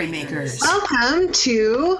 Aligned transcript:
Storymakers. 0.00 0.62
Welcome 0.62 1.30
to 1.30 1.98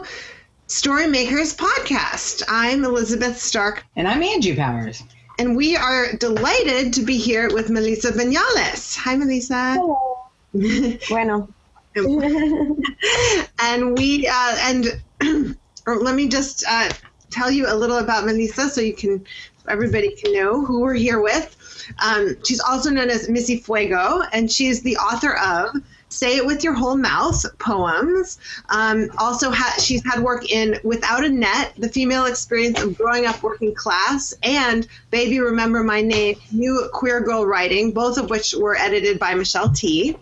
Storymakers 0.69 1.55
Podcast. 1.55 2.43
I'm 2.49 2.83
Elizabeth 2.83 3.39
Stark. 3.39 3.85
And 3.95 4.09
I'm 4.09 4.23
Angie 4.23 4.57
Powers. 4.57 5.03
And 5.39 5.55
we 5.55 5.77
are 5.77 6.15
delighted 6.15 6.95
to 6.95 7.03
be 7.03 7.19
here 7.19 7.51
with 7.53 7.69
Melissa 7.69 8.13
Vinales. 8.13 8.97
Hi, 8.97 9.17
Melissa. 9.17 9.75
Hello. 9.75 10.31
bueno. 11.11 11.47
and 13.59 13.99
we, 13.99 14.27
uh, 14.27 14.57
and 14.63 15.03
let 15.87 16.15
me 16.15 16.27
just 16.27 16.65
uh, 16.67 16.89
tell 17.29 17.51
you 17.51 17.67
a 17.69 17.77
little 17.77 17.99
about 17.99 18.25
Melissa 18.25 18.71
so 18.71 18.81
you 18.81 18.95
can, 18.95 19.23
everybody 19.69 20.17
can 20.17 20.33
know 20.33 20.65
who 20.65 20.81
we're 20.81 20.95
here 20.95 21.21
with. 21.21 21.55
Um, 22.03 22.35
she's 22.47 22.61
also 22.61 22.89
known 22.89 23.11
as 23.11 23.29
Missy 23.29 23.59
Fuego, 23.59 24.23
and 24.33 24.51
she's 24.51 24.81
the 24.81 24.97
author 24.97 25.37
of 25.37 25.83
Say 26.11 26.37
It 26.37 26.45
With 26.45 26.63
Your 26.63 26.75
Whole 26.75 26.97
Mouth 26.97 27.47
poems. 27.59 28.39
Um, 28.69 29.09
also, 29.17 29.51
ha- 29.51 29.77
she's 29.81 30.05
had 30.05 30.21
work 30.23 30.51
in 30.51 30.79
Without 30.85 31.25
a 31.25 31.29
Net, 31.29 31.73
The 31.79 31.89
Female 31.89 32.27
Experience 32.27 32.81
of 32.83 32.99
Growing 32.99 33.27
Up 33.27 33.43
Working 33.43 33.75
Class, 33.75 34.35
and 34.43 34.87
Baby 35.11 35.41
Remember 35.41 35.83
My 35.83 36.03
Name, 36.03 36.37
New 36.53 36.89
Queer 36.93 37.21
Girl 37.21 37.47
Writing, 37.47 37.93
both 37.93 38.19
of 38.19 38.29
which 38.29 38.55
were 38.55 38.77
edited 38.77 39.19
by 39.19 39.35
Michelle 39.35 39.71
Tea 39.71 40.17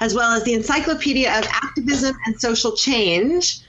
as 0.00 0.14
well 0.14 0.32
as 0.32 0.44
the 0.44 0.54
Encyclopedia 0.54 1.38
of 1.38 1.44
Activism 1.46 2.16
and 2.26 2.40
Social 2.40 2.72
Change 2.72 3.60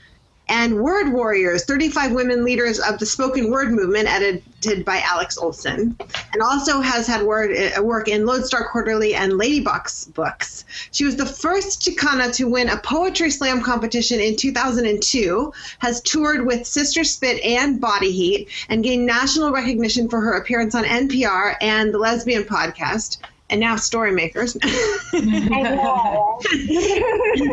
and 0.50 0.80
Word 0.80 1.12
Warriors 1.12 1.64
35 1.64 2.12
Women 2.12 2.44
Leaders 2.44 2.80
of 2.80 2.98
the 2.98 3.06
Spoken 3.06 3.50
Word 3.50 3.70
Movement, 3.70 4.08
edited 4.08 4.84
by 4.84 5.00
Alix 5.00 5.38
Olson, 5.38 5.96
and 6.32 6.42
also 6.42 6.80
has 6.80 7.06
had 7.06 7.22
word, 7.22 7.56
uh, 7.56 7.80
work 7.82 8.08
in 8.08 8.26
Lodestar 8.26 8.68
Quarterly 8.68 9.14
and 9.14 9.32
Ladybox 9.34 10.12
books. 10.12 10.64
She 10.90 11.04
was 11.04 11.14
the 11.14 11.24
first 11.24 11.80
Chicana 11.82 12.34
to 12.34 12.48
win 12.48 12.68
a 12.68 12.76
poetry 12.78 13.30
slam 13.30 13.62
competition 13.62 14.18
in 14.18 14.36
2002, 14.36 15.52
has 15.78 16.00
toured 16.00 16.44
with 16.44 16.66
Sister 16.66 17.04
Spit 17.04 17.40
and 17.44 17.80
Body 17.80 18.10
Heat, 18.10 18.48
and 18.68 18.82
gained 18.82 19.06
national 19.06 19.52
recognition 19.52 20.08
for 20.08 20.20
her 20.20 20.32
appearance 20.32 20.74
on 20.74 20.82
NPR 20.82 21.54
and 21.60 21.94
the 21.94 21.98
Lesbian 21.98 22.42
Podcast. 22.42 23.18
And 23.50 23.60
now 23.60 23.76
Storymakers. 23.76 24.56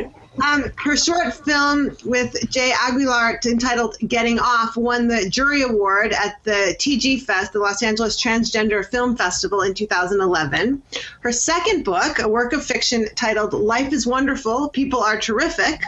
Um, 0.43 0.65
her 0.77 0.95
short 0.95 1.33
film 1.33 1.95
with 2.05 2.49
Jay 2.49 2.71
Aguilar 2.81 3.39
entitled 3.45 3.97
Getting 4.07 4.39
Off 4.39 4.77
won 4.77 5.07
the 5.07 5.29
jury 5.29 5.63
award 5.63 6.13
at 6.13 6.43
the 6.43 6.75
TG 6.79 7.21
Fest, 7.21 7.53
the 7.53 7.59
Los 7.59 7.81
Angeles 7.81 8.21
Transgender 8.21 8.85
Film 8.85 9.15
Festival 9.15 9.61
in 9.61 9.73
2011. 9.73 10.81
Her 11.21 11.31
second 11.31 11.83
book, 11.83 12.19
a 12.19 12.27
work 12.27 12.53
of 12.53 12.63
fiction 12.63 13.07
titled 13.15 13.53
Life 13.53 13.93
is 13.93 14.05
Wonderful, 14.05 14.69
People 14.69 14.99
Are 14.99 15.19
Terrific, 15.19 15.81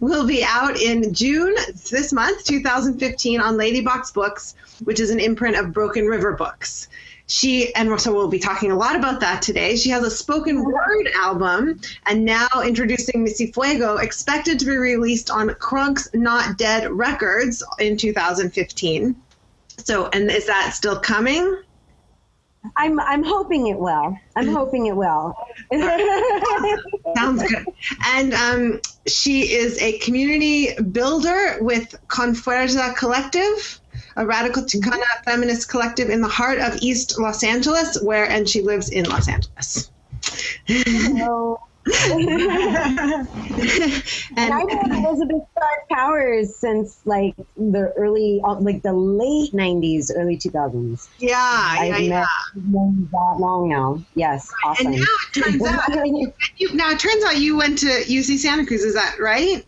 will 0.00 0.26
be 0.26 0.42
out 0.44 0.80
in 0.80 1.12
June 1.12 1.54
this 1.90 2.12
month, 2.12 2.44
2015, 2.44 3.40
on 3.40 3.56
Ladybox 3.56 4.14
Books, 4.14 4.54
which 4.84 5.00
is 5.00 5.10
an 5.10 5.20
imprint 5.20 5.56
of 5.56 5.72
Broken 5.72 6.06
River 6.06 6.32
Books 6.32 6.88
she 7.30 7.72
and 7.76 8.00
so 8.00 8.12
we'll 8.12 8.28
be 8.28 8.40
talking 8.40 8.72
a 8.72 8.76
lot 8.76 8.96
about 8.96 9.20
that 9.20 9.40
today. 9.40 9.76
She 9.76 9.90
has 9.90 10.02
a 10.02 10.10
spoken 10.10 10.64
word 10.64 11.08
album, 11.14 11.80
and 12.06 12.24
now 12.24 12.48
introducing 12.64 13.22
Missy 13.22 13.52
Fuego, 13.52 13.98
expected 13.98 14.58
to 14.58 14.64
be 14.64 14.76
released 14.76 15.30
on 15.30 15.50
Crunk's 15.54 16.08
Not 16.12 16.58
Dead 16.58 16.90
Records 16.90 17.62
in 17.78 17.96
2015. 17.96 19.14
So, 19.78 20.08
and 20.08 20.28
is 20.28 20.46
that 20.48 20.72
still 20.74 20.98
coming? 20.98 21.62
I'm 22.76 22.98
I'm 22.98 23.22
hoping 23.22 23.68
it 23.68 23.78
will. 23.78 24.18
I'm 24.34 24.48
hoping 24.48 24.86
it 24.86 24.96
will. 24.96 25.34
Sounds 27.16 27.42
good. 27.42 27.64
And 28.06 28.34
um, 28.34 28.80
she 29.06 29.52
is 29.52 29.80
a 29.80 29.98
community 29.98 30.74
builder 30.82 31.58
with 31.60 31.94
Confuerza 32.08 32.96
Collective 32.96 33.79
a 34.16 34.26
radical 34.26 34.62
Chicana 34.64 35.04
feminist 35.24 35.68
collective 35.68 36.10
in 36.10 36.20
the 36.20 36.28
heart 36.28 36.58
of 36.58 36.78
East 36.80 37.18
Los 37.18 37.42
Angeles, 37.42 38.00
where 38.02 38.28
and 38.28 38.48
she 38.48 38.62
lives 38.62 38.90
in 38.90 39.04
Los 39.08 39.28
Angeles. 39.28 39.90
and, 41.86 42.18
and 44.36 44.52
I've 44.52 44.68
known 44.68 45.04
Elizabeth 45.04 45.42
Stark 45.52 45.88
Powers 45.90 46.54
since 46.54 47.00
like 47.06 47.34
the 47.56 47.92
early, 47.96 48.40
like 48.60 48.82
the 48.82 48.92
late 48.92 49.52
'90s, 49.52 50.10
early 50.14 50.36
2000s. 50.36 51.08
Yeah, 51.18 51.36
I've 51.38 51.88
yeah, 51.88 51.98
yeah. 51.98 52.26
that 52.54 53.36
long 53.38 53.68
now. 53.70 54.04
Yes, 54.14 54.52
awesome. 54.64 54.88
And 54.88 54.96
now 54.96 55.02
it 55.02 55.42
turns 55.42 55.62
out, 55.62 56.06
you, 56.58 56.74
now 56.74 56.90
it 56.90 56.98
turns 56.98 57.24
out 57.24 57.38
you 57.38 57.56
went 57.56 57.78
to 57.78 57.86
UC 57.86 58.38
Santa 58.38 58.66
Cruz. 58.66 58.82
Is 58.82 58.94
that 58.94 59.16
right? 59.18 59.64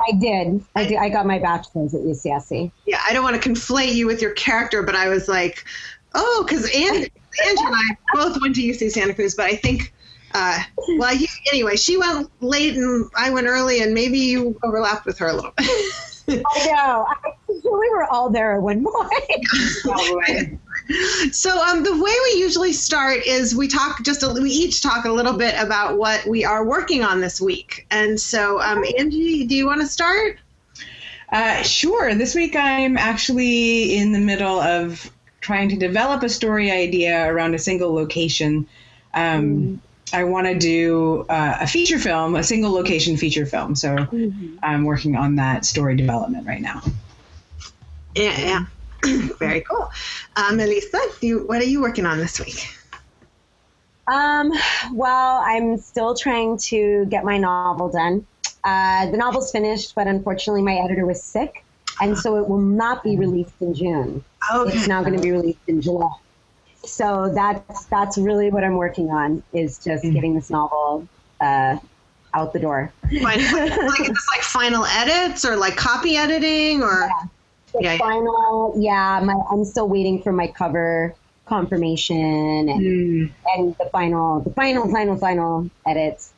I 0.00 0.12
did. 0.12 0.64
I 0.74 0.84
did. 0.84 0.98
I 0.98 1.08
got 1.08 1.26
my 1.26 1.38
bachelor's 1.38 1.94
at 1.94 2.02
UCSC. 2.02 2.70
Yeah, 2.86 3.00
I 3.08 3.12
don't 3.12 3.22
want 3.22 3.40
to 3.40 3.48
conflate 3.48 3.94
you 3.94 4.06
with 4.06 4.20
your 4.20 4.32
character, 4.32 4.82
but 4.82 4.94
I 4.94 5.08
was 5.08 5.28
like, 5.28 5.64
oh, 6.14 6.44
because 6.46 6.64
Angie, 6.74 7.12
and 7.46 7.58
I 7.60 7.96
both 8.12 8.40
went 8.40 8.54
to 8.56 8.62
UC 8.62 8.90
Santa 8.90 9.14
Cruz, 9.14 9.34
but 9.34 9.46
I 9.46 9.56
think, 9.56 9.92
uh, 10.34 10.58
well, 10.98 11.14
you, 11.14 11.26
anyway, 11.52 11.76
she 11.76 11.96
went 11.96 12.30
late 12.42 12.76
and 12.76 13.08
I 13.16 13.30
went 13.30 13.46
early, 13.46 13.82
and 13.82 13.94
maybe 13.94 14.18
you 14.18 14.58
overlapped 14.62 15.06
with 15.06 15.18
her 15.18 15.28
a 15.28 15.32
little 15.32 15.52
bit. 15.56 15.94
I 16.28 16.66
know. 16.66 17.06
I, 17.08 17.14
we 17.48 17.90
were 17.90 18.04
all 18.10 18.30
there 18.30 18.56
at 18.56 18.62
one 18.62 18.84
point. 18.84 20.58
so 21.32 21.62
um, 21.62 21.82
the 21.82 21.92
way 21.92 22.14
we 22.24 22.40
usually 22.40 22.72
start 22.72 23.26
is 23.26 23.54
we 23.54 23.68
talk 23.68 24.02
just 24.04 24.22
a, 24.22 24.28
we 24.28 24.50
each 24.50 24.82
talk 24.82 25.04
a 25.04 25.10
little 25.10 25.32
bit 25.32 25.54
about 25.58 25.96
what 25.96 26.26
we 26.26 26.44
are 26.44 26.64
working 26.64 27.02
on 27.02 27.20
this 27.20 27.40
week. 27.40 27.86
And 27.90 28.20
so, 28.20 28.60
um, 28.60 28.84
Angie, 28.98 29.46
do 29.46 29.54
you 29.54 29.66
want 29.66 29.80
to 29.80 29.86
start? 29.86 30.38
Uh, 31.30 31.62
sure. 31.62 32.14
This 32.14 32.34
week 32.34 32.54
I'm 32.54 32.98
actually 32.98 33.96
in 33.96 34.12
the 34.12 34.20
middle 34.20 34.60
of 34.60 35.10
trying 35.40 35.68
to 35.70 35.76
develop 35.76 36.22
a 36.22 36.28
story 36.28 36.70
idea 36.70 37.30
around 37.30 37.54
a 37.54 37.58
single 37.58 37.92
location. 37.92 38.66
Um, 39.14 39.52
mm. 39.52 39.78
I 40.12 40.24
want 40.24 40.46
to 40.46 40.58
do 40.58 41.26
uh, 41.28 41.58
a 41.60 41.66
feature 41.66 41.98
film, 41.98 42.36
a 42.36 42.42
single 42.42 42.72
location 42.72 43.16
feature 43.16 43.46
film. 43.46 43.74
So 43.74 43.96
mm-hmm. 43.96 44.56
I'm 44.62 44.84
working 44.84 45.16
on 45.16 45.36
that 45.36 45.64
story 45.64 45.96
development 45.96 46.46
right 46.46 46.60
now. 46.60 46.82
Yeah, 48.14 48.38
yeah. 48.38 48.64
Very 49.38 49.60
cool. 49.62 49.90
Uh, 50.36 50.52
Melissa, 50.54 51.00
you, 51.20 51.46
what 51.46 51.60
are 51.60 51.66
you 51.66 51.80
working 51.80 52.06
on 52.06 52.18
this 52.18 52.40
week? 52.40 52.68
Um, 54.06 54.52
well, 54.92 55.42
I'm 55.44 55.78
still 55.78 56.14
trying 56.14 56.58
to 56.58 57.06
get 57.06 57.24
my 57.24 57.38
novel 57.38 57.88
done. 57.88 58.26
Uh, 58.62 59.10
the 59.10 59.16
novel's 59.16 59.50
finished, 59.50 59.94
but 59.94 60.06
unfortunately, 60.06 60.62
my 60.62 60.74
editor 60.74 61.06
was 61.06 61.22
sick, 61.22 61.64
and 62.00 62.16
so 62.16 62.36
it 62.36 62.48
will 62.48 62.60
not 62.60 63.02
be 63.02 63.16
released 63.16 63.54
in 63.60 63.74
June. 63.74 64.24
Okay. 64.54 64.76
It's 64.76 64.88
now 64.88 65.02
going 65.02 65.16
to 65.16 65.22
be 65.22 65.32
released 65.32 65.60
in 65.66 65.80
July. 65.80 66.12
So 66.84 67.30
that's 67.34 67.86
that's 67.86 68.18
really 68.18 68.50
what 68.50 68.62
I'm 68.62 68.76
working 68.76 69.10
on 69.10 69.42
is 69.52 69.78
just 69.78 70.04
mm-hmm. 70.04 70.14
getting 70.14 70.34
this 70.34 70.50
novel 70.50 71.08
uh, 71.40 71.78
out 72.34 72.52
the 72.52 72.58
door. 72.58 72.92
like, 73.12 73.52
like, 73.52 74.00
like 74.00 74.42
final 74.42 74.84
edits 74.84 75.44
or 75.44 75.56
like 75.56 75.76
copy 75.76 76.16
editing 76.16 76.82
or. 76.82 77.08
Yeah 77.10 77.28
yeah, 77.80 77.98
final, 77.98 78.74
yeah, 78.76 79.20
my, 79.22 79.34
I'm 79.50 79.64
still 79.64 79.88
waiting 79.88 80.22
for 80.22 80.32
my 80.32 80.48
cover 80.48 81.14
confirmation 81.46 82.16
and, 82.68 82.80
mm. 82.80 83.30
and 83.54 83.76
the 83.76 83.88
final, 83.92 84.40
the 84.40 84.50
final, 84.50 84.90
final, 84.90 85.16
final 85.16 85.70
edits. 85.86 86.32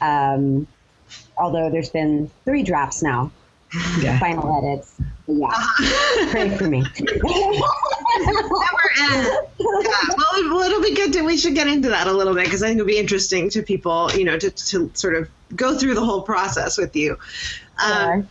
Um, 0.00 0.66
although 1.36 1.70
there's 1.70 1.90
been 1.90 2.30
three 2.44 2.62
drafts 2.62 3.02
now, 3.02 3.30
yeah. 4.00 4.18
final 4.18 4.56
edits. 4.58 4.94
Yeah, 5.26 5.46
uh-huh. 5.48 6.26
pray 6.30 6.56
for 6.56 6.68
me. 6.68 6.80
Never 6.80 7.20
end. 9.00 9.28
Yeah. 9.58 9.88
Well, 10.16 10.54
well, 10.54 10.60
it'll 10.60 10.82
be 10.82 10.94
good 10.94 11.12
to. 11.14 11.22
We 11.22 11.36
should 11.36 11.54
get 11.54 11.66
into 11.66 11.88
that 11.88 12.06
a 12.06 12.12
little 12.12 12.34
bit 12.34 12.44
because 12.44 12.62
I 12.62 12.68
think 12.68 12.78
it'll 12.78 12.86
be 12.86 12.98
interesting 12.98 13.50
to 13.50 13.62
people, 13.62 14.10
you 14.12 14.24
know, 14.24 14.38
to, 14.38 14.50
to 14.50 14.90
sort 14.94 15.16
of 15.16 15.28
go 15.54 15.76
through 15.76 15.94
the 15.94 16.04
whole 16.04 16.22
process 16.22 16.78
with 16.78 16.94
you. 16.94 17.18
Um, 17.84 18.28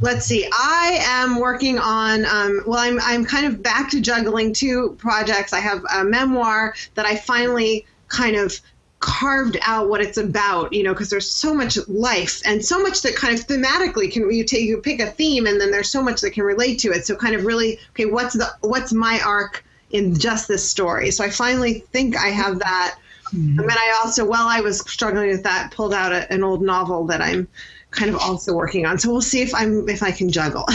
let's 0.00 0.26
see. 0.26 0.48
I 0.52 0.98
am 1.02 1.38
working 1.38 1.78
on 1.78 2.24
um, 2.24 2.62
well 2.66 2.78
I'm, 2.78 2.98
I'm 3.00 3.24
kind 3.24 3.46
of 3.46 3.62
back 3.62 3.90
to 3.90 4.00
juggling 4.00 4.52
two 4.52 4.96
projects. 4.98 5.52
I 5.52 5.60
have 5.60 5.84
a 5.94 6.04
memoir 6.04 6.74
that 6.94 7.06
i 7.06 7.16
finally 7.16 7.86
kind 8.08 8.36
of 8.36 8.60
carved 9.00 9.58
out 9.66 9.90
what 9.90 10.00
it's 10.00 10.16
about 10.16 10.72
you 10.72 10.82
know 10.82 10.94
because 10.94 11.10
there's 11.10 11.30
so 11.30 11.52
much 11.52 11.76
life 11.88 12.40
and 12.46 12.64
so 12.64 12.78
much 12.80 13.02
that 13.02 13.14
kind 13.14 13.38
of 13.38 13.46
thematically 13.46 14.10
can 14.10 14.30
you 14.30 14.44
take 14.44 14.62
you 14.62 14.78
pick 14.78 14.98
a 14.98 15.06
theme 15.06 15.46
and 15.46 15.60
then 15.60 15.70
there's 15.70 15.90
so 15.90 16.02
much 16.02 16.22
that 16.22 16.30
can 16.30 16.42
relate 16.42 16.78
to 16.78 16.90
it. 16.90 17.06
So 17.06 17.14
kind 17.14 17.34
of 17.34 17.44
really 17.44 17.78
okay 17.90 18.06
what's 18.06 18.34
the 18.34 18.46
what's 18.60 18.92
my 18.92 19.20
arc 19.24 19.64
in 19.90 20.14
just 20.18 20.48
this 20.48 20.68
story? 20.68 21.10
So 21.10 21.24
i 21.24 21.30
finally 21.30 21.80
think 21.92 22.16
i 22.16 22.28
have 22.28 22.60
that. 22.60 22.98
Mm-hmm. 23.26 23.58
and 23.58 23.68
then 23.70 23.78
i 23.78 24.00
also 24.02 24.24
while 24.24 24.46
i 24.46 24.60
was 24.60 24.80
struggling 24.80 25.28
with 25.28 25.42
that 25.44 25.72
pulled 25.72 25.94
out 25.94 26.12
a, 26.12 26.30
an 26.30 26.44
old 26.44 26.60
novel 26.60 27.06
that 27.06 27.22
i'm 27.22 27.48
kind 27.94 28.14
of 28.14 28.20
also 28.20 28.54
working 28.54 28.86
on. 28.86 28.98
So 28.98 29.10
we'll 29.10 29.22
see 29.22 29.42
if 29.42 29.54
I'm 29.54 29.88
if 29.88 30.02
I 30.02 30.10
can 30.10 30.30
juggle. 30.30 30.66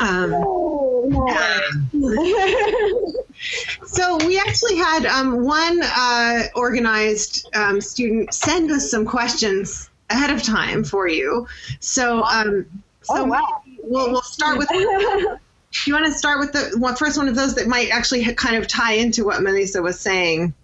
um, 0.00 0.32
so 3.86 4.16
we 4.26 4.38
actually 4.38 4.76
had 4.76 5.06
um, 5.06 5.44
one 5.44 5.80
uh, 5.82 6.42
organized 6.54 7.48
um, 7.54 7.80
student 7.80 8.32
send 8.34 8.70
us 8.70 8.90
some 8.90 9.04
questions 9.04 9.90
ahead 10.10 10.30
of 10.30 10.42
time 10.42 10.84
for 10.84 11.08
you. 11.08 11.46
So, 11.80 12.22
um, 12.24 12.66
so 13.02 13.18
Oh, 13.18 13.24
wow. 13.24 13.62
we'll 13.82 14.12
we'll 14.12 14.22
start 14.22 14.58
with. 14.58 14.68
you 15.86 15.92
want 15.92 16.06
to 16.06 16.12
start 16.12 16.38
with 16.38 16.52
the 16.52 16.78
one, 16.78 16.94
first 16.96 17.18
one 17.18 17.28
of 17.28 17.34
those 17.34 17.54
that 17.56 17.66
might 17.66 17.90
actually 17.90 18.32
kind 18.34 18.56
of 18.56 18.66
tie 18.66 18.94
into 18.94 19.24
what 19.24 19.42
Melissa 19.42 19.82
was 19.82 19.98
saying? 19.98 20.54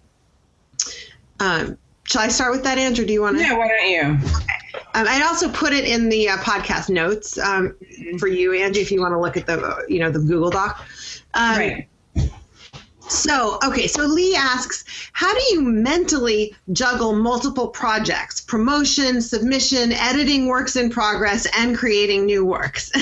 Um, 1.39 1.77
shall 2.03 2.21
I 2.21 2.27
start 2.27 2.51
with 2.51 2.63
that, 2.63 2.77
Andrew? 2.77 3.05
Do 3.05 3.13
you 3.13 3.21
want 3.21 3.37
to? 3.37 3.43
Yeah, 3.43 3.57
why 3.57 3.67
don't 3.67 3.89
you? 3.89 4.29
Um, 4.93 5.07
I'd 5.07 5.23
also 5.23 5.49
put 5.49 5.73
it 5.73 5.85
in 5.85 6.09
the 6.09 6.29
uh, 6.29 6.37
podcast 6.37 6.89
notes 6.89 7.37
um, 7.37 7.75
for 8.19 8.27
you, 8.27 8.53
Angie, 8.53 8.81
if 8.81 8.91
you 8.91 9.01
want 9.01 9.13
to 9.13 9.19
look 9.19 9.37
at 9.37 9.45
the 9.45 9.85
you 9.87 9.99
know 9.99 10.11
the 10.11 10.19
Google 10.19 10.49
Doc. 10.49 10.85
Um, 11.33 11.57
right. 11.57 11.87
So, 13.11 13.59
okay, 13.61 13.87
so 13.87 14.05
Lee 14.05 14.37
asks, 14.37 14.85
how 15.11 15.33
do 15.33 15.41
you 15.51 15.61
mentally 15.61 16.55
juggle 16.71 17.13
multiple 17.13 17.67
projects, 17.67 18.39
promotion, 18.39 19.21
submission, 19.21 19.91
editing 19.91 20.47
works 20.47 20.77
in 20.77 20.89
progress, 20.89 21.45
and 21.57 21.77
creating 21.77 22.25
new 22.25 22.45
works? 22.45 22.91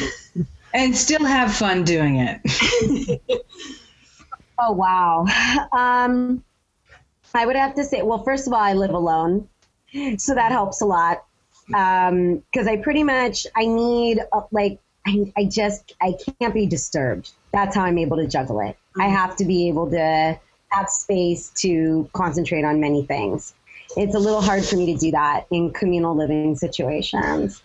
And 0.71 0.95
still 0.95 1.25
have 1.25 1.51
fun 1.51 1.83
doing 1.83 2.17
it. 2.17 3.21
Oh 4.61 4.73
wow. 4.73 5.25
Um, 5.71 6.43
I 7.33 7.45
would 7.45 7.55
have 7.55 7.75
to 7.75 7.83
say, 7.83 8.01
well, 8.01 8.23
first 8.23 8.47
of 8.47 8.53
all, 8.53 8.59
I 8.59 8.73
live 8.73 8.91
alone, 8.91 9.47
so 10.17 10.33
that 10.35 10.51
helps 10.51 10.81
a 10.81 10.85
lot. 10.85 11.23
Because 11.67 12.67
I 12.67 12.77
pretty 12.77 13.03
much 13.03 13.45
I 13.55 13.65
need 13.65 14.19
uh, 14.31 14.41
like 14.51 14.79
I, 15.05 15.31
I 15.37 15.45
just 15.45 15.93
I 16.01 16.15
can't 16.39 16.53
be 16.53 16.65
disturbed. 16.65 17.31
That's 17.53 17.75
how 17.75 17.83
I'm 17.83 17.97
able 17.97 18.17
to 18.17 18.27
juggle 18.27 18.59
it. 18.59 18.77
I 18.99 19.07
have 19.07 19.35
to 19.37 19.45
be 19.45 19.67
able 19.67 19.89
to 19.91 20.39
have 20.69 20.89
space 20.89 21.51
to 21.57 22.09
concentrate 22.13 22.63
on 22.63 22.79
many 22.79 23.05
things. 23.05 23.53
It's 23.97 24.15
a 24.15 24.19
little 24.19 24.41
hard 24.41 24.63
for 24.65 24.75
me 24.75 24.93
to 24.93 24.99
do 24.99 25.11
that 25.11 25.45
in 25.51 25.71
communal 25.71 26.15
living 26.15 26.55
situations. 26.55 27.61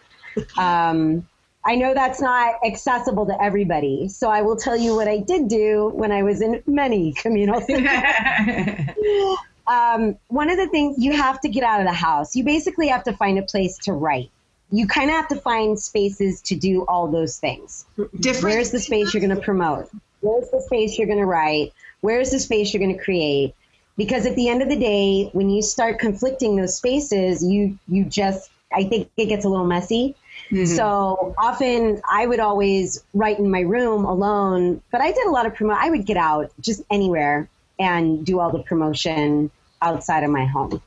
Um, 0.57 1.27
I 1.67 1.77
know 1.77 1.95
that's 1.95 2.21
not 2.21 2.57
accessible 2.65 3.25
to 3.27 3.43
everybody, 3.43 4.09
so 4.09 4.29
I 4.29 4.43
will 4.43 4.57
tell 4.57 4.77
you 4.77 4.95
what 4.95 5.09
I 5.09 5.19
did 5.19 5.49
do 5.49 5.91
when 5.95 6.13
I 6.13 6.23
was 6.23 6.43
in 6.43 6.63
many 6.67 7.15
communal 7.15 7.61
um, 9.67 10.17
one 10.29 10.51
of 10.51 10.57
the 10.57 10.69
things 10.69 10.97
you 10.99 11.13
have 11.13 11.41
to 11.41 11.49
get 11.49 11.65
out 11.65 11.81
of 11.81 11.87
the 11.87 11.93
house. 11.93 12.37
You 12.37 12.45
basically 12.45 12.89
have 12.89 13.05
to 13.05 13.13
find 13.13 13.39
a 13.39 13.43
place 13.43 13.79
to 13.79 13.93
write. 13.93 14.31
You 14.71 14.87
kind 14.87 15.11
of 15.11 15.17
have 15.17 15.29
to 15.29 15.37
find 15.37 15.79
spaces 15.79 16.43
to 16.43 16.57
do 16.57 16.85
all 16.87 17.09
those 17.09 17.39
things. 17.39 17.87
Different. 18.19 18.55
Where's 18.55 18.71
the 18.71 18.81
space 18.81 19.15
you're 19.15 19.21
going 19.21 19.37
to 19.37 19.43
promote? 19.43 19.89
Where's 20.21 20.51
the 20.51 20.61
space 20.63 20.99
you're 20.99 21.07
going 21.07 21.19
to 21.19 21.27
write? 21.27 21.73
Where's 22.01 22.31
the 22.31 22.41
space 22.41 22.73
you're 22.73 22.83
going 22.83 22.97
to 22.97 23.03
create? 23.03 23.55
Because 23.97 24.27
at 24.27 24.35
the 24.35 24.49
end 24.49 24.63
of 24.63 24.69
the 24.69 24.77
day, 24.77 25.31
when 25.33 25.51
you 25.51 25.63
start 25.63 25.99
conflicting 25.99 26.57
those 26.57 26.77
spaces, 26.77 27.45
you 27.45 27.79
you 27.87 28.05
just 28.05 28.51
I 28.73 28.85
think 28.85 29.11
it 29.17 29.27
gets 29.27 29.45
a 29.45 29.49
little 29.49 29.67
messy. 29.67 30.17
So 30.65 31.35
often 31.39 32.03
I 32.09 32.27
would 32.27 32.41
always 32.41 33.05
write 33.13 33.39
in 33.39 33.51
my 33.51 33.61
room 33.61 34.05
alone, 34.05 34.83
but 34.91 35.01
I 35.01 35.13
did 35.13 35.27
a 35.27 35.31
lot 35.31 35.47
of 35.47 35.55
promo. 35.55 35.77
I 35.79 35.91
would 35.91 36.05
get 36.07 36.17
out 36.17 36.53
just 36.61 36.83
anywhere 36.91 37.49
and 37.79 38.25
do 38.25 38.41
all 38.41 38.51
the 38.51 38.63
promotion 38.63 39.51
outside 39.83 40.25
of 40.25 40.31
my 40.31 40.45
home. 40.45 40.81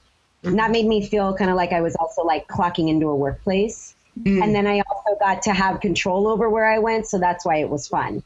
And 0.43 0.57
that 0.59 0.71
made 0.71 0.85
me 0.85 1.05
feel 1.05 1.35
kind 1.35 1.49
of 1.49 1.57
like 1.57 1.71
I 1.71 1.81
was 1.81 1.95
also 1.95 2.23
like 2.23 2.47
clocking 2.47 2.89
into 2.89 3.07
a 3.07 3.15
workplace. 3.15 3.95
Mm. 4.23 4.43
And 4.43 4.55
then 4.55 4.65
I 4.67 4.81
also 4.89 5.17
got 5.19 5.41
to 5.43 5.53
have 5.53 5.79
control 5.79 6.27
over 6.27 6.49
where 6.49 6.65
I 6.65 6.79
went. 6.79 7.07
So 7.07 7.19
that's 7.19 7.45
why 7.45 7.57
it 7.57 7.69
was 7.69 7.87
fun. 7.87 8.23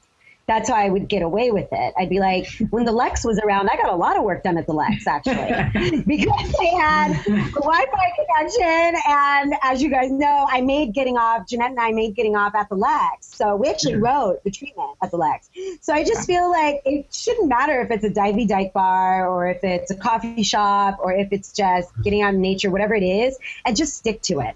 That's 0.48 0.70
how 0.70 0.76
I 0.76 0.90
would 0.90 1.08
get 1.08 1.22
away 1.22 1.52
with 1.52 1.70
it. 1.72 1.94
I'd 1.98 2.10
be 2.10 2.20
like, 2.20 2.48
when 2.72 2.84
the 2.84 2.92
Lex 2.92 3.24
was 3.24 3.40
around, 3.40 3.70
I 3.70 3.78
got 3.78 3.90
a 3.92 3.96
lot 3.96 4.18
of 4.18 4.24
work 4.24 4.44
done 4.44 4.58
at 4.58 4.66
the 4.66 4.74
Lex 4.74 5.08
actually, 5.08 5.36
because 6.06 6.52
they 6.60 6.68
had 6.68 7.14
the 7.26 7.52
Wi-Fi 7.54 8.12
connection. 8.16 9.02
And 9.08 9.54
as 9.62 9.82
you 9.82 9.90
guys 9.90 10.12
know, 10.12 10.48
I 10.50 10.62
made 10.62 10.94
getting 10.94 11.18
off. 11.18 11.48
Jeanette 11.48 11.72
and 11.72 11.80
I 11.80 11.92
made 11.92 12.16
getting 12.16 12.36
off 12.36 12.56
at 12.56 12.70
the 12.70 12.76
Lex, 12.76 13.28
so 13.28 13.56
we 13.56 13.70
actually 13.70 13.96
wrote 13.96 14.44
the 14.44 14.52
treatment 14.52 14.90
at 15.02 15.12
the 15.12 15.18
Lex. 15.18 15.50
So 15.82 15.94
I 15.94 16.04
just 16.04 16.28
feel 16.28 16.50
like 16.50 16.82
it 16.86 17.14
shouldn't 17.14 17.48
matter 17.48 17.82
if 17.82 17.92
it's 17.92 18.04
a 18.04 18.10
divey 18.10 18.48
dyke 18.48 18.74
bar 18.74 19.28
or 19.30 19.48
if 19.48 19.64
it's 19.64 19.92
a 19.92 19.96
coffee 19.96 20.44
shop 20.44 20.98
or 21.02 21.14
if 21.14 21.32
it's 21.32 21.54
just 21.54 21.90
getting 22.04 22.22
out 22.22 22.34
in 22.34 22.42
nature, 22.42 22.70
whatever 22.70 22.96
it 22.96 23.04
is, 23.04 23.38
and 23.66 23.76
just 23.76 23.96
stick 23.96 24.22
to 24.24 24.40
it. 24.40 24.56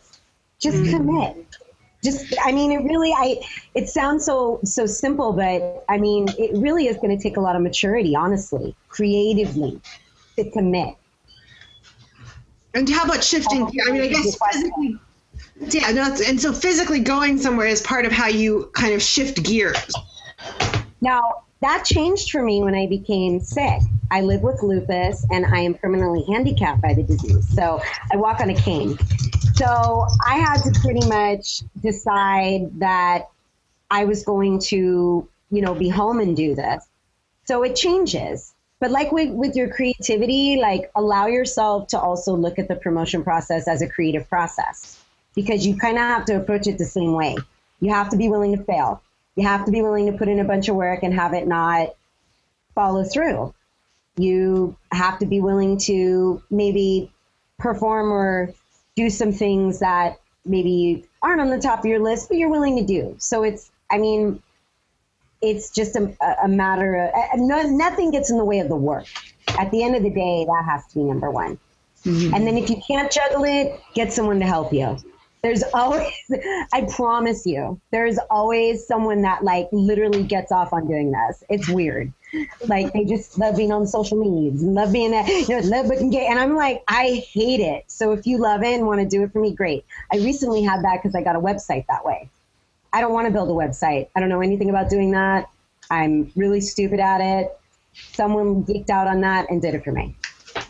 Just 0.59 0.77
mm. 0.77 0.89
commit 0.89 1.44
just 2.05 2.33
i 2.45 2.51
mean 2.51 2.71
it 2.71 2.83
really 2.85 3.11
i 3.13 3.41
it 3.73 3.89
sounds 3.89 4.25
so 4.25 4.59
so 4.63 4.85
simple 4.85 5.33
but 5.33 5.83
i 5.89 5.97
mean 5.97 6.27
it 6.37 6.51
really 6.53 6.87
is 6.87 6.95
going 6.97 7.15
to 7.15 7.21
take 7.21 7.37
a 7.37 7.41
lot 7.41 7.55
of 7.55 7.61
maturity 7.61 8.15
honestly 8.15 8.75
creatively 8.89 9.81
to 10.37 10.49
commit 10.51 10.95
And 12.75 12.89
how 12.89 13.05
about 13.05 13.23
shifting? 13.23 13.63
I 13.87 13.91
mean, 13.91 14.01
I 14.01 14.07
guess 14.07 14.37
physically. 14.51 14.99
Yeah, 15.69 15.91
no, 15.91 16.15
and 16.27 16.39
so 16.39 16.51
physically 16.51 16.99
going 16.99 17.37
somewhere 17.37 17.67
is 17.67 17.81
part 17.81 18.05
of 18.05 18.11
how 18.11 18.27
you 18.27 18.69
kind 18.73 18.93
of 18.93 19.01
shift 19.01 19.41
gears. 19.43 19.93
now 21.01 21.21
that 21.61 21.85
changed 21.85 22.29
for 22.31 22.43
me 22.43 22.61
when 22.61 22.75
i 22.75 22.85
became 22.87 23.39
sick 23.39 23.81
i 24.11 24.21
live 24.21 24.41
with 24.41 24.61
lupus 24.61 25.25
and 25.31 25.45
i 25.45 25.59
am 25.59 25.73
permanently 25.73 26.23
handicapped 26.27 26.81
by 26.81 26.93
the 26.93 27.03
disease. 27.03 27.47
So 27.55 27.81
i 28.11 28.15
walk 28.15 28.39
on 28.39 28.49
a 28.49 28.55
cane. 28.55 28.97
So 29.55 30.07
i 30.25 30.35
had 30.35 30.61
to 30.63 30.79
pretty 30.81 31.07
much 31.07 31.61
decide 31.81 32.79
that 32.79 33.29
i 33.89 34.05
was 34.05 34.23
going 34.23 34.59
to 34.59 35.27
you 35.51 35.61
know 35.61 35.73
be 35.73 35.89
home 35.89 36.19
and 36.19 36.35
do 36.35 36.55
this. 36.55 36.85
So 37.45 37.63
it 37.63 37.75
changes. 37.75 38.53
But 38.79 38.91
like 38.91 39.11
with, 39.11 39.29
with 39.29 39.55
your 39.55 39.69
creativity 39.69 40.57
like 40.57 40.91
allow 40.95 41.27
yourself 41.27 41.87
to 41.89 41.99
also 41.99 42.35
look 42.35 42.59
at 42.59 42.67
the 42.67 42.75
promotion 42.75 43.23
process 43.23 43.67
as 43.67 43.81
a 43.81 43.89
creative 43.89 44.27
process 44.27 45.01
because 45.35 45.65
you 45.65 45.77
kind 45.77 45.97
of 45.97 46.03
have 46.03 46.25
to 46.25 46.37
approach 46.37 46.67
it 46.67 46.77
the 46.77 46.85
same 46.85 47.13
way. 47.13 47.35
You 47.81 47.93
have 47.93 48.09
to 48.09 48.17
be 48.17 48.29
willing 48.29 48.55
to 48.57 48.63
fail. 48.63 49.01
You 49.35 49.47
have 49.47 49.65
to 49.65 49.71
be 49.71 49.81
willing 49.81 50.11
to 50.11 50.17
put 50.17 50.27
in 50.27 50.39
a 50.39 50.45
bunch 50.45 50.69
of 50.69 50.75
work 50.75 51.03
and 51.03 51.13
have 51.13 51.33
it 51.33 51.47
not 51.47 51.95
follow 52.73 53.03
through 53.03 53.53
you 54.17 54.75
have 54.91 55.19
to 55.19 55.25
be 55.25 55.41
willing 55.41 55.77
to 55.77 56.41
maybe 56.49 57.11
perform 57.57 58.11
or 58.11 58.53
do 58.95 59.09
some 59.09 59.31
things 59.31 59.79
that 59.79 60.19
maybe 60.45 61.05
aren't 61.21 61.41
on 61.41 61.49
the 61.49 61.59
top 61.59 61.79
of 61.79 61.85
your 61.85 61.99
list 61.99 62.29
but 62.29 62.37
you're 62.37 62.49
willing 62.49 62.77
to 62.77 62.85
do 62.85 63.15
so 63.17 63.43
it's 63.43 63.71
i 63.91 63.97
mean 63.97 64.41
it's 65.45 65.69
just 65.69 65.95
a, 65.95 66.15
a 66.43 66.47
matter 66.47 66.95
of 66.95 67.39
no, 67.39 67.61
nothing 67.63 68.11
gets 68.11 68.29
in 68.31 68.37
the 68.37 68.45
way 68.45 68.59
of 68.59 68.69
the 68.69 68.75
work. 68.75 69.07
At 69.59 69.71
the 69.71 69.83
end 69.83 69.95
of 69.95 70.03
the 70.03 70.09
day, 70.09 70.45
that 70.45 70.65
has 70.65 70.85
to 70.87 70.95
be 70.95 71.03
number 71.03 71.29
one. 71.29 71.57
Mm-hmm. 72.03 72.33
And 72.33 72.47
then 72.47 72.57
if 72.57 72.69
you 72.69 72.81
can't 72.85 73.11
juggle 73.11 73.43
it, 73.45 73.79
get 73.93 74.11
someone 74.11 74.39
to 74.39 74.45
help 74.45 74.73
you. 74.73 74.97
There's 75.41 75.63
always, 75.73 76.13
I 76.73 76.87
promise 76.95 77.45
you, 77.45 77.79
there's 77.91 78.17
always 78.29 78.85
someone 78.87 79.21
that 79.21 79.43
like 79.43 79.67
literally 79.71 80.23
gets 80.23 80.51
off 80.51 80.73
on 80.73 80.87
doing 80.87 81.11
this. 81.11 81.43
It's 81.49 81.69
weird. 81.69 82.11
Like 82.67 82.91
they 82.93 83.05
just 83.05 83.37
love 83.37 83.55
being 83.55 83.71
on 83.71 83.87
social 83.87 84.17
medias 84.17 84.61
and 84.61 84.73
love 84.73 84.91
being 84.91 85.11
that, 85.11 85.27
you 85.27 85.47
know, 85.49 85.67
love 85.67 85.87
looking 85.87 86.09
gay. 86.09 86.27
And 86.27 86.37
I'm 86.39 86.55
like, 86.55 86.83
I 86.87 87.23
hate 87.31 87.59
it. 87.61 87.85
So 87.87 88.11
if 88.11 88.27
you 88.27 88.37
love 88.37 88.63
it 88.63 88.73
and 88.73 88.85
want 88.85 88.99
to 89.01 89.07
do 89.07 89.23
it 89.23 89.31
for 89.31 89.39
me, 89.39 89.53
great. 89.53 89.85
I 90.11 90.17
recently 90.17 90.63
had 90.63 90.83
that 90.83 91.01
because 91.01 91.15
I 91.15 91.21
got 91.23 91.35
a 91.35 91.39
website 91.39 91.85
that 91.87 92.05
way. 92.05 92.29
I 92.91 93.01
don't 93.01 93.13
want 93.13 93.27
to 93.27 93.33
build 93.33 93.49
a 93.49 93.53
website. 93.53 94.09
I 94.15 94.19
don't 94.19 94.29
know 94.29 94.41
anything 94.41 94.69
about 94.69 94.89
doing 94.89 95.11
that. 95.11 95.49
I'm 95.89 96.31
really 96.35 96.61
stupid 96.61 96.99
at 96.99 97.21
it. 97.21 97.57
Someone 98.13 98.63
geeked 98.65 98.89
out 98.89 99.07
on 99.07 99.21
that 99.21 99.49
and 99.49 99.61
did 99.61 99.75
it 99.75 99.83
for 99.83 99.91
me. 99.91 100.15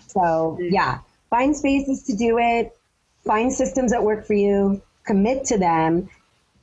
So, 0.07 0.57
yeah, 0.59 0.99
find 1.29 1.55
spaces 1.55 2.03
to 2.03 2.15
do 2.15 2.37
it, 2.37 2.75
find 3.25 3.51
systems 3.51 3.91
that 3.91 4.03
work 4.03 4.25
for 4.25 4.33
you, 4.33 4.81
commit 5.05 5.45
to 5.45 5.57
them, 5.57 6.09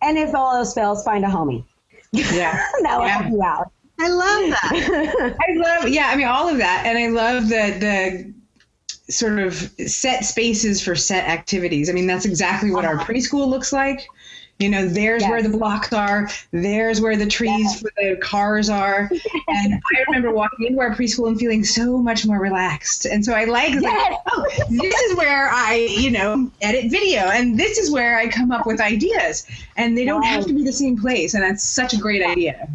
and 0.01 0.19
if 0.19 0.35
all 0.35 0.57
else 0.57 0.75
fails, 0.75 1.05
find 1.05 1.25
a 1.25 1.29
homie. 1.29 1.65
Yeah. 2.13 2.53
that 2.83 2.99
will 2.99 3.07
Yeah. 3.07 3.19
help 3.19 3.33
you 3.33 3.43
out. 3.43 3.73
I 3.99 4.09
love 4.09 4.51
that. 4.51 5.37
I 5.49 5.53
love, 5.55 5.89
yeah, 5.89 6.09
I 6.09 6.17
mean, 6.17 6.27
all 6.27 6.49
of 6.49 6.59
that. 6.59 6.85
And 6.87 6.99
I 6.99 7.09
love 7.09 7.49
the, 7.49 7.77
the 7.79 8.35
sort 9.13 9.39
of 9.39 9.55
set 9.87 10.25
spaces 10.25 10.83
for 10.83 10.95
set 10.95 11.29
activities. 11.29 11.91
I 11.91 11.93
mean, 11.93 12.07
that's 12.07 12.25
exactly 12.25 12.71
what 12.71 12.85
our 12.85 12.97
uh-huh. 12.97 13.13
preschool 13.13 13.49
looks 13.49 13.73
like. 13.73 14.07
You 14.59 14.69
know, 14.69 14.87
there's 14.87 15.25
where 15.25 15.43
the 15.43 15.49
blocks 15.49 15.93
are, 15.93 16.29
there's 16.53 17.01
where 17.01 17.17
the 17.17 17.27
trees 17.27 17.81
for 17.81 17.91
the 17.97 18.17
cars 18.23 18.71
are. 18.71 19.11
And 19.49 19.75
I 19.75 20.05
remember 20.07 20.31
walking 20.31 20.67
into 20.67 20.81
our 20.81 20.95
preschool 20.95 21.27
and 21.27 21.39
feeling 21.39 21.65
so 21.65 21.99
much 21.99 22.25
more 22.27 22.39
relaxed. 22.39 23.05
And 23.05 23.25
so 23.25 23.33
I 23.33 23.45
like, 23.45 23.73
it's 23.73 23.83
like, 23.83 24.19
oh, 24.33 24.47
this 24.71 24.95
is 24.95 25.17
where 25.17 25.49
I, 25.51 25.75
you 25.91 26.13
know, 26.13 26.49
edit 26.61 26.93
video, 26.93 27.23
and 27.23 27.59
this 27.59 27.77
is 27.77 27.91
where 27.91 28.17
I 28.17 28.29
come 28.29 28.53
up 28.53 28.65
with 28.65 28.81
ideas. 28.81 29.49
And 29.77 29.99
they 29.99 30.05
don't 30.05 30.23
have 30.23 30.47
to 30.47 30.53
be 30.53 30.63
the 30.63 30.73
same 30.73 30.97
place. 30.97 31.35
And 31.35 31.43
that's 31.43 31.65
such 31.65 31.93
a 31.93 31.97
great 31.97 32.25
idea. 32.25 32.69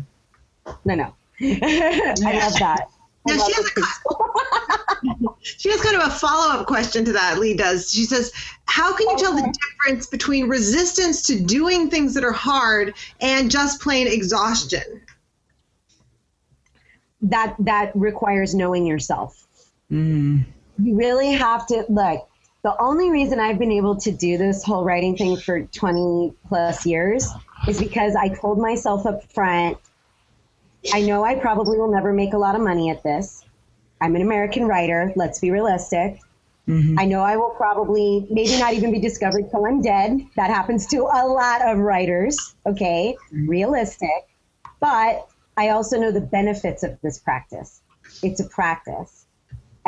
No, 0.86 0.96
no. 0.96 1.14
I 1.42 2.40
love 2.40 2.54
that. 2.60 2.88
I 3.30 3.34
Now, 3.34 3.38
love 3.38 3.48
she 3.48 3.54
has 3.54 3.72
a- 3.78 5.28
She 5.42 5.70
has 5.70 5.82
kind 5.82 5.96
of 5.96 6.08
a 6.08 6.12
follow 6.12 6.60
up 6.60 6.66
question 6.68 7.06
to 7.06 7.12
that, 7.14 7.40
Lee 7.40 7.54
does. 7.56 7.92
She 7.92 8.04
says, 8.04 8.32
How 8.66 8.96
can 8.96 9.08
you 9.10 9.18
tell 9.18 9.34
the 9.34 9.54
difference 9.82 10.08
between 10.08 10.48
resistance 10.50 11.22
to 11.28 11.40
doing 11.40 11.90
things 11.90 12.14
that 12.16 12.24
are 12.24 12.32
hard 12.32 12.96
and 13.22 13.50
just 13.52 13.82
plain 13.82 14.08
exhaustion? 14.08 15.02
that 17.22 17.56
that 17.60 17.92
requires 17.96 18.54
knowing 18.54 18.86
yourself. 18.86 19.44
Mm. 19.92 20.46
You 20.78 20.96
really 20.96 21.32
have 21.34 21.66
to 21.68 21.84
look. 21.90 22.28
the 22.64 22.80
only 22.80 23.10
reason 23.10 23.40
I've 23.40 23.58
been 23.58 23.72
able 23.72 23.96
to 24.02 24.12
do 24.12 24.38
this 24.38 24.64
whole 24.64 24.84
writing 24.84 25.16
thing 25.18 25.38
for 25.38 25.62
20 25.62 26.34
plus 26.48 26.86
years 26.86 27.28
is 27.68 27.80
because 27.80 28.16
I 28.16 28.30
told 28.30 28.60
myself 28.60 29.06
up 29.08 29.24
front, 29.32 29.78
I 30.94 31.02
know 31.02 31.24
I 31.24 31.36
probably 31.36 31.78
will 31.78 31.92
never 31.92 32.14
make 32.14 32.34
a 32.34 32.38
lot 32.38 32.56
of 32.56 32.62
money 32.62 32.90
at 32.90 33.04
this. 33.04 33.44
I'm 34.02 34.16
an 34.16 34.22
American 34.22 34.68
writer. 34.68 35.12
Let's 35.16 35.40
be 35.40 35.52
realistic. 35.52 36.20
Mm-hmm. 36.68 37.00
I 37.00 37.06
know 37.06 37.22
I 37.22 37.38
will 37.38 37.52
probably 37.52 38.28
maybe 38.30 38.60
not 38.60 38.74
even 38.74 38.92
be 38.92 39.00
discovered 39.00 39.50
till 39.50 39.66
I'm 39.66 39.82
dead. 39.82 40.20
That 40.36 40.50
happens 40.50 40.86
to 40.88 41.04
a 41.04 41.26
lot 41.26 41.62
of 41.62 41.78
writers. 41.78 42.56
Okay, 42.66 43.16
mm-hmm. 43.28 43.50
realistic. 43.50 44.28
But 44.80 45.28
I 45.56 45.70
also 45.70 46.00
know 46.00 46.12
the 46.12 46.22
benefits 46.22 46.84
of 46.84 47.00
this 47.02 47.20
practice. 47.20 47.82
It's 48.22 48.40
a 48.40 48.48
practice. 48.50 49.27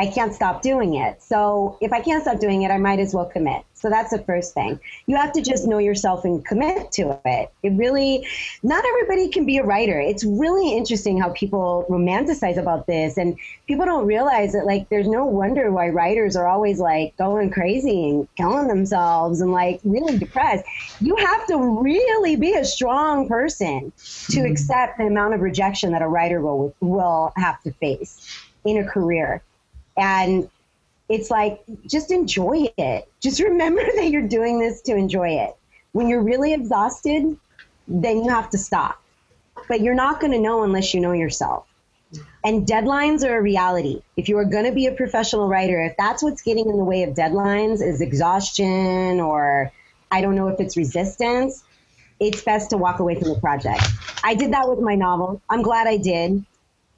I 0.00 0.06
can't 0.06 0.32
stop 0.32 0.62
doing 0.62 0.94
it. 0.94 1.22
So 1.22 1.76
if 1.82 1.92
I 1.92 2.00
can't 2.00 2.22
stop 2.22 2.40
doing 2.40 2.62
it, 2.62 2.70
I 2.70 2.78
might 2.78 3.00
as 3.00 3.12
well 3.12 3.26
commit. 3.26 3.64
So 3.74 3.90
that's 3.90 4.10
the 4.10 4.22
first 4.22 4.54
thing. 4.54 4.80
You 5.06 5.16
have 5.16 5.30
to 5.32 5.42
just 5.42 5.66
know 5.66 5.76
yourself 5.76 6.24
and 6.24 6.42
commit 6.42 6.90
to 6.92 7.20
it. 7.26 7.52
It 7.62 7.70
really, 7.74 8.26
not 8.62 8.82
everybody 8.82 9.28
can 9.28 9.44
be 9.44 9.58
a 9.58 9.62
writer. 9.62 10.00
It's 10.00 10.24
really 10.24 10.72
interesting 10.74 11.20
how 11.20 11.30
people 11.34 11.84
romanticize 11.90 12.56
about 12.56 12.86
this, 12.86 13.18
and 13.18 13.36
people 13.66 13.84
don't 13.84 14.06
realize 14.06 14.52
that 14.54 14.64
like 14.64 14.88
there's 14.88 15.06
no 15.06 15.26
wonder 15.26 15.70
why 15.70 15.90
writers 15.90 16.34
are 16.34 16.48
always 16.48 16.78
like 16.78 17.14
going 17.18 17.50
crazy 17.50 18.08
and 18.08 18.28
killing 18.36 18.68
themselves 18.68 19.42
and 19.42 19.52
like 19.52 19.80
really 19.84 20.16
depressed. 20.16 20.64
You 21.02 21.14
have 21.16 21.46
to 21.48 21.58
really 21.58 22.36
be 22.36 22.54
a 22.54 22.64
strong 22.64 23.28
person 23.28 23.92
to 23.92 24.06
mm-hmm. 24.06 24.50
accept 24.50 24.96
the 24.96 25.04
amount 25.04 25.34
of 25.34 25.42
rejection 25.42 25.92
that 25.92 26.00
a 26.00 26.08
writer 26.08 26.40
will 26.40 26.74
will 26.80 27.34
have 27.36 27.62
to 27.64 27.72
face 27.72 28.46
in 28.64 28.78
a 28.78 28.84
career. 28.84 29.42
And 29.96 30.48
it's 31.08 31.30
like 31.30 31.62
just 31.86 32.10
enjoy 32.10 32.72
it. 32.78 33.10
Just 33.20 33.40
remember 33.40 33.82
that 33.96 34.10
you're 34.10 34.28
doing 34.28 34.58
this 34.58 34.80
to 34.82 34.94
enjoy 34.94 35.30
it. 35.30 35.56
When 35.92 36.08
you're 36.08 36.22
really 36.22 36.54
exhausted, 36.54 37.36
then 37.88 38.24
you 38.24 38.30
have 38.30 38.50
to 38.50 38.58
stop. 38.58 39.02
But 39.68 39.80
you're 39.80 39.94
not 39.94 40.20
going 40.20 40.32
to 40.32 40.38
know 40.38 40.62
unless 40.62 40.94
you 40.94 41.00
know 41.00 41.12
yourself. 41.12 41.66
And 42.42 42.66
deadlines 42.66 43.24
are 43.28 43.38
a 43.38 43.42
reality. 43.42 44.02
If 44.16 44.28
you 44.28 44.38
are 44.38 44.44
going 44.44 44.64
to 44.64 44.72
be 44.72 44.86
a 44.86 44.92
professional 44.92 45.48
writer, 45.48 45.80
if 45.82 45.96
that's 45.96 46.22
what's 46.22 46.42
getting 46.42 46.68
in 46.68 46.76
the 46.76 46.84
way 46.84 47.02
of 47.02 47.14
deadlines 47.14 47.86
is 47.86 48.00
exhaustion 48.00 49.20
or 49.20 49.70
I 50.10 50.20
don't 50.20 50.34
know 50.34 50.48
if 50.48 50.58
it's 50.58 50.76
resistance, 50.76 51.62
it's 52.18 52.42
best 52.42 52.70
to 52.70 52.78
walk 52.78 53.00
away 53.00 53.14
from 53.14 53.28
the 53.28 53.38
project. 53.40 53.82
I 54.24 54.34
did 54.34 54.52
that 54.52 54.68
with 54.68 54.80
my 54.80 54.94
novel. 54.94 55.40
I'm 55.50 55.62
glad 55.62 55.86
I 55.86 55.98
did 55.98 56.44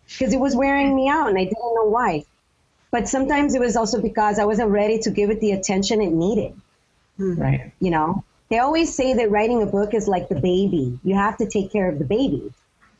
because 0.08 0.32
it 0.32 0.40
was 0.40 0.54
wearing 0.54 0.94
me 0.94 1.08
out 1.08 1.28
and 1.28 1.38
I 1.38 1.44
didn't 1.44 1.74
know 1.74 1.88
why. 1.88 2.24
But 2.92 3.08
sometimes 3.08 3.54
it 3.54 3.60
was 3.60 3.74
also 3.74 4.00
because 4.00 4.38
I 4.38 4.44
wasn't 4.44 4.68
ready 4.68 4.98
to 5.00 5.10
give 5.10 5.30
it 5.30 5.40
the 5.40 5.52
attention 5.52 6.00
it 6.00 6.12
needed. 6.12 6.54
Hmm. 7.16 7.40
Right. 7.40 7.72
You 7.80 7.90
know, 7.90 8.24
they 8.50 8.58
always 8.58 8.94
say 8.94 9.14
that 9.14 9.30
writing 9.30 9.62
a 9.62 9.66
book 9.66 9.94
is 9.94 10.06
like 10.06 10.28
the 10.28 10.34
baby. 10.34 11.00
You 11.02 11.14
have 11.14 11.38
to 11.38 11.46
take 11.46 11.72
care 11.72 11.88
of 11.88 11.98
the 11.98 12.04
baby. 12.04 12.52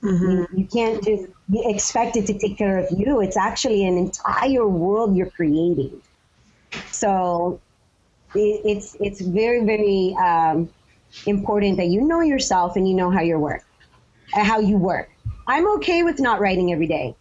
Mm-hmm. 0.02 0.30
You, 0.30 0.48
you, 0.56 0.66
can't 0.66 1.04
just 1.04 1.28
expect 1.52 2.16
it 2.16 2.26
to 2.26 2.38
take 2.38 2.56
care 2.58 2.78
of 2.78 2.86
you. 2.90 3.20
It's 3.20 3.36
actually 3.36 3.86
an 3.86 3.98
entire 3.98 4.66
world 4.66 5.14
you're 5.14 5.30
creating. 5.30 6.00
So 6.90 7.60
it, 8.34 8.62
it's 8.64 8.96
it's 8.98 9.20
very 9.20 9.64
very 9.64 10.16
um, 10.18 10.70
important 11.26 11.76
that 11.76 11.86
you 11.86 12.00
know 12.00 12.20
yourself 12.20 12.74
and 12.74 12.88
you 12.88 12.94
know 12.94 13.10
how 13.10 13.20
you 13.20 13.38
work, 13.38 13.64
how 14.32 14.58
you 14.58 14.76
work. 14.76 15.10
I'm 15.46 15.68
okay 15.76 16.02
with 16.02 16.18
not 16.18 16.40
writing 16.40 16.72
every 16.72 16.88
day. 16.88 17.14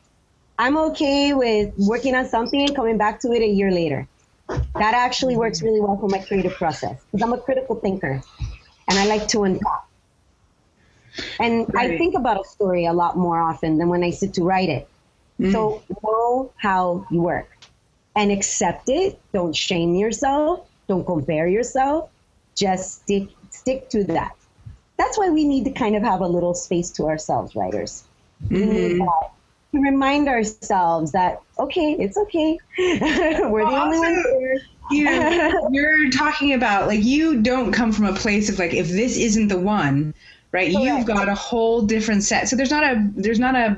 I'm 0.62 0.77
okay 0.77 1.34
with 1.34 1.74
working 1.75 2.13
on 2.13 2.27
something 2.27 2.62
and 2.62 2.75
coming 2.75 2.96
back 2.96 3.20
to 3.22 3.32
it 3.32 3.41
a 3.41 3.48
year 3.48 3.72
later. 3.72 4.08
That 4.48 4.94
actually 4.94 5.36
works 5.36 5.63
really 5.63 5.82
well 5.82 5.98
for 5.98 6.08
my 6.08 6.20
creative 6.20 6.53
process 6.53 7.01
because 7.12 7.24
I'm 7.25 7.34
a 7.34 7.39
critical 7.39 7.77
thinker 7.77 8.22
and 8.88 9.00
I 9.00 9.08
like 9.08 9.27
to 9.30 9.44
unpack. 9.44 9.86
And 11.39 11.74
right. 11.74 11.89
I 11.89 11.98
think 11.98 12.13
about 12.13 12.39
a 12.39 12.48
story 12.48 12.86
a 12.86 12.94
lot 12.94 13.18
more 13.18 13.41
often 13.41 13.80
than 13.80 13.89
when 13.89 14.03
I 14.03 14.12
sit 14.12 14.36
to 14.36 14.44
write 14.44 14.70
it. 14.70 14.88
Mm. 15.39 15.51
So 15.51 15.82
know 16.03 16.53
how 16.58 17.08
you 17.10 17.24
work 17.24 17.50
and 18.15 18.32
accept 18.32 18.88
it. 18.88 19.20
Don't 19.34 19.56
shame 19.56 19.96
yourself. 19.96 20.70
Don't 20.88 21.06
compare 21.08 21.48
yourself. 21.48 22.12
Just 22.53 23.01
stick 23.01 23.30
stick 23.50 23.89
to 23.89 24.03
that. 24.13 24.36
That's 24.98 25.18
why 25.18 25.30
we 25.30 25.44
need 25.44 25.63
to 25.63 25.72
kind 25.72 25.96
of 25.96 26.03
have 26.03 26.22
a 26.22 26.27
little 26.27 26.53
space 26.53 26.91
to 26.91 27.08
ourselves, 27.08 27.56
writers. 27.56 28.03
Mm-hmm 28.48 29.08
remind 29.74 30.28
ourselves 30.28 31.12
that 31.13 31.42
okay, 31.60 31.94
it's 31.94 32.18
okay. 32.18 32.60
We're 32.78 33.66
the 33.70 33.82
only 33.82 34.00
ones 34.00 34.25
here. 34.25 34.62
you, 34.92 35.70
you're 35.72 36.10
talking 36.12 36.54
about 36.54 36.88
like 36.88 37.04
you 37.04 37.42
don't 37.42 37.72
come 37.72 37.92
from 37.92 38.06
a 38.06 38.13
place 38.13 38.50
of 38.50 38.60
like 38.60 38.74
if 38.74 38.88
this 38.88 39.18
isn't 39.18 39.48
the 39.48 39.60
one, 39.60 40.13
right? 40.51 40.72
Correct. 40.72 40.86
You've 40.86 41.08
got 41.08 41.30
a 41.30 41.36
whole 41.36 41.82
different 41.84 42.24
set. 42.24 42.50
So 42.50 42.56
there's 42.56 42.72
not 42.72 42.84
a 42.84 43.10
there's 43.16 43.40
not 43.40 43.56
a 43.56 43.78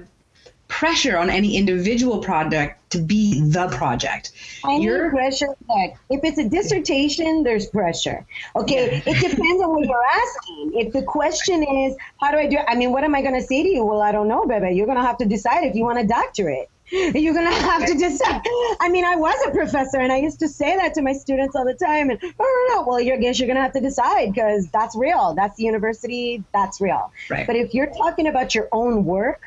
pressure 0.67 1.17
on 1.17 1.29
any 1.29 1.55
individual 1.57 2.19
project 2.19 2.79
to 2.93 2.99
be 2.99 3.41
the 3.49 3.67
project. 3.69 4.31
I 4.63 4.77
need 4.77 5.09
pressure. 5.09 5.55
Like, 5.67 5.97
if 6.09 6.23
it's 6.23 6.37
a 6.37 6.47
dissertation, 6.47 7.43
there's 7.43 7.67
pressure. 7.67 8.25
Okay, 8.55 9.01
yeah. 9.05 9.13
it 9.13 9.19
depends 9.19 9.61
on 9.61 9.71
what 9.71 9.85
you're 9.85 10.05
asking. 10.05 10.71
If 10.75 10.93
the 10.93 11.03
question 11.03 11.63
is, 11.63 11.95
how 12.19 12.31
do 12.31 12.37
I 12.37 12.47
do 12.47 12.57
it? 12.57 12.65
I 12.67 12.75
mean, 12.75 12.91
what 12.91 13.03
am 13.03 13.15
I 13.15 13.21
going 13.21 13.35
to 13.35 13.45
say 13.45 13.63
to 13.63 13.69
you? 13.69 13.83
Well, 13.83 14.01
I 14.01 14.11
don't 14.11 14.27
know, 14.27 14.45
baby. 14.45 14.75
You're 14.75 14.85
going 14.85 14.97
to 14.97 15.03
have 15.03 15.17
to 15.17 15.25
decide 15.25 15.65
if 15.65 15.75
you 15.75 15.83
want 15.83 15.99
a 15.99 16.07
doctorate. 16.07 16.69
You're 16.91 17.33
going 17.33 17.47
to 17.47 17.61
have 17.61 17.85
to 17.87 17.95
decide. 17.95 18.41
I 18.79 18.89
mean, 18.89 19.03
I 19.03 19.15
was 19.15 19.35
a 19.47 19.51
professor 19.51 19.97
and 19.97 20.11
I 20.11 20.17
used 20.17 20.39
to 20.39 20.47
say 20.47 20.75
that 20.75 20.93
to 20.95 21.01
my 21.01 21.13
students 21.13 21.55
all 21.55 21.65
the 21.65 21.73
time. 21.73 22.11
And, 22.11 22.19
oh, 22.39 22.67
no, 22.69 22.83
well, 22.83 22.97
I 22.97 23.17
guess 23.17 23.39
you're 23.39 23.47
going 23.47 23.57
to 23.57 23.63
have 23.63 23.73
to 23.73 23.81
decide 23.81 24.33
because 24.33 24.67
that's 24.69 24.95
real. 24.95 25.33
That's 25.33 25.57
the 25.57 25.63
university. 25.63 26.43
That's 26.53 26.79
real. 26.79 27.11
Right. 27.29 27.47
But 27.47 27.55
if 27.55 27.73
you're 27.73 27.87
talking 27.87 28.27
about 28.27 28.53
your 28.53 28.67
own 28.71 29.05
work, 29.05 29.41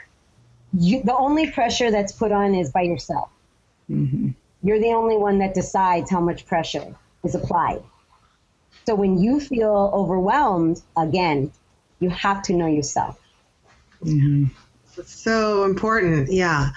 you, 0.78 1.02
the 1.02 1.16
only 1.16 1.50
pressure 1.50 1.90
that's 1.90 2.12
put 2.12 2.32
on 2.32 2.54
is 2.54 2.70
by 2.70 2.82
yourself. 2.82 3.28
Mm-hmm. 3.90 4.30
You're 4.62 4.80
the 4.80 4.92
only 4.92 5.16
one 5.16 5.38
that 5.38 5.54
decides 5.54 6.10
how 6.10 6.20
much 6.20 6.46
pressure 6.46 6.94
is 7.24 7.34
applied. 7.34 7.82
So 8.86 8.94
when 8.94 9.18
you 9.18 9.40
feel 9.40 9.90
overwhelmed, 9.92 10.80
again, 10.96 11.52
you 12.00 12.10
have 12.10 12.42
to 12.44 12.52
know 12.52 12.66
yourself. 12.66 13.20
Mm-hmm. 14.04 14.44
So 15.04 15.64
important, 15.64 16.32
yeah. 16.32 16.70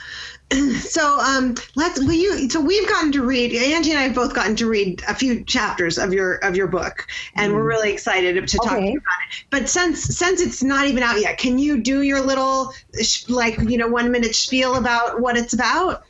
so 0.79 1.19
um, 1.19 1.55
let's 1.75 1.99
will 1.99 2.11
you 2.11 2.49
so 2.49 2.59
we've 2.59 2.87
gotten 2.89 3.11
to 3.11 3.23
read 3.23 3.53
Angie 3.53 3.91
and 3.91 3.99
I 3.99 4.03
have 4.03 4.15
both 4.15 4.33
gotten 4.33 4.55
to 4.57 4.67
read 4.67 5.03
a 5.07 5.13
few 5.13 5.43
chapters 5.43 5.99
of 5.99 6.11
your 6.11 6.35
of 6.35 6.55
your 6.55 6.67
book 6.67 7.07
and 7.35 7.51
mm. 7.51 7.55
we're 7.55 7.63
really 7.63 7.93
excited 7.93 8.35
to 8.47 8.57
talk 8.57 8.73
okay. 8.73 8.81
to 8.81 8.91
you 8.91 8.97
about 8.97 9.19
it. 9.29 9.45
But 9.51 9.69
since 9.69 10.01
since 10.01 10.41
it's 10.41 10.63
not 10.63 10.87
even 10.87 11.03
out 11.03 11.21
yet, 11.21 11.37
can 11.37 11.59
you 11.59 11.77
do 11.81 12.01
your 12.01 12.21
little 12.21 12.73
like 13.27 13.59
you 13.59 13.77
know 13.77 13.87
one 13.87 14.11
minute 14.11 14.35
spiel 14.35 14.75
about 14.75 15.21
what 15.21 15.37
it's 15.37 15.53
about? 15.53 16.03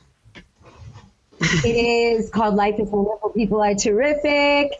It 1.39 1.65
is 1.65 2.29
called 2.29 2.55
Life 2.55 2.79
is 2.79 2.89
Wonderful, 2.89 3.29
People 3.29 3.61
Are 3.61 3.75
Terrific. 3.75 4.77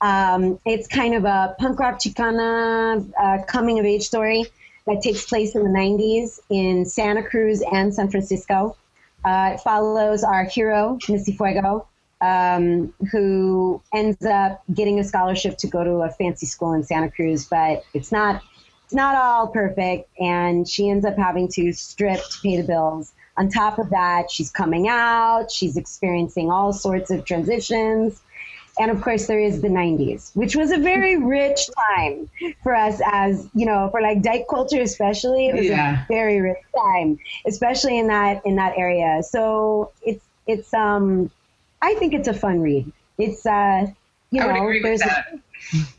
Um, 0.00 0.58
it's 0.66 0.88
kind 0.88 1.14
of 1.14 1.24
a 1.24 1.54
punk 1.58 1.78
rock 1.78 2.00
Chicana 2.00 3.08
uh, 3.20 3.44
coming 3.44 3.78
of 3.78 3.84
age 3.84 4.02
story 4.02 4.46
that 4.86 5.00
takes 5.00 5.26
place 5.26 5.54
in 5.54 5.62
the 5.62 5.70
90s 5.70 6.40
in 6.50 6.84
Santa 6.84 7.22
Cruz 7.22 7.62
and 7.72 7.94
San 7.94 8.10
Francisco. 8.10 8.76
Uh, 9.24 9.52
it 9.54 9.60
follows 9.60 10.24
our 10.24 10.44
hero, 10.44 10.98
Missy 11.08 11.32
Fuego, 11.32 11.86
um, 12.20 12.92
who 13.12 13.80
ends 13.94 14.24
up 14.24 14.62
getting 14.74 14.98
a 14.98 15.04
scholarship 15.04 15.56
to 15.58 15.68
go 15.68 15.84
to 15.84 16.02
a 16.02 16.10
fancy 16.10 16.46
school 16.46 16.72
in 16.72 16.82
Santa 16.82 17.10
Cruz, 17.10 17.46
but 17.46 17.84
it's 17.94 18.10
not 18.10 18.42
it's 18.84 18.94
not 18.94 19.14
all 19.14 19.46
perfect, 19.48 20.10
and 20.20 20.68
she 20.68 20.90
ends 20.90 21.06
up 21.06 21.16
having 21.16 21.48
to 21.52 21.72
strip 21.72 22.20
to 22.28 22.40
pay 22.42 22.60
the 22.60 22.66
bills. 22.66 23.12
On 23.36 23.48
top 23.48 23.78
of 23.78 23.90
that, 23.90 24.30
she's 24.30 24.50
coming 24.50 24.88
out, 24.88 25.50
she's 25.50 25.76
experiencing 25.76 26.50
all 26.50 26.72
sorts 26.72 27.10
of 27.10 27.24
transitions. 27.24 28.20
And 28.78 28.90
of 28.90 29.02
course, 29.02 29.26
there 29.26 29.38
is 29.38 29.60
the 29.60 29.68
90s, 29.68 30.34
which 30.34 30.56
was 30.56 30.70
a 30.70 30.78
very 30.78 31.18
rich 31.18 31.68
time 31.90 32.30
for 32.62 32.74
us 32.74 33.00
as, 33.04 33.48
you 33.54 33.66
know, 33.66 33.88
for 33.90 34.00
like 34.00 34.22
dyke 34.22 34.46
culture, 34.48 34.80
especially. 34.80 35.48
It 35.48 35.54
was 35.54 35.66
yeah. 35.66 36.04
a 36.04 36.06
very 36.08 36.40
rich 36.40 36.58
time, 36.74 37.18
especially 37.46 37.98
in 37.98 38.06
that, 38.06 38.40
in 38.46 38.56
that 38.56 38.76
area. 38.76 39.22
So 39.22 39.92
it's, 40.02 40.24
it's, 40.46 40.72
um, 40.72 41.30
I 41.82 41.94
think 41.94 42.14
it's 42.14 42.28
a 42.28 42.34
fun 42.34 42.60
read. 42.60 42.90
It's, 43.18 43.44
uh, 43.44 43.88
you 44.30 44.40
know, 44.40 44.72
there's, 44.82 45.02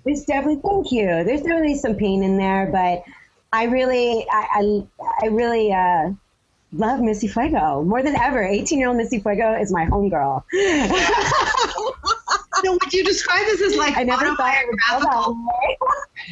there's 0.03 0.25
definitely, 0.25 0.61
thank 0.63 0.91
you. 0.91 1.05
There's 1.23 1.41
definitely 1.41 1.75
some 1.75 1.95
pain 1.95 2.23
in 2.23 2.37
there, 2.37 2.69
but 2.71 3.03
I 3.51 3.65
really, 3.65 4.25
I, 4.31 4.47
I, 4.51 4.83
I 5.21 5.27
really, 5.27 5.71
uh, 5.71 6.11
love 6.73 6.99
Missy 6.99 7.27
Fuego 7.27 7.83
more 7.83 8.03
than 8.03 8.15
ever. 8.15 8.43
18 8.43 8.79
year 8.79 8.89
old 8.89 8.97
Missy 8.97 9.19
Fuego 9.19 9.59
is 9.59 9.71
my 9.71 9.85
homegirl. 9.85 10.43
so 12.63 12.73
would 12.73 12.93
you 12.93 13.03
describe 13.03 13.45
this 13.45 13.61
as 13.61 13.77
like 13.77 13.97
I 13.97 14.03
never 14.03 14.27
autobiographical? 14.27 15.37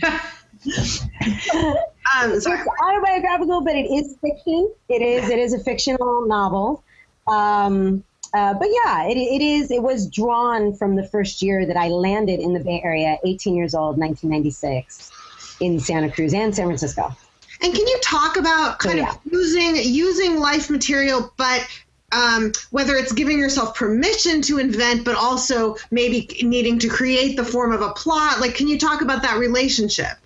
um, 2.16 2.40
sorry. 2.40 2.60
It's 2.60 2.70
autobiographical, 2.84 3.62
but 3.62 3.76
it 3.76 3.90
is 3.90 4.16
fiction. 4.22 4.72
It 4.90 5.02
is. 5.02 5.30
It 5.30 5.40
is 5.40 5.54
a 5.54 5.60
fictional 5.60 6.28
novel. 6.28 6.84
Um, 7.28 8.04
uh, 8.34 8.54
but 8.54 8.70
yeah, 8.72 9.08
it, 9.08 9.18
it 9.18 9.42
is. 9.42 9.72
It 9.72 9.84
was 9.84 10.08
drawn 10.08 10.74
from 10.74 10.96
the 10.96 11.06
first 11.06 11.42
year 11.42 11.66
that 11.66 11.78
I 11.78 11.90
landed 11.90 12.40
in 12.40 12.54
the 12.54 12.62
Bay 12.62 12.82
Area, 12.84 13.18
18 13.26 13.56
years 13.56 13.76
old, 13.76 13.98
1996, 13.98 15.12
in 15.60 15.80
Santa 15.80 16.10
Cruz 16.10 16.34
and 16.34 16.56
San 16.56 16.68
Francisco. 16.68 17.14
And 17.62 17.74
can 17.74 17.88
you 17.88 18.00
talk 18.02 18.38
about 18.38 18.80
kind 18.80 19.00
So, 19.00 19.08
of 19.08 19.20
using 19.32 19.76
using 19.76 20.40
life 20.40 20.70
material, 20.70 21.32
but 21.38 21.68
um, 22.12 22.52
whether 22.72 22.96
it's 22.96 23.12
giving 23.12 23.38
yourself 23.38 23.76
permission 23.76 24.42
to 24.44 24.58
invent, 24.58 25.06
but 25.06 25.16
also 25.16 25.78
maybe 25.92 26.28
needing 26.42 26.80
to 26.80 26.90
create 26.90 27.36
the 27.36 27.46
form 27.46 27.72
of 27.72 27.82
a 27.82 27.92
plot? 27.92 28.42
Like, 28.42 28.56
can 28.56 28.68
you 28.68 28.78
talk 28.78 29.02
about 29.02 29.22
that 29.22 29.38
relationship 29.38 30.18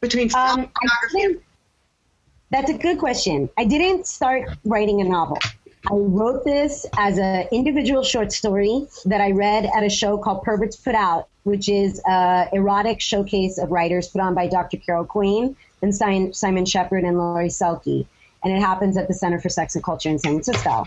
between 0.00 0.28
film, 0.28 0.68
Um, 1.14 1.40
that's 2.50 2.70
a 2.70 2.74
good 2.74 2.98
question. 2.98 3.48
I 3.56 3.64
didn't 3.64 4.06
start 4.06 4.50
writing 4.64 5.00
a 5.00 5.04
novel. 5.04 5.38
I 5.88 5.94
wrote 5.94 6.44
this 6.44 6.84
as 6.98 7.18
an 7.18 7.46
individual 7.52 8.02
short 8.02 8.32
story 8.32 8.86
that 9.04 9.20
I 9.20 9.30
read 9.30 9.68
at 9.76 9.84
a 9.84 9.88
show 9.88 10.18
called 10.18 10.42
Perverts 10.42 10.76
Put 10.76 10.94
Out, 10.94 11.28
which 11.44 11.68
is 11.68 12.00
a 12.08 12.48
erotic 12.52 13.00
showcase 13.00 13.58
of 13.58 13.70
writers 13.70 14.08
put 14.08 14.20
on 14.20 14.34
by 14.34 14.48
Dr. 14.48 14.78
Carol 14.78 15.04
Queen 15.04 15.56
and 15.82 15.94
Simon, 15.94 16.32
Simon 16.32 16.64
Sheppard 16.64 17.04
and 17.04 17.18
Lori 17.18 17.48
Selke. 17.48 18.06
And 18.44 18.52
it 18.52 18.60
happens 18.60 18.96
at 18.96 19.08
the 19.08 19.14
Center 19.14 19.40
for 19.40 19.48
Sex 19.48 19.74
and 19.74 19.84
Culture 19.84 20.08
in 20.08 20.18
San 20.18 20.32
Francisco. 20.32 20.86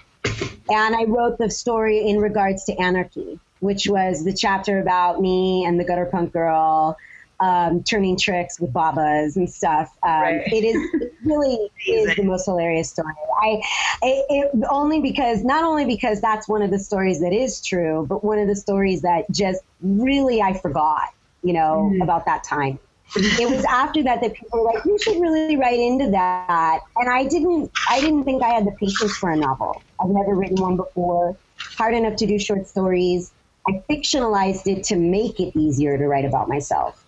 And 0.69 0.95
I 0.95 1.03
wrote 1.05 1.37
the 1.37 1.49
story 1.49 2.07
in 2.07 2.19
regards 2.19 2.63
to 2.65 2.79
anarchy, 2.79 3.39
which 3.59 3.87
was 3.87 4.23
the 4.23 4.33
chapter 4.33 4.79
about 4.79 5.19
me 5.19 5.65
and 5.65 5.79
the 5.79 5.83
gutter 5.83 6.05
punk 6.05 6.31
girl 6.31 6.97
um, 7.39 7.83
turning 7.83 8.17
tricks 8.17 8.59
with 8.59 8.73
babas 8.73 9.37
and 9.37 9.49
stuff. 9.49 9.95
Um, 10.03 10.19
Right. 10.19 10.43
It 10.47 10.63
is 10.65 11.01
it 11.01 11.13
really 11.23 11.69
is 11.87 12.15
the 12.15 12.23
most 12.23 12.45
hilarious 12.45 12.89
story. 12.89 13.13
I 13.41 13.61
it, 14.01 14.25
it 14.29 14.63
only 14.69 14.99
because 14.99 15.43
not 15.43 15.63
only 15.63 15.85
because 15.85 16.21
that's 16.21 16.47
one 16.47 16.61
of 16.61 16.71
the 16.71 16.79
stories 16.79 17.21
that 17.21 17.33
is 17.33 17.63
true, 17.63 18.05
but 18.07 18.23
one 18.23 18.39
of 18.39 18.47
the 18.47 18.55
stories 18.55 19.01
that 19.01 19.29
just 19.31 19.61
really 19.81 20.41
I 20.41 20.53
forgot, 20.53 21.09
you 21.43 21.53
know, 21.53 21.93
about 22.01 22.25
that 22.25 22.43
time. 22.43 22.79
It 23.15 23.49
was 23.49 23.65
after 23.65 24.03
that 24.03 24.21
that 24.21 24.33
people 24.33 24.59
were 24.59 24.71
like, 24.73 24.85
"You 24.85 24.97
should 24.99 25.19
really 25.19 25.55
write 25.55 25.79
into 25.79 26.11
that," 26.11 26.79
and 26.95 27.09
I 27.09 27.25
didn't. 27.25 27.71
I 27.89 27.99
didn't 27.99 28.23
think 28.23 28.43
I 28.43 28.49
had 28.49 28.65
the 28.65 28.71
patience 28.71 29.17
for 29.17 29.31
a 29.31 29.35
novel. 29.35 29.81
I've 29.99 30.09
never 30.09 30.35
written 30.35 30.61
one 30.61 30.75
before. 30.75 31.35
Hard 31.57 31.93
enough 31.93 32.15
to 32.17 32.25
do 32.25 32.37
short 32.39 32.67
stories. 32.67 33.31
I 33.67 33.83
fictionalized 33.89 34.67
it 34.67 34.83
to 34.85 34.95
make 34.95 35.39
it 35.39 35.57
easier 35.57 35.97
to 35.97 36.07
write 36.07 36.25
about 36.25 36.47
myself. 36.47 37.05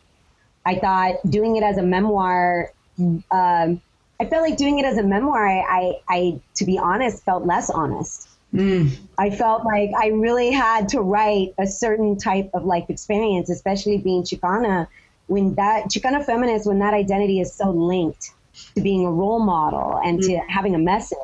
I 0.66 0.76
thought 0.76 1.16
doing 1.30 1.56
it 1.56 1.64
as 1.64 1.78
a 1.78 1.84
memoir. 1.84 2.72
Um, 3.00 3.82
I 4.20 4.26
felt 4.26 4.44
like 4.44 4.58
doing 4.58 4.78
it 4.78 4.86
as 4.86 4.98
a 4.98 5.04
memoir. 5.04 5.48
I, 5.48 5.62
I, 5.62 6.00
I, 6.08 6.42
to 6.56 6.66
be 6.66 6.78
honest, 6.78 7.24
felt 7.24 7.46
less 7.46 7.70
honest. 7.70 8.30
Mm. 8.54 8.96
I 9.18 9.30
felt 9.30 9.66
like 9.66 9.92
I 9.98 10.08
really 10.08 10.52
had 10.52 10.90
to 10.90 11.02
write 11.02 11.54
a 11.58 11.66
certain 11.66 12.18
type 12.18 12.52
of 12.54 12.66
life 12.66 12.90
experience, 12.90 13.50
especially 13.50 13.98
being 13.98 14.24
Chicana, 14.24 14.88
when 15.32 15.56
that 15.56 15.86
Chicana 15.86 16.26
feminist, 16.26 16.68
when 16.68 16.80
that 16.80 16.94
identity 16.94 17.40
is 17.40 17.54
so 17.54 17.72
linked 17.72 18.32
to 18.76 18.82
being 18.82 19.06
a 19.06 19.12
role 19.12 19.40
model 19.40 19.98
and 20.04 20.22
to 20.24 20.38
having 20.50 20.76
a 20.76 20.78
message. 20.78 21.18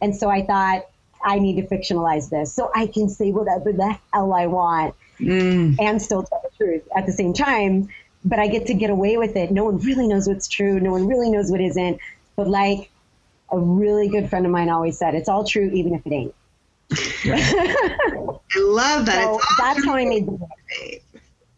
And 0.00 0.14
so 0.14 0.28
I 0.28 0.44
thought 0.44 0.86
I 1.24 1.38
need 1.38 1.54
to 1.62 1.66
fictionalize 1.68 2.30
this 2.30 2.52
so 2.52 2.72
I 2.74 2.88
can 2.88 3.08
say 3.08 3.30
whatever 3.30 3.72
the 3.72 3.96
hell 4.12 4.34
I 4.34 4.46
want 4.46 4.94
Mm. 5.20 5.74
and 5.80 6.00
still 6.00 6.22
tell 6.22 6.40
the 6.44 6.64
truth 6.64 6.82
at 6.96 7.04
the 7.06 7.12
same 7.12 7.32
time. 7.32 7.88
But 8.24 8.38
I 8.38 8.46
get 8.46 8.66
to 8.66 8.74
get 8.74 8.90
away 8.90 9.16
with 9.16 9.34
it. 9.36 9.50
No 9.50 9.64
one 9.64 9.78
really 9.78 10.06
knows 10.06 10.28
what's 10.28 10.46
true. 10.46 10.78
No 10.78 10.92
one 10.92 11.08
really 11.08 11.28
knows 11.28 11.50
what 11.50 11.60
isn't. 11.60 11.98
But 12.36 12.48
like 12.48 12.90
a 13.50 13.58
really 13.58 14.08
good 14.08 14.30
friend 14.30 14.46
of 14.46 14.52
mine 14.52 14.68
always 14.68 14.96
said, 14.96 15.14
it's 15.14 15.28
all 15.28 15.44
true 15.44 15.70
even 15.72 15.94
if 15.94 16.06
it 16.06 16.12
ain't. 16.12 16.34
I 16.92 18.38
love 18.56 19.06
that. 19.06 19.24
So 19.24 19.38
it's 19.38 19.60
all 19.60 19.66
that's 19.74 19.84
how 19.84 19.94
I 19.94 20.04
made 20.04 20.26
the 20.26 20.32
book. 20.32 20.50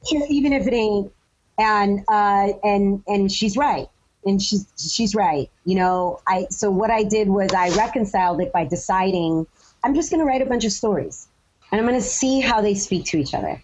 True, 0.09 0.27
even 0.29 0.53
if 0.55 0.67
it 0.67 0.73
ain't. 0.73 1.13
And 1.61 2.05
uh, 2.09 2.53
and 2.65 3.03
and 3.07 3.31
she's 3.31 3.57
right. 3.57 3.87
And 4.25 4.41
she's 4.41 4.67
she's 4.79 5.15
right. 5.15 5.51
You 5.65 5.77
know, 5.77 6.21
I 6.27 6.47
so 6.51 6.71
what 6.71 6.91
I 6.91 7.03
did 7.03 7.29
was 7.29 7.53
I 7.53 7.69
reconciled 7.77 8.41
it 8.41 8.53
by 8.53 8.65
deciding 8.65 9.47
I'm 9.85 9.95
just 9.95 10.11
gonna 10.11 10.25
write 10.25 10.43
a 10.43 10.47
bunch 10.47 10.65
of 10.65 10.73
stories. 10.73 11.29
And 11.71 11.81
I'm 11.81 11.87
gonna 11.87 12.01
see 12.01 12.41
how 12.41 12.61
they 12.61 12.75
speak 12.75 13.05
to 13.07 13.19
each 13.19 13.35
other. 13.35 13.63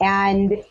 And 0.00 0.64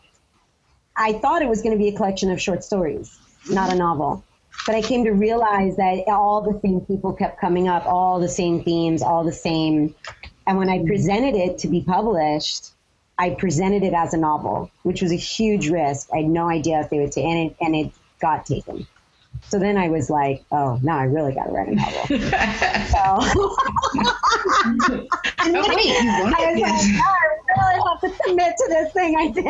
I 0.97 1.13
thought 1.13 1.41
it 1.41 1.47
was 1.49 1.61
gonna 1.61 1.77
be 1.77 1.87
a 1.89 1.95
collection 1.95 2.31
of 2.31 2.41
short 2.41 2.63
stories, 2.63 3.17
not 3.49 3.71
a 3.71 3.75
novel. 3.75 4.23
But 4.65 4.75
I 4.75 4.81
came 4.81 5.05
to 5.05 5.11
realize 5.11 5.77
that 5.77 6.03
all 6.07 6.41
the 6.41 6.59
same 6.59 6.81
people 6.81 7.13
kept 7.13 7.39
coming 7.39 7.67
up, 7.67 7.85
all 7.85 8.19
the 8.19 8.27
same 8.27 8.63
themes, 8.63 9.01
all 9.01 9.23
the 9.23 9.31
same 9.31 9.95
and 10.47 10.57
when 10.57 10.69
I 10.69 10.83
presented 10.85 11.35
it 11.35 11.59
to 11.59 11.67
be 11.67 11.81
published, 11.81 12.71
I 13.21 13.29
presented 13.35 13.83
it 13.83 13.93
as 13.93 14.13
a 14.13 14.17
novel, 14.17 14.71
which 14.83 15.01
was 15.01 15.11
a 15.11 15.15
huge 15.15 15.69
risk. 15.69 16.09
I 16.13 16.17
had 16.17 16.29
no 16.29 16.49
idea 16.49 16.79
if 16.81 16.89
they 16.89 16.99
would 16.99 17.11
take 17.11 17.25
and 17.25 17.51
it 17.51 17.55
and 17.61 17.75
it 17.75 17.91
got 18.19 18.45
taken. 18.45 18.87
So 19.49 19.59
then 19.59 19.77
I 19.77 19.89
was 19.89 20.09
like, 20.09 20.43
oh, 20.51 20.79
now 20.83 20.97
I 20.97 21.03
really 21.05 21.33
got 21.33 21.45
to 21.45 21.51
write 21.51 21.69
a 21.69 21.75
novel. 21.75 22.03
so 22.93 23.01
And 25.43 25.57
Oh, 25.57 25.65
wait, 25.67 25.85
you 25.85 26.09
want 26.21 26.35
I 26.39 26.43
it? 26.43 26.53
was 26.53 26.61
like, 26.61 26.71
Yes. 26.71 27.01
"Oh, 27.03 27.15
I 27.57 27.61
really 27.61 27.81
have 27.87 28.01
to 28.01 28.09
commit 28.23 28.53
to 28.57 28.65
this 28.69 28.93
thing 28.93 29.15
I 29.17 29.27
did. 29.31 29.45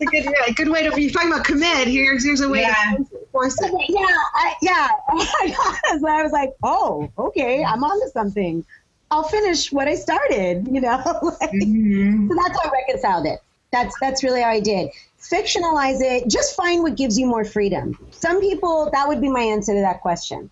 a 0.00 0.04
good, 0.06 0.24
yeah, 0.24 0.52
good 0.54 0.68
way 0.68 0.88
to. 0.88 1.00
You're 1.00 1.10
talking 1.10 1.32
about 1.32 1.44
commit. 1.44 1.88
Here's 1.88 2.24
here's 2.24 2.40
a 2.40 2.48
way 2.48 2.60
Yeah. 2.60 2.94
to 2.96 3.04
force 3.32 3.56
it. 3.60 3.72
yeah, 3.88 4.06
I, 4.34 4.54
yeah. 4.62 4.88
so 5.98 6.06
I 6.08 6.22
was 6.22 6.32
like, 6.32 6.50
oh, 6.62 7.10
okay, 7.18 7.64
I'm 7.64 7.82
onto 7.82 8.08
something. 8.12 8.64
I'll 9.10 9.22
finish 9.24 9.72
what 9.72 9.88
I 9.88 9.94
started, 9.94 10.68
you 10.70 10.80
know. 10.80 11.02
Like- 11.40 11.50
Mhm. 11.52 12.28
So 12.28 12.34
that's 12.34 12.62
how 12.62 12.68
I 12.68 12.72
reconciled 12.72 13.26
it. 13.26 13.40
That's 13.72 13.94
that's 14.00 14.22
really 14.24 14.40
how 14.42 14.50
I 14.50 14.60
did. 14.60 14.90
Fictionalize 15.20 16.00
it. 16.00 16.28
Just 16.28 16.54
find 16.56 16.82
what 16.82 16.96
gives 16.96 17.18
you 17.18 17.26
more 17.26 17.44
freedom. 17.44 17.98
Some 18.12 18.40
people 18.40 18.88
that 18.92 19.06
would 19.08 19.20
be 19.20 19.28
my 19.28 19.40
answer 19.42 19.74
to 19.74 19.80
that 19.80 20.00
question. 20.00 20.50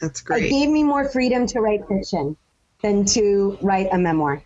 That's 0.00 0.20
It 0.20 0.24
great. 0.24 0.50
gave 0.50 0.68
me 0.68 0.82
more 0.84 1.08
freedom 1.08 1.46
to 1.48 1.60
write 1.60 1.86
fiction 1.88 2.36
than 2.82 3.04
to 3.06 3.58
write 3.62 3.88
a 3.92 3.98
memoir. 3.98 4.42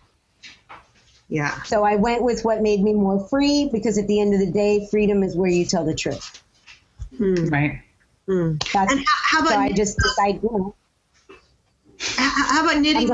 Yeah. 1.29 1.61
So 1.63 1.83
I 1.83 1.95
went 1.95 2.23
with 2.23 2.43
what 2.43 2.61
made 2.61 2.81
me 2.81 2.93
more 2.93 3.25
free 3.29 3.69
because 3.71 3.97
at 3.97 4.07
the 4.07 4.19
end 4.19 4.33
of 4.33 4.39
the 4.41 4.51
day, 4.51 4.87
freedom 4.91 5.23
is 5.23 5.35
where 5.35 5.49
you 5.49 5.63
tell 5.65 5.85
the 5.85 5.95
truth. 5.95 6.41
Hmm. 7.17 7.45
Right. 7.47 7.81
Hmm. 8.27 8.53
That's 8.73 8.91
And 8.91 8.99
how, 8.99 9.05
how 9.07 9.39
so 9.45 9.45
about 9.53 9.59
I 9.59 9.71
just 9.71 9.97
decided, 9.97 10.41
you 10.43 10.49
know, 10.51 10.75
How 12.17 12.63
about 12.63 12.81
knitting? 12.81 13.07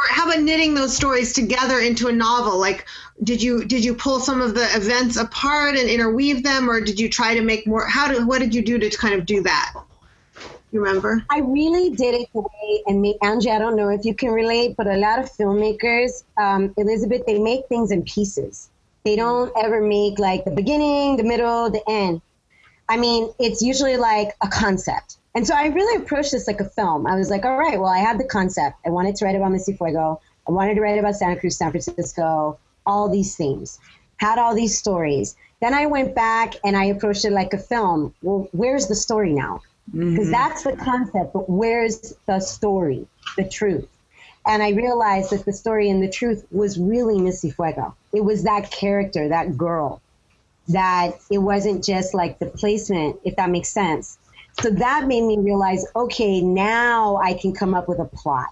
Or 0.00 0.14
How 0.14 0.26
about 0.26 0.42
knitting 0.42 0.74
those 0.74 0.96
stories 0.96 1.34
together 1.34 1.78
into 1.78 2.08
a 2.08 2.12
novel? 2.12 2.58
Like, 2.58 2.86
did 3.22 3.42
you 3.42 3.64
did 3.66 3.84
you 3.84 3.94
pull 3.94 4.18
some 4.18 4.40
of 4.40 4.54
the 4.54 4.66
events 4.74 5.18
apart 5.18 5.76
and 5.76 5.90
interweave 5.90 6.42
them, 6.42 6.70
or 6.70 6.80
did 6.80 6.98
you 6.98 7.08
try 7.10 7.34
to 7.34 7.42
make 7.42 7.66
more? 7.66 7.86
How 7.86 8.08
did 8.08 8.26
what 8.26 8.38
did 8.38 8.54
you 8.54 8.62
do 8.62 8.78
to 8.78 8.88
kind 8.96 9.14
of 9.14 9.26
do 9.26 9.42
that? 9.42 9.74
You 10.72 10.82
remember? 10.82 11.22
I 11.28 11.40
really 11.40 11.90
did 11.90 12.14
it 12.14 12.28
the 12.32 12.40
way, 12.40 12.82
and 12.86 13.02
me, 13.02 13.18
Angie, 13.22 13.50
I 13.50 13.58
don't 13.58 13.76
know 13.76 13.88
if 13.90 14.04
you 14.04 14.14
can 14.14 14.30
relate, 14.30 14.74
but 14.76 14.86
a 14.86 14.96
lot 14.96 15.18
of 15.18 15.30
filmmakers, 15.30 16.22
um, 16.38 16.72
Elizabeth, 16.78 17.26
they 17.26 17.38
make 17.38 17.66
things 17.68 17.90
in 17.90 18.02
pieces. 18.04 18.70
They 19.04 19.16
don't 19.16 19.52
ever 19.62 19.82
make 19.82 20.18
like 20.18 20.44
the 20.44 20.50
beginning, 20.52 21.16
the 21.16 21.24
middle, 21.24 21.68
the 21.70 21.82
end. 21.88 22.22
I 22.88 22.96
mean, 22.96 23.32
it's 23.38 23.60
usually 23.60 23.96
like 23.96 24.36
a 24.40 24.48
concept. 24.48 25.18
And 25.34 25.46
so 25.46 25.54
I 25.54 25.66
really 25.66 26.02
approached 26.02 26.32
this 26.32 26.46
like 26.46 26.60
a 26.60 26.68
film. 26.68 27.06
I 27.06 27.16
was 27.16 27.30
like, 27.30 27.44
all 27.44 27.56
right, 27.56 27.78
well, 27.78 27.90
I 27.90 27.98
had 27.98 28.18
the 28.18 28.24
concept. 28.24 28.76
I 28.84 28.90
wanted 28.90 29.16
to 29.16 29.24
write 29.24 29.36
about 29.36 29.52
Missy 29.52 29.74
Fuego. 29.74 30.20
I 30.48 30.50
wanted 30.52 30.74
to 30.74 30.80
write 30.80 30.98
about 30.98 31.14
Santa 31.14 31.38
Cruz, 31.38 31.56
San 31.56 31.70
Francisco, 31.70 32.58
all 32.84 33.08
these 33.08 33.36
themes. 33.36 33.78
Had 34.16 34.38
all 34.38 34.54
these 34.54 34.78
stories. 34.78 35.36
Then 35.60 35.72
I 35.72 35.86
went 35.86 36.14
back 36.14 36.54
and 36.64 36.76
I 36.76 36.86
approached 36.86 37.24
it 37.24 37.32
like 37.32 37.52
a 37.52 37.58
film. 37.58 38.14
Well, 38.22 38.48
where's 38.52 38.88
the 38.88 38.96
story 38.96 39.32
now? 39.32 39.62
because 39.92 40.04
mm-hmm. 40.04 40.30
that's 40.30 40.62
the 40.62 40.76
concept 40.76 41.32
but 41.32 41.48
where's 41.50 42.14
the 42.26 42.38
story 42.38 43.06
the 43.36 43.48
truth 43.48 43.88
and 44.46 44.62
i 44.62 44.70
realized 44.70 45.30
that 45.30 45.44
the 45.44 45.52
story 45.52 45.90
and 45.90 46.02
the 46.02 46.08
truth 46.08 46.46
was 46.52 46.78
really 46.78 47.20
missy 47.20 47.50
fuego 47.50 47.94
it 48.12 48.24
was 48.24 48.44
that 48.44 48.70
character 48.70 49.28
that 49.28 49.56
girl 49.56 50.00
that 50.68 51.12
it 51.30 51.38
wasn't 51.38 51.84
just 51.84 52.14
like 52.14 52.38
the 52.38 52.46
placement 52.46 53.18
if 53.24 53.34
that 53.36 53.50
makes 53.50 53.68
sense 53.68 54.18
so 54.60 54.70
that 54.70 55.06
made 55.06 55.22
me 55.22 55.38
realize 55.38 55.84
okay 55.94 56.40
now 56.40 57.16
i 57.16 57.34
can 57.34 57.52
come 57.52 57.74
up 57.74 57.88
with 57.88 57.98
a 57.98 58.04
plot 58.04 58.48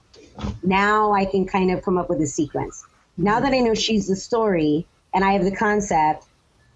now 0.63 1.13
i 1.13 1.25
can 1.25 1.47
kind 1.47 1.71
of 1.71 1.83
come 1.83 1.99
up 1.99 2.09
with 2.09 2.21
a 2.21 2.27
sequence 2.27 2.85
now 3.17 3.41
that 3.41 3.53
i 3.53 3.59
know 3.59 3.75
she's 3.75 4.07
the 4.07 4.17
story 4.17 4.87
and 5.15 5.25
i 5.25 5.33
have 5.33 5.45
the 5.45 5.55
concept 5.55 6.25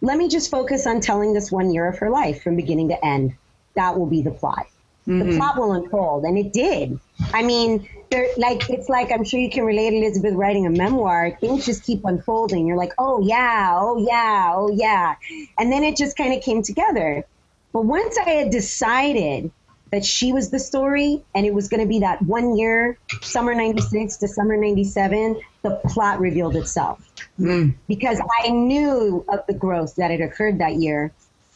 let 0.00 0.18
me 0.18 0.28
just 0.28 0.50
focus 0.50 0.86
on 0.86 1.00
telling 1.00 1.32
this 1.32 1.52
one 1.52 1.72
year 1.72 1.86
of 1.86 1.98
her 1.98 2.10
life 2.10 2.42
from 2.42 2.56
beginning 2.56 2.88
to 2.88 3.04
end 3.04 3.34
that 3.74 3.98
will 3.98 4.06
be 4.06 4.22
the 4.22 4.30
plot. 4.30 4.66
The 5.06 5.12
mm-hmm. 5.12 5.36
plot 5.36 5.58
will 5.58 5.72
unfold, 5.72 6.24
and 6.24 6.38
it 6.38 6.52
did. 6.52 6.98
I 7.34 7.42
mean, 7.42 7.88
there, 8.10 8.28
like 8.36 8.70
it's 8.70 8.88
like 8.88 9.10
I'm 9.10 9.24
sure 9.24 9.40
you 9.40 9.50
can 9.50 9.64
relate, 9.64 9.92
Elizabeth, 9.94 10.34
writing 10.34 10.64
a 10.66 10.70
memoir. 10.70 11.36
Things 11.40 11.66
just 11.66 11.82
keep 11.82 12.04
unfolding. 12.04 12.66
You're 12.66 12.76
like, 12.76 12.92
oh 12.98 13.20
yeah, 13.20 13.72
oh 13.74 13.98
yeah, 13.98 14.52
oh 14.54 14.70
yeah, 14.72 15.16
and 15.58 15.72
then 15.72 15.82
it 15.82 15.96
just 15.96 16.16
kind 16.16 16.32
of 16.34 16.42
came 16.42 16.62
together. 16.62 17.24
But 17.72 17.84
once 17.84 18.18
I 18.18 18.30
had 18.30 18.50
decided 18.50 19.50
that 19.90 20.04
she 20.04 20.32
was 20.32 20.50
the 20.50 20.58
story 20.58 21.22
and 21.34 21.44
it 21.46 21.52
was 21.52 21.68
going 21.68 21.80
to 21.80 21.86
be 21.86 22.00
that 22.00 22.20
one 22.22 22.56
year, 22.56 22.98
summer 23.20 23.54
96 23.54 24.16
to 24.16 24.28
summer 24.28 24.56
97, 24.56 25.40
the 25.62 25.80
plot 25.88 26.18
revealed 26.18 26.56
itself. 26.56 27.00
Mm. 27.38 27.74
Because 27.88 28.20
I 28.42 28.50
knew 28.50 29.24
of 29.28 29.40
the 29.46 29.54
growth 29.54 29.94
that 29.96 30.10
had 30.10 30.20
occurred 30.20 30.58
that 30.58 30.76
year. 30.76 31.12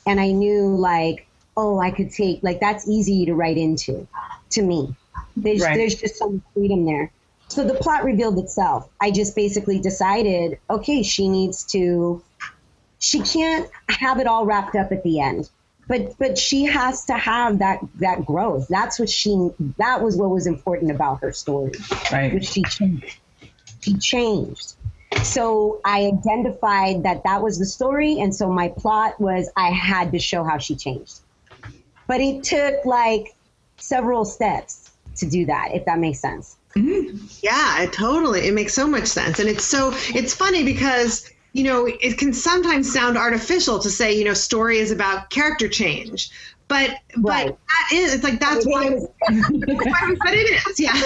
And 0.07 0.21
I 0.21 0.31
knew, 0.31 0.69
like, 0.77 1.27
oh, 1.57 1.81
I 1.81 1.91
could 1.91 2.13
take, 2.13 2.43
like, 2.43 2.61
that's 2.61 2.89
easy 2.89 3.27
to 3.27 3.35
write 3.35 3.57
into 3.57 4.07
to 4.51 4.63
me. 4.63 4.95
There's, 5.37 5.63
Right. 5.63 5.77
there's 5.77 5.97
just 5.97 6.17
some 6.17 6.43
freedom 6.55 6.85
there. 6.85 7.11
So 7.49 7.65
the 7.65 7.75
plot 7.75 8.05
revealed 8.05 8.39
itself. 8.39 8.89
I 9.01 9.11
just 9.11 9.35
basically 9.35 9.81
decided, 9.81 10.59
okay, 10.69 11.03
she 11.03 11.29
needs 11.29 11.65
to, 11.73 12.23
she 12.99 13.21
can't 13.21 13.69
have 13.89 14.21
it 14.21 14.27
all 14.27 14.45
wrapped 14.45 14.77
up 14.77 14.93
at 14.93 15.03
the 15.03 15.21
end 15.21 15.49
but 15.89 16.17
but 16.19 16.37
she 16.39 16.65
has 16.65 17.05
to 17.05 17.15
have 17.15 17.59
that 17.59 17.79
that 17.97 18.25
growth 18.25 18.67
that's 18.69 18.99
what 18.99 19.09
she 19.09 19.51
that 19.79 20.03
was 20.03 20.17
what 20.17 20.31
was 20.31 20.47
important 20.47 20.91
about 20.91 21.21
her 21.21 21.33
story 21.33 21.73
Right. 22.13 22.33
which 22.33 22.49
she 22.49 22.63
changed 22.63 23.19
she 23.81 23.95
changed 23.99 24.75
so 25.23 25.81
i 25.85 26.07
identified 26.07 27.03
that 27.05 27.23
that 27.25 27.43
was 27.43 27.59
the 27.59 27.67
story 27.67 28.21
and 28.21 28.35
so 28.35 28.49
my 28.51 28.69
plot 28.69 29.21
was 29.21 29.51
i 29.57 29.71
had 29.71 30.13
to 30.13 30.19
show 30.19 30.45
how 30.45 30.59
she 30.59 30.75
changed 30.75 31.21
but 32.07 32.21
it 32.21 32.43
took 32.43 32.85
like 32.85 33.35
several 33.77 34.25
steps 34.25 34.91
to 35.17 35.27
do 35.27 35.47
that 35.47 35.71
if 35.73 35.85
that 35.85 35.99
makes 35.99 36.21
sense 36.21 36.57
mm-hmm. 36.77 37.17
Yeah, 37.41 37.83
it 37.83 37.93
totally. 37.93 38.47
It 38.47 38.53
makes 38.55 38.75
so 38.75 38.87
much 38.87 39.07
sense. 39.07 39.39
And 39.39 39.49
it's 39.49 39.65
so 39.65 39.93
it's 40.09 40.35
funny 40.35 40.63
because, 40.65 41.31
you 41.57 41.65
know, 41.65 41.87
it 41.87 42.19
can 42.19 42.33
sometimes 42.35 42.93
sound 42.93 43.17
artificial 43.17 43.79
to 43.79 43.89
say, 43.91 44.13
you 44.19 44.25
know, 44.25 44.35
story 44.35 44.79
is 44.79 44.91
about 44.91 45.31
character 45.31 45.69
change. 45.69 46.31
But 46.69 46.91
Right. 47.19 47.47
but 47.49 47.59
that 47.69 47.97
is 47.97 48.13
it's 48.15 48.25
like 48.25 48.41
that's 48.41 48.67
It 48.67 48.71
why, 48.73 48.85
is. 48.89 49.07
why 49.29 50.01
we 50.09 50.17
said 50.25 50.35
it 50.35 50.67
is, 50.69 50.81
yeah. 50.81 51.01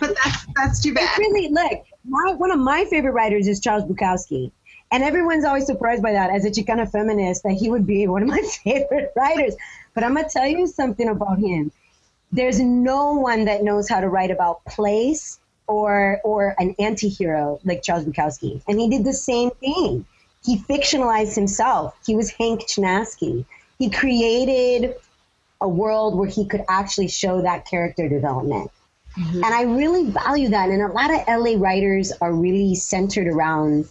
but 0.00 0.14
that's 0.22 0.46
that's 0.54 0.82
too 0.82 0.90
It's 0.90 1.00
bad. 1.00 1.18
really 1.18 1.48
look. 1.48 1.84
My, 2.06 2.32
one 2.34 2.50
of 2.50 2.60
my 2.60 2.84
favorite 2.84 3.12
writers 3.12 3.48
is 3.48 3.58
Charles 3.58 3.84
Bukowski, 3.84 4.52
and 4.92 5.02
everyone's 5.02 5.44
always 5.44 5.66
surprised 5.66 6.02
by 6.02 6.12
that. 6.12 6.30
As 6.30 6.44
a 6.44 6.50
Chicana 6.50 6.90
feminist, 6.90 7.42
that 7.44 7.52
he 7.54 7.70
would 7.70 7.86
be 7.86 8.06
one 8.06 8.22
of 8.22 8.28
my 8.28 8.42
favorite 8.64 9.12
writers. 9.16 9.56
But 9.94 10.04
I'm 10.04 10.14
gonna 10.14 10.28
tell 10.28 10.46
you 10.46 10.66
something 10.66 11.08
about 11.08 11.38
him. 11.38 11.72
There's 12.30 12.60
no 12.60 13.14
one 13.14 13.46
that 13.46 13.64
knows 13.64 13.88
how 13.88 14.00
to 14.00 14.08
write 14.08 14.30
about 14.30 14.64
place 14.66 15.40
or 15.68 16.20
or 16.24 16.56
an 16.58 16.74
anti-hero 16.78 17.60
like 17.64 17.82
Charles 17.82 18.04
Bukowski, 18.04 18.60
and 18.66 18.80
he 18.80 18.88
did 18.88 19.04
the 19.04 19.12
same 19.12 19.50
thing. 19.50 20.04
He 20.44 20.58
fictionalized 20.58 21.34
himself. 21.34 21.94
He 22.04 22.16
was 22.16 22.30
Hank 22.30 22.62
Chinaski. 22.62 23.44
He 23.78 23.90
created 23.90 24.94
a 25.60 25.68
world 25.68 26.16
where 26.16 26.28
he 26.28 26.46
could 26.46 26.64
actually 26.68 27.08
show 27.08 27.42
that 27.42 27.66
character 27.66 28.08
development. 28.08 28.70
Mm-hmm. 29.18 29.44
And 29.44 29.54
I 29.54 29.62
really 29.62 30.10
value 30.10 30.48
that. 30.50 30.70
And 30.70 30.82
a 30.82 30.88
lot 30.88 31.10
of 31.12 31.26
LA 31.26 31.54
writers 31.58 32.12
are 32.20 32.32
really 32.32 32.74
centered 32.74 33.26
around 33.26 33.90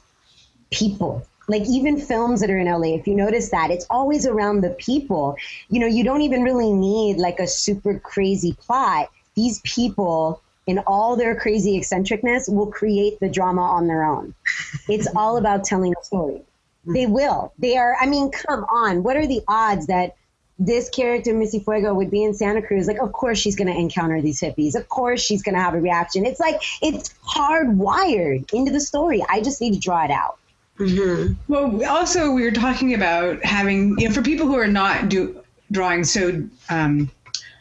people. 0.72 1.26
Like 1.50 1.64
even 1.64 2.00
films 2.00 2.42
that 2.42 2.50
are 2.50 2.58
in 2.58 2.68
LA, 2.68 2.96
if 2.96 3.08
you 3.08 3.16
notice 3.16 3.50
that, 3.52 3.72
it's 3.72 3.86
always 3.90 4.26
around 4.26 4.62
the 4.62 4.72
people. 4.72 5.38
You 5.70 5.80
know, 5.80 5.88
you 5.88 6.04
don't 6.04 6.22
even 6.22 6.44
really 6.44 6.72
need 6.72 7.18
like 7.18 7.40
a 7.40 7.48
super 7.48 8.00
crazy 8.00 8.54
plot. 8.60 9.10
These 9.36 9.62
people, 9.62 10.42
in 10.68 10.80
all 10.80 11.16
their 11.16 11.36
crazy 11.36 11.78
eccentricness, 11.78 12.48
will 12.48 12.68
create 12.68 13.20
the 13.20 13.30
drama 13.30 13.64
on 13.64 13.88
their 13.88 14.04
own. 14.04 14.34
It's 14.88 15.08
all 15.16 15.38
about 15.38 15.64
telling 15.64 15.94
a 16.00 16.04
story. 16.04 16.42
They 16.86 17.06
will. 17.06 17.54
They 17.60 17.78
are, 17.78 17.96
I 18.00 18.06
mean, 18.06 18.32
come 18.32 18.64
on. 18.66 19.04
What 19.04 19.18
are 19.18 19.28
the 19.28 19.42
odds 19.48 19.88
that 19.88 20.16
this 20.60 20.90
character, 20.90 21.34
Missy 21.34 21.60
Fuego, 21.60 21.94
would 21.94 22.10
be 22.10 22.24
in 22.24 22.34
Santa 22.34 22.62
Cruz. 22.62 22.88
Like, 22.88 23.00
of 23.00 23.12
course 23.12 23.38
she's 23.38 23.56
going 23.56 23.68
to 23.68 23.78
encounter 23.78 24.22
these 24.22 24.42
hippies. 24.42 24.76
Of 24.76 24.90
course 24.90 25.22
she's 25.22 25.44
going 25.44 25.56
to 25.56 25.62
have 25.62 25.74
a 25.74 25.80
reaction. 25.80 26.26
It's 26.26 26.40
like, 26.40 26.62
it's 26.82 27.14
hardwired 27.28 28.52
into 28.54 28.72
the 28.72 28.80
story. 28.80 29.24
I 29.30 29.42
just 29.42 29.62
need 29.62 29.74
to 29.74 29.80
draw 29.80 30.04
it 30.04 30.12
out. 30.12 30.40
hmm 30.78 31.34
Well, 31.48 31.86
also 31.86 32.32
we 32.32 32.44
were 32.44 32.52
talking 32.52 32.94
about 32.94 33.44
having, 33.46 34.00
you 34.00 34.08
know, 34.08 34.14
for 34.16 34.22
people 34.22 34.48
who 34.48 34.58
are 34.58 34.68
not 34.68 35.10
do, 35.10 35.44
drawing 35.72 36.04
so 36.04 36.48
um, 36.70 37.12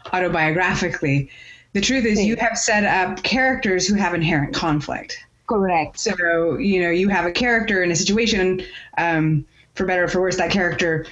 autobiographically, 0.06 1.28
the 1.76 1.82
truth 1.82 2.06
is 2.06 2.24
you 2.24 2.36
have 2.36 2.56
set 2.56 2.84
up 2.84 3.22
characters 3.22 3.86
who 3.86 3.96
have 3.96 4.14
inherent 4.14 4.54
conflict. 4.54 5.22
Correct. 5.46 5.98
So, 5.98 6.56
you 6.56 6.80
know, 6.80 6.88
you 6.88 7.10
have 7.10 7.26
a 7.26 7.30
character 7.30 7.82
in 7.82 7.90
a 7.90 7.96
situation, 7.96 8.62
um, 8.96 9.44
for 9.74 9.84
better 9.84 10.04
or 10.04 10.08
for 10.08 10.22
worse, 10.22 10.38
that 10.38 10.50
character, 10.50 11.04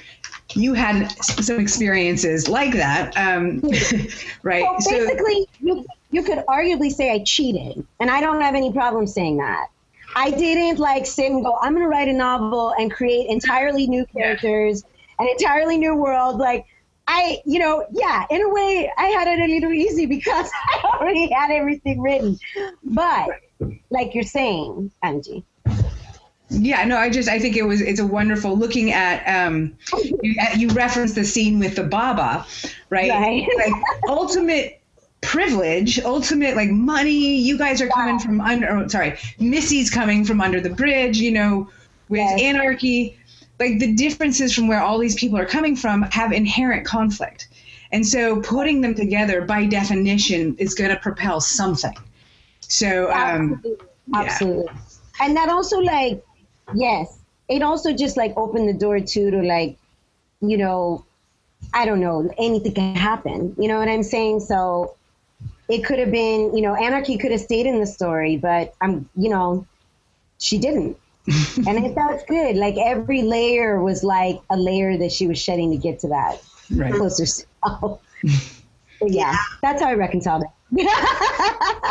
you 0.55 0.73
had 0.73 1.11
some 1.21 1.59
experiences 1.59 2.49
like 2.49 2.73
that, 2.73 3.15
um, 3.15 3.61
right? 4.41 4.63
Well, 4.63 4.77
basically, 4.79 5.47
you, 5.59 5.85
you 6.09 6.23
could 6.23 6.39
arguably 6.47 6.91
say 6.91 7.11
I 7.11 7.19
cheated, 7.19 7.85
and 7.99 8.09
I 8.09 8.19
don't 8.19 8.41
have 8.41 8.55
any 8.55 8.73
problem 8.73 9.05
saying 9.05 9.37
that. 9.37 9.67
I 10.15 10.31
didn't 10.31 10.79
like 10.79 11.05
sit 11.05 11.29
and 11.29 11.43
go, 11.43 11.59
I'm 11.61 11.73
going 11.73 11.83
to 11.83 11.89
write 11.89 12.07
a 12.07 12.13
novel 12.13 12.73
and 12.79 12.91
create 12.91 13.29
entirely 13.29 13.85
new 13.85 14.03
characters, 14.07 14.83
an 15.19 15.27
entirely 15.27 15.77
new 15.77 15.93
world. 15.93 16.39
Like, 16.39 16.65
I, 17.07 17.39
you 17.45 17.59
know, 17.59 17.85
yeah, 17.91 18.25
in 18.29 18.41
a 18.41 18.49
way, 18.49 18.91
I 18.97 19.05
had 19.07 19.27
it 19.27 19.39
a 19.39 19.45
little 19.53 19.71
easy 19.71 20.05
because 20.05 20.49
I 20.73 20.81
already 20.99 21.29
had 21.31 21.51
everything 21.51 22.01
written. 22.01 22.39
But, 22.83 23.29
like 23.89 24.15
you're 24.15 24.23
saying, 24.23 24.91
Angie, 25.03 25.45
Yeah, 26.49 26.83
no, 26.85 26.97
I 26.97 27.09
just 27.09 27.29
I 27.29 27.39
think 27.39 27.57
it 27.57 27.63
was 27.63 27.81
it's 27.81 27.99
a 27.99 28.05
wonderful 28.07 28.57
looking 28.57 28.91
at 28.91 29.23
um 29.45 29.75
you, 30.21 30.35
you 30.57 30.69
referenced 30.69 31.15
the 31.15 31.23
scene 31.25 31.59
with 31.59 31.75
the 31.75 31.83
Baba, 31.83 32.45
right? 32.89 33.09
Right. 33.09 33.47
like 33.57 33.73
ultimate 34.07 34.81
privilege, 35.21 35.99
ultimate 35.99 36.55
like 36.55 36.69
money. 36.69 37.37
You 37.37 37.57
guys 37.57 37.81
are 37.81 37.89
coming 37.89 38.19
from 38.19 38.41
under. 38.41 38.69
Oh, 38.69 38.87
sorry, 38.87 39.17
Missy's 39.39 39.89
coming 39.89 40.23
from 40.25 40.39
under 40.41 40.61
the 40.61 40.69
bridge. 40.69 41.17
You 41.19 41.31
know, 41.31 41.69
with 42.09 42.19
Yes. 42.19 42.41
anarchy, 42.41 43.17
like 43.59 43.79
the 43.79 43.93
differences 43.93 44.53
from 44.53 44.67
where 44.67 44.81
all 44.81 44.97
these 44.97 45.15
people 45.15 45.37
are 45.37 45.45
coming 45.45 45.75
from 45.75 46.03
have 46.03 46.31
inherent 46.31 46.85
conflict, 46.85 47.47
and 47.91 48.05
so 48.05 48.41
putting 48.41 48.81
them 48.81 48.95
together 48.95 49.41
by 49.41 49.65
definition 49.65 50.55
is 50.57 50.73
going 50.73 50.89
to 50.89 50.97
propel 50.97 51.39
something. 51.39 51.95
So 52.61 53.11
um, 53.11 53.53
absolutely, 53.53 53.85
yeah. 54.07 54.19
absolutely. 54.19 54.73
and 55.21 55.37
that 55.37 55.49
also 55.49 55.79
like 55.79 56.23
yes 56.73 57.19
it 57.47 57.61
also 57.61 57.93
just 57.93 58.17
like 58.17 58.33
opened 58.37 58.67
the 58.67 58.73
door 58.73 58.99
too 58.99 59.29
to 59.31 59.41
like 59.41 59.77
you 60.41 60.57
know 60.57 61.05
i 61.73 61.85
don't 61.85 61.99
know 61.99 62.29
anything 62.37 62.73
can 62.73 62.95
happen 62.95 63.55
you 63.57 63.67
know 63.67 63.79
what 63.79 63.87
i'm 63.87 64.03
saying 64.03 64.39
so 64.39 64.95
it 65.69 65.83
could 65.83 65.99
have 65.99 66.11
been 66.11 66.55
you 66.55 66.61
know 66.61 66.75
anarchy 66.75 67.17
could 67.17 67.31
have 67.31 67.41
stayed 67.41 67.65
in 67.65 67.79
the 67.79 67.85
story 67.85 68.37
but 68.37 68.73
i'm 68.81 69.07
you 69.15 69.29
know 69.29 69.65
she 70.39 70.57
didn't 70.57 70.97
and 71.27 71.83
it 71.83 71.95
thought 71.95 72.13
it's 72.13 72.25
good 72.25 72.55
like 72.55 72.75
every 72.77 73.21
layer 73.21 73.81
was 73.81 74.03
like 74.03 74.39
a 74.51 74.57
layer 74.57 74.97
that 74.97 75.11
she 75.11 75.27
was 75.27 75.39
shedding 75.39 75.71
to 75.71 75.77
get 75.77 75.99
to 75.99 76.07
that 76.07 76.41
right. 76.71 76.93
closer 76.93 77.25
self 77.25 78.01
But 78.99 79.11
yeah 79.11 79.35
that's 79.61 79.81
how 79.81 79.89
i 79.89 79.93
reconciled 79.93 80.43
it 80.43 80.49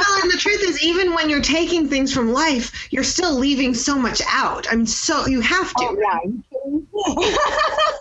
Well, 0.04 0.22
and 0.22 0.30
the 0.30 0.36
truth 0.36 0.62
is, 0.62 0.82
even 0.82 1.14
when 1.14 1.30
you're 1.30 1.40
taking 1.40 1.88
things 1.88 2.12
from 2.12 2.32
life, 2.32 2.88
you're 2.90 3.04
still 3.04 3.32
leaving 3.32 3.72
so 3.74 3.96
much 3.96 4.20
out. 4.26 4.70
I 4.70 4.74
mean, 4.76 4.86
so 4.86 5.26
you 5.26 5.40
have 5.40 5.72
to. 5.74 5.84
oh, 5.84 5.96
yeah. 5.98 6.18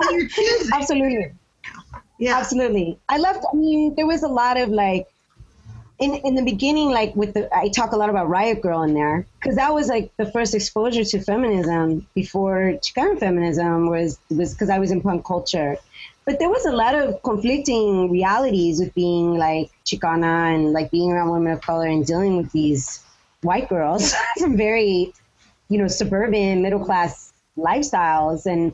Are 0.08 0.14
you 0.14 0.28
kidding? 0.28 0.30
You're. 0.62 0.74
Absolutely. 0.74 1.32
Yeah. 2.20 2.38
Absolutely. 2.38 3.00
I 3.10 3.20
left, 3.20 3.46
I 3.52 3.56
mean, 3.56 3.94
there 3.96 4.08
was 4.08 4.24
a 4.24 4.28
lot 4.28 4.58
of 4.58 4.70
like, 4.70 5.06
in, 6.04 6.16
in 6.16 6.36
the 6.36 6.44
beginning, 6.44 6.92
like 6.92 7.16
with 7.16 7.34
the, 7.34 7.50
I 7.56 7.70
talk 7.70 7.94
a 7.94 7.96
lot 7.96 8.10
about 8.10 8.28
Riot 8.28 8.62
Grrrl 8.62 8.88
in 8.88 8.94
there, 8.94 9.26
because 9.40 9.56
that 9.56 9.74
was 9.74 9.88
like 9.88 10.12
the 10.18 10.30
first 10.32 10.54
exposure 10.54 11.04
to 11.04 11.22
feminism 11.22 12.06
before 12.14 12.74
Chicana 12.84 13.18
feminism 13.18 13.90
was, 13.90 14.20
was 14.30 14.54
because 14.54 14.70
I 14.70 14.80
was 14.80 14.92
in 14.92 15.02
punk 15.02 15.26
culture. 15.26 15.78
But 16.26 16.40
there 16.40 16.50
was 16.50 16.66
a 16.66 16.72
lot 16.72 16.96
of 16.96 17.22
conflicting 17.24 18.12
realities 18.12 18.80
with 18.80 18.94
being 18.94 19.38
like 19.38 19.72
Chicana 19.86 20.54
and 20.54 20.74
like 20.74 20.92
being 20.92 21.12
around 21.12 21.30
women 21.30 21.54
of 21.54 21.62
color 21.62 21.88
and 21.88 22.06
dealing 22.06 22.38
with 22.38 22.52
these 22.52 23.04
white 23.42 23.70
girls 23.70 24.14
from 24.40 24.58
very, 24.58 25.14
you 25.70 25.78
know, 25.78 25.88
suburban, 25.88 26.62
middle 26.62 26.84
class 26.84 27.34
lifestyles. 27.58 28.46
And 28.46 28.74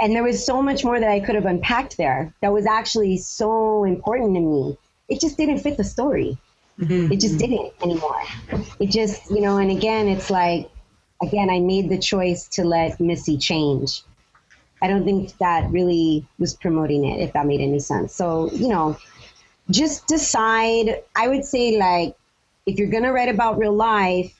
and 0.00 0.14
there 0.14 0.24
was 0.24 0.44
so 0.44 0.60
much 0.60 0.84
more 0.84 0.98
that 0.98 1.10
I 1.10 1.20
could 1.20 1.36
have 1.36 1.46
unpacked 1.46 1.96
there 1.96 2.34
that 2.40 2.52
was 2.52 2.66
actually 2.66 3.18
so 3.18 3.84
important 3.84 4.34
to 4.34 4.40
me. 4.40 4.78
It 5.12 5.20
just 5.20 5.36
didn't 5.36 5.58
fit 5.58 5.76
the 5.76 5.84
story. 5.84 6.38
Mm-hmm. 6.80 7.12
It 7.12 7.20
just 7.20 7.38
didn't 7.38 7.70
anymore. 7.82 8.22
It 8.80 8.90
just, 8.90 9.30
you 9.30 9.42
know, 9.42 9.58
and 9.58 9.70
again, 9.70 10.08
it's 10.08 10.30
like, 10.30 10.70
again, 11.20 11.50
I 11.50 11.60
made 11.60 11.90
the 11.90 11.98
choice 11.98 12.48
to 12.56 12.64
let 12.64 12.98
Missy 12.98 13.36
change. 13.36 14.02
I 14.80 14.88
don't 14.88 15.04
think 15.04 15.36
that 15.36 15.70
really 15.70 16.26
was 16.38 16.54
promoting 16.54 17.04
it, 17.04 17.20
if 17.20 17.34
that 17.34 17.46
made 17.46 17.60
any 17.60 17.78
sense. 17.78 18.14
So, 18.14 18.50
you 18.52 18.68
know, 18.68 18.96
just 19.70 20.06
decide. 20.06 21.02
I 21.14 21.28
would 21.28 21.44
say, 21.44 21.78
like, 21.78 22.16
if 22.64 22.78
you're 22.78 22.90
going 22.90 23.04
to 23.04 23.12
write 23.12 23.28
about 23.28 23.58
real 23.58 23.74
life, 23.74 24.34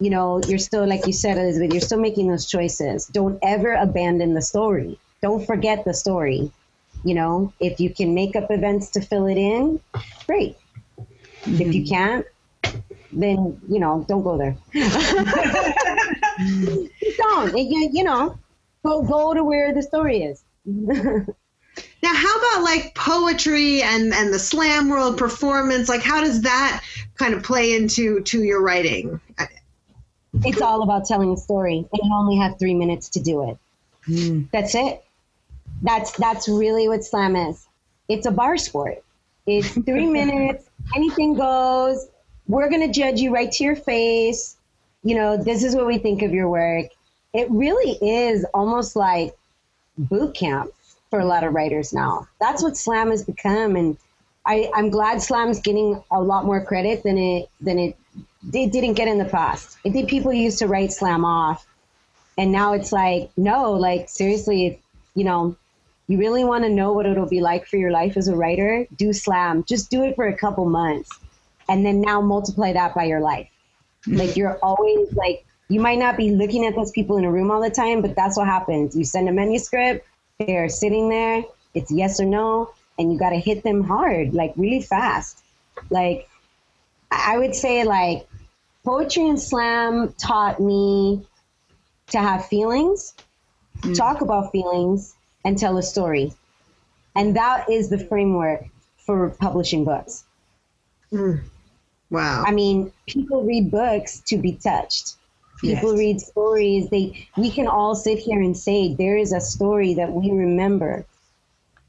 you 0.00 0.10
know, 0.10 0.40
you're 0.48 0.58
still, 0.58 0.86
like 0.86 1.06
you 1.06 1.12
said, 1.12 1.36
Elizabeth, 1.36 1.72
you're 1.72 1.82
still 1.82 2.00
making 2.00 2.28
those 2.28 2.46
choices. 2.46 3.06
Don't 3.06 3.38
ever 3.42 3.74
abandon 3.74 4.32
the 4.32 4.42
story. 4.42 4.98
Don't 5.20 5.44
forget 5.46 5.84
the 5.84 5.92
story. 5.92 6.50
You 7.04 7.14
know, 7.14 7.52
if 7.60 7.80
you 7.80 7.94
can 7.94 8.14
make 8.14 8.36
up 8.36 8.50
events 8.50 8.90
to 8.90 9.00
fill 9.00 9.26
it 9.26 9.36
in, 9.36 9.80
great. 10.26 10.56
Mm-hmm. 10.98 11.62
If 11.62 11.74
you 11.74 11.86
can't, 11.86 12.26
then 13.12 13.60
you 13.68 13.78
know, 13.78 14.04
don't 14.08 14.22
go 14.22 14.36
there. 14.36 14.56
don't. 17.16 17.56
You, 17.56 17.90
you 17.92 18.04
know, 18.04 18.38
go 18.84 19.02
go 19.02 19.34
to 19.34 19.44
where 19.44 19.72
the 19.72 19.82
story 19.82 20.22
is. 20.22 20.42
Now, 22.02 22.14
how 22.14 22.38
about 22.38 22.62
like 22.62 22.94
poetry 22.94 23.82
and 23.82 24.12
and 24.14 24.32
the 24.32 24.38
slam 24.38 24.88
world 24.88 25.18
performance? 25.18 25.88
Like, 25.88 26.02
how 26.02 26.20
does 26.20 26.42
that 26.42 26.82
kind 27.16 27.34
of 27.34 27.42
play 27.42 27.74
into 27.74 28.20
to 28.22 28.42
your 28.42 28.62
writing? 28.62 29.20
It's 30.44 30.60
all 30.60 30.82
about 30.82 31.06
telling 31.06 31.32
a 31.32 31.36
story, 31.36 31.78
and 31.78 32.00
you 32.02 32.14
only 32.14 32.36
have 32.36 32.58
three 32.58 32.74
minutes 32.74 33.08
to 33.10 33.20
do 33.20 33.50
it. 33.50 33.58
Mm. 34.06 34.48
That's 34.52 34.74
it. 34.74 35.04
That's 35.82 36.12
that's 36.12 36.48
really 36.48 36.88
what 36.88 37.04
slam 37.04 37.36
is. 37.36 37.66
It's 38.08 38.26
a 38.26 38.30
bar 38.30 38.56
sport. 38.56 39.02
It's 39.46 39.70
three 39.70 40.06
minutes. 40.20 40.68
Anything 40.94 41.34
goes. 41.34 42.08
We're 42.46 42.70
gonna 42.70 42.92
judge 42.92 43.20
you 43.20 43.32
right 43.32 43.50
to 43.52 43.64
your 43.64 43.76
face. 43.76 44.56
You 45.02 45.14
know, 45.14 45.36
this 45.36 45.62
is 45.62 45.74
what 45.76 45.86
we 45.86 45.98
think 45.98 46.22
of 46.22 46.32
your 46.32 46.48
work. 46.48 46.86
It 47.32 47.50
really 47.50 47.92
is 48.00 48.44
almost 48.54 48.96
like 48.96 49.36
boot 49.96 50.34
camp 50.34 50.70
for 51.10 51.20
a 51.20 51.24
lot 51.24 51.44
of 51.44 51.54
writers 51.54 51.92
now. 51.92 52.26
That's 52.40 52.62
what 52.62 52.76
slam 52.76 53.10
has 53.10 53.24
become, 53.24 53.76
and 53.76 53.96
I, 54.46 54.70
I'm 54.74 54.90
glad 54.90 55.22
slam's 55.22 55.60
getting 55.60 56.02
a 56.10 56.20
lot 56.20 56.44
more 56.44 56.64
credit 56.64 57.02
than 57.02 57.18
it 57.18 57.50
than 57.60 57.78
it, 57.78 57.96
it 58.52 58.72
didn't 58.72 58.94
get 58.94 59.08
in 59.08 59.18
the 59.18 59.24
past. 59.24 59.78
I 59.84 59.90
think 59.90 60.08
people 60.08 60.32
used 60.32 60.58
to 60.60 60.66
write 60.66 60.92
slam 60.92 61.24
off, 61.24 61.66
and 62.36 62.50
now 62.50 62.72
it's 62.72 62.92
like 62.92 63.30
no, 63.36 63.72
like 63.72 64.08
seriously, 64.08 64.80
you 65.14 65.24
know, 65.24 65.56
you 66.08 66.18
really 66.18 66.44
want 66.44 66.64
to 66.64 66.70
know 66.70 66.92
what 66.92 67.06
it'll 67.06 67.28
be 67.28 67.40
like 67.40 67.66
for 67.66 67.76
your 67.76 67.90
life 67.90 68.16
as 68.16 68.28
a 68.28 68.36
writer, 68.36 68.86
do 68.96 69.12
slam. 69.12 69.64
Just 69.64 69.90
do 69.90 70.02
it 70.04 70.16
for 70.16 70.26
a 70.26 70.36
couple 70.36 70.64
months, 70.64 71.10
and 71.68 71.84
then 71.86 72.00
now 72.00 72.20
multiply 72.20 72.72
that 72.72 72.94
by 72.94 73.04
your 73.04 73.20
life. 73.20 73.48
Like 74.06 74.36
you're 74.36 74.58
always 74.62 75.12
like 75.12 75.44
you 75.68 75.80
might 75.80 75.98
not 75.98 76.16
be 76.16 76.30
looking 76.30 76.64
at 76.64 76.74
those 76.74 76.90
people 76.90 77.18
in 77.18 77.24
a 77.24 77.30
room 77.30 77.50
all 77.50 77.60
the 77.60 77.70
time, 77.70 78.00
but 78.00 78.16
that's 78.16 78.36
what 78.36 78.46
happens. 78.46 78.96
You 78.96 79.04
send 79.04 79.28
a 79.28 79.32
manuscript, 79.32 80.06
they're 80.38 80.68
sitting 80.68 81.10
there, 81.10 81.44
it's 81.74 81.92
yes 81.92 82.18
or 82.20 82.24
no, 82.24 82.70
and 82.98 83.12
you 83.12 83.18
got 83.18 83.30
to 83.30 83.38
hit 83.38 83.62
them 83.62 83.84
hard, 83.84 84.32
like 84.34 84.54
really 84.56 84.80
fast. 84.80 85.42
Like, 85.90 86.28
I 87.10 87.38
would 87.38 87.54
say, 87.54 87.84
like, 87.84 88.26
poetry 88.84 89.28
and 89.28 89.40
slam 89.40 90.14
taught 90.18 90.60
me 90.60 91.26
to 92.08 92.18
have 92.18 92.46
feelings, 92.46 93.14
mm. 93.80 93.96
talk 93.96 94.22
about 94.22 94.50
feelings, 94.50 95.14
and 95.48 95.56
tell 95.56 95.78
a 95.78 95.82
story. 95.82 96.30
And 97.16 97.34
that 97.36 97.70
is 97.70 97.88
the 97.88 97.98
framework 97.98 98.66
for 98.98 99.30
publishing 99.30 99.82
books. 99.82 100.24
Mm. 101.10 101.40
Wow. 102.10 102.44
I 102.46 102.50
mean, 102.50 102.92
people 103.06 103.42
read 103.42 103.70
books 103.70 104.20
to 104.26 104.36
be 104.36 104.52
touched. 104.52 105.14
People 105.58 105.92
yes. 105.92 105.98
read 105.98 106.20
stories. 106.20 106.90
They 106.90 107.26
we 107.38 107.50
can 107.50 107.66
all 107.66 107.94
sit 107.94 108.18
here 108.18 108.40
and 108.42 108.54
say 108.54 108.94
there 108.94 109.16
is 109.16 109.32
a 109.32 109.40
story 109.40 109.94
that 109.94 110.12
we 110.12 110.30
remember. 110.30 111.06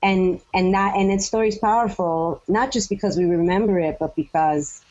And 0.02 0.40
and 0.54 0.74
that 0.74 0.96
and 0.96 1.10
that 1.12 1.22
story's 1.22 1.60
powerful, 1.60 2.42
not 2.48 2.72
just 2.72 2.90
because 2.90 3.18
we 3.18 3.26
remember 3.26 3.78
it, 3.78 3.98
but 4.00 4.16
because 4.16 4.82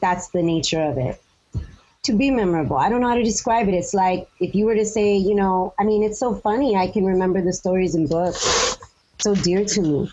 that's 0.00 0.28
the 0.28 0.42
nature 0.42 0.82
of 0.82 0.98
it. 0.98 1.18
To 2.04 2.12
be 2.12 2.30
memorable. 2.30 2.76
I 2.76 2.88
don't 2.88 3.00
know 3.00 3.08
how 3.08 3.14
to 3.14 3.24
describe 3.24 3.66
it. 3.68 3.74
It's 3.74 3.94
like 3.94 4.28
if 4.38 4.54
you 4.54 4.66
were 4.66 4.74
to 4.74 4.84
say, 4.84 5.16
you 5.16 5.34
know, 5.34 5.72
I 5.78 5.84
mean, 5.84 6.02
it's 6.02 6.18
so 6.18 6.34
funny. 6.34 6.76
I 6.76 6.86
can 6.88 7.04
remember 7.04 7.40
the 7.40 7.52
stories 7.52 7.94
in 7.94 8.06
books 8.06 8.76
so 9.18 9.34
dear 9.34 9.64
to 9.64 9.80
me. 9.80 10.12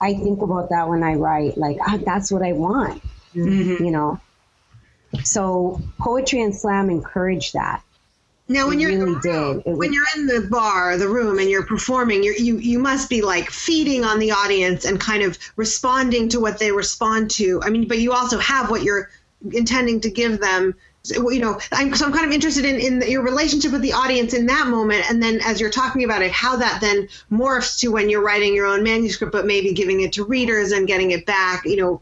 I 0.00 0.14
think 0.14 0.42
about 0.42 0.68
that 0.70 0.88
when 0.88 1.02
I 1.02 1.14
write, 1.14 1.56
like, 1.56 1.78
oh, 1.88 1.98
that's 1.98 2.30
what 2.32 2.42
I 2.42 2.52
want, 2.52 3.02
mm-hmm. 3.34 3.84
you 3.84 3.90
know. 3.90 4.20
So 5.22 5.80
poetry 5.98 6.42
and 6.42 6.54
slam 6.54 6.90
encourage 6.90 7.52
that. 7.52 7.82
Now, 8.48 8.68
when 8.68 8.78
it 8.78 8.82
you're 8.82 9.04
really 9.04 9.14
room, 9.14 9.62
when 9.64 9.76
was, 9.76 9.90
you're 9.90 10.06
in 10.16 10.26
the 10.26 10.48
bar, 10.48 10.96
the 10.96 11.08
room, 11.08 11.38
and 11.38 11.48
you're 11.48 11.66
performing, 11.66 12.22
you're, 12.22 12.36
you 12.36 12.58
you 12.58 12.78
must 12.78 13.08
be 13.08 13.22
like 13.22 13.50
feeding 13.50 14.04
on 14.04 14.18
the 14.18 14.32
audience 14.32 14.84
and 14.84 15.00
kind 15.00 15.22
of 15.22 15.38
responding 15.56 16.28
to 16.28 16.40
what 16.40 16.58
they 16.58 16.70
respond 16.70 17.30
to. 17.32 17.60
I 17.62 17.70
mean, 17.70 17.88
but 17.88 17.98
you 17.98 18.12
also 18.12 18.38
have 18.38 18.70
what 18.70 18.82
you're 18.82 19.10
intending 19.52 20.00
to 20.00 20.10
give 20.10 20.40
them. 20.40 20.74
You 21.10 21.40
know, 21.40 21.60
I'm, 21.72 21.94
so 21.94 22.06
I'm 22.06 22.12
kind 22.12 22.26
of 22.26 22.32
interested 22.32 22.64
in 22.64 22.76
in 22.76 22.98
the, 22.98 23.10
your 23.10 23.22
relationship 23.22 23.72
with 23.72 23.82
the 23.82 23.92
audience 23.92 24.34
in 24.34 24.46
that 24.46 24.68
moment, 24.68 25.10
and 25.10 25.22
then 25.22 25.40
as 25.44 25.60
you're 25.60 25.70
talking 25.70 26.04
about 26.04 26.22
it, 26.22 26.32
how 26.32 26.56
that 26.56 26.80
then 26.80 27.08
morphs 27.30 27.78
to 27.80 27.88
when 27.88 28.08
you're 28.08 28.22
writing 28.22 28.54
your 28.54 28.66
own 28.66 28.82
manuscript, 28.82 29.32
but 29.32 29.46
maybe 29.46 29.72
giving 29.72 30.00
it 30.00 30.12
to 30.14 30.24
readers 30.24 30.72
and 30.72 30.86
getting 30.86 31.10
it 31.10 31.26
back. 31.26 31.64
You 31.64 31.76
know, 31.76 32.00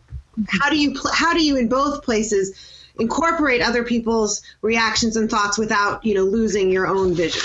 how 0.49 0.71
do 0.71 0.77
you 0.77 0.97
how 1.13 1.33
do 1.35 1.45
you 1.45 1.57
in 1.57 1.69
both 1.69 2.03
places 2.03 2.55
incorporate 2.99 3.61
other 3.61 3.85
people's 3.85 4.43
reactions 4.63 5.17
and 5.17 5.29
thoughts 5.31 5.59
without 5.59 6.05
you 6.05 6.15
know 6.15 6.25
losing 6.25 6.71
your 6.71 6.87
own 6.87 7.15
vision? 7.15 7.43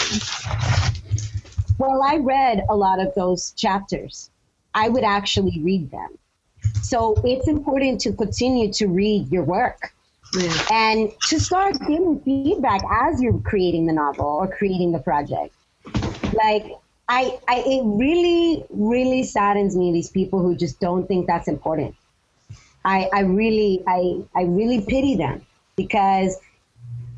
Well 1.77 2.01
i 2.03 2.17
read 2.17 2.65
a 2.69 2.75
lot 2.75 2.99
of 2.99 3.13
those 3.15 3.51
chapters. 3.51 4.29
I 4.73 4.89
would 4.89 5.03
actually 5.03 5.59
read 5.63 5.89
them. 5.91 6.17
So 6.81 7.15
it's 7.23 7.47
important 7.47 8.01
to 8.01 8.13
continue 8.13 8.71
to 8.73 8.87
read 8.87 9.31
your 9.31 9.43
work 9.43 9.93
yeah. 10.33 10.65
and 10.71 11.11
to 11.27 11.39
start 11.39 11.79
giving 11.79 12.19
feedback 12.21 12.81
as 12.91 13.21
you're 13.21 13.39
creating 13.39 13.85
the 13.85 13.93
novel 13.93 14.25
or 14.25 14.47
creating 14.47 14.91
the 14.91 14.99
project. 14.99 15.53
Like 16.33 16.71
I, 17.07 17.39
I 17.47 17.63
it 17.65 17.81
really 17.85 18.63
really 18.69 19.23
saddens 19.23 19.75
me 19.75 19.91
these 19.91 20.09
people 20.09 20.41
who 20.41 20.55
just 20.55 20.79
don't 20.79 21.07
think 21.07 21.27
that's 21.27 21.47
important. 21.47 21.95
I, 22.85 23.09
I 23.13 23.21
really 23.21 23.83
I 23.87 24.21
I 24.35 24.43
really 24.43 24.81
pity 24.81 25.15
them 25.15 25.45
because 25.75 26.37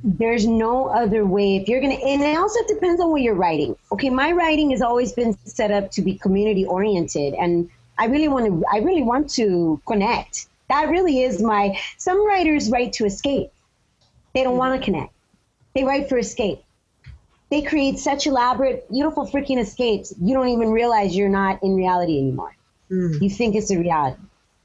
there's 0.04 0.48
no 0.48 0.88
other 0.88 1.26
way. 1.26 1.58
If 1.58 1.68
you're 1.68 1.82
gonna 1.82 1.96
and 1.96 2.22
it 2.22 2.38
also 2.38 2.60
depends 2.68 3.02
on 3.02 3.12
what 3.12 3.22
you're 3.22 3.36
writing. 3.36 3.76
Okay 3.92 4.10
my 4.10 4.32
writing 4.32 4.72
has 4.72 4.82
always 4.82 5.12
been 5.12 5.38
set 5.46 5.72
up 5.72 5.92
to 5.92 6.02
be 6.02 6.18
community 6.18 6.66
oriented 6.66 7.34
and 7.34 7.70
i 7.98 8.06
really 8.06 8.28
want 8.28 8.46
to 8.46 8.64
i 8.74 8.78
really 8.80 9.04
want 9.04 9.30
to 9.30 9.80
connect 9.86 10.48
that 10.72 10.90
really 10.90 11.22
is 11.22 11.42
my 11.42 11.78
some 11.98 12.26
writers 12.26 12.70
write 12.70 12.94
to 12.94 13.06
escape 13.06 13.52
they 14.34 14.44
don't 14.44 14.58
want 14.58 14.80
to 14.80 14.84
connect 14.84 15.14
they 15.76 15.84
write 15.84 16.10
for 16.10 16.18
escape 16.18 16.64
they 17.50 17.62
create 17.62 18.00
such 18.00 18.26
elaborate 18.28 18.90
beautiful 18.90 19.28
freaking 19.28 19.60
escapes 19.60 20.14
you 20.22 20.34
don't 20.34 20.48
even 20.48 20.72
realize 20.72 21.16
you're 21.16 21.30
not 21.30 21.62
in 21.64 21.76
reality 21.76 22.18
anymore 22.18 22.56
mm. 22.90 23.22
you 23.22 23.30
think 23.30 23.56
it's 23.56 23.72
a 23.72 23.78
reality 23.78 24.22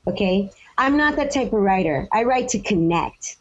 okay 0.07 0.51
I'm 0.79 0.97
not 0.97 1.16
that 1.16 1.31
type 1.31 1.53
of 1.53 1.61
writer. 1.61 2.07
I 2.12 2.25
write 2.25 2.49
to 2.49 2.59
connect, 2.59 3.37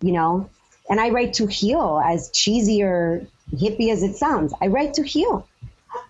you 0.00 0.12
know, 0.12 0.48
and 0.88 1.00
I 1.00 1.10
write 1.10 1.34
to 1.34 1.46
heal, 1.46 2.00
as 2.04 2.30
cheesy 2.30 2.82
or 2.82 3.26
hippie 3.54 3.90
as 3.92 4.02
it 4.02 4.16
sounds. 4.16 4.54
I 4.60 4.68
write 4.68 4.94
to 4.94 5.02
heal. 5.02 5.46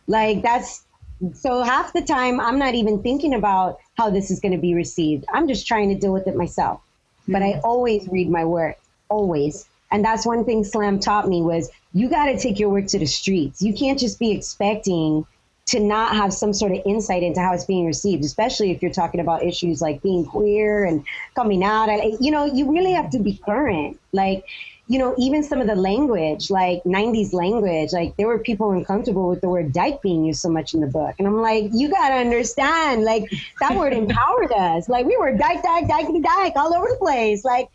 Like 0.06 0.42
that's 0.42 0.84
so 1.32 1.62
half 1.62 1.92
the 1.92 2.02
time 2.02 2.40
I'm 2.40 2.58
not 2.58 2.74
even 2.74 3.02
thinking 3.02 3.34
about 3.34 3.78
how 3.96 4.10
this 4.10 4.30
is 4.30 4.40
going 4.40 4.52
to 4.52 4.58
be 4.58 4.74
received. 4.74 5.24
I'm 5.32 5.48
just 5.48 5.66
trying 5.66 5.88
to 5.90 5.94
deal 5.94 6.12
with 6.12 6.26
it 6.26 6.36
myself. 6.36 6.80
Mm-hmm. 6.80 7.32
But 7.32 7.42
I 7.42 7.52
mm-hmm. 7.52 7.64
always 7.64 8.08
read 8.08 8.30
my 8.30 8.44
work, 8.44 8.78
always. 9.08 9.66
And 9.90 10.04
that's 10.04 10.26
one 10.26 10.44
thing 10.44 10.64
Slam 10.64 10.98
taught 10.98 11.28
me 11.28 11.42
was 11.42 11.70
you 11.92 12.08
got 12.08 12.26
to 12.26 12.38
take 12.38 12.58
your 12.58 12.68
work 12.68 12.86
to 12.88 12.98
the 12.98 13.06
streets. 13.06 13.62
You 13.62 13.72
can't 13.72 13.98
just 13.98 14.18
be 14.18 14.32
expecting 14.32 15.26
to 15.66 15.80
not 15.80 16.14
have 16.14 16.32
some 16.32 16.52
sort 16.52 16.72
of 16.72 16.82
insight 16.84 17.22
into 17.22 17.40
how 17.40 17.54
it's 17.54 17.64
being 17.64 17.86
received, 17.86 18.24
especially 18.24 18.70
if 18.70 18.82
you're 18.82 18.92
talking 18.92 19.20
about 19.20 19.42
issues 19.42 19.80
like 19.80 20.02
being 20.02 20.26
queer 20.26 20.84
and 20.84 21.04
coming 21.34 21.62
out. 21.64 21.88
You 22.20 22.30
know, 22.30 22.44
you 22.44 22.70
really 22.70 22.92
have 22.92 23.10
to 23.10 23.18
be 23.18 23.40
current. 23.44 23.98
Like, 24.12 24.44
you 24.86 24.98
know, 24.98 25.14
even 25.16 25.42
some 25.42 25.60
of 25.60 25.66
the 25.66 25.74
language, 25.74 26.50
like 26.50 26.82
90s 26.84 27.32
language, 27.32 27.92
like 27.92 28.16
there 28.16 28.26
were 28.26 28.38
people 28.38 28.70
uncomfortable 28.72 29.30
with 29.30 29.40
the 29.40 29.48
word 29.48 29.72
dyke 29.72 30.02
being 30.02 30.24
used 30.24 30.40
so 30.40 30.50
much 30.50 30.74
in 30.74 30.80
the 30.80 30.86
book. 30.86 31.14
And 31.18 31.26
I'm 31.26 31.40
like, 31.40 31.70
you 31.72 31.88
got 31.88 32.10
to 32.10 32.16
understand, 32.16 33.02
like 33.02 33.24
that 33.60 33.76
word 33.76 33.92
empowered 33.94 34.52
us. 34.52 34.88
Like 34.88 35.06
we 35.06 35.16
were 35.16 35.34
dyke, 35.36 35.62
dyke, 35.62 35.88
dyke, 35.88 36.08
dyke 36.22 36.52
all 36.56 36.74
over 36.74 36.86
the 36.86 36.96
place. 36.98 37.44
Like, 37.44 37.70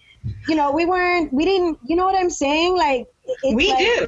you 0.47 0.55
know, 0.55 0.71
we 0.71 0.85
weren't, 0.85 1.33
we 1.33 1.45
didn't, 1.45 1.79
you 1.83 1.95
know 1.95 2.05
what 2.05 2.15
I'm 2.15 2.29
saying? 2.29 2.77
Like, 2.77 3.07
we 3.53 3.71
like, 3.71 3.79
do. 3.79 4.07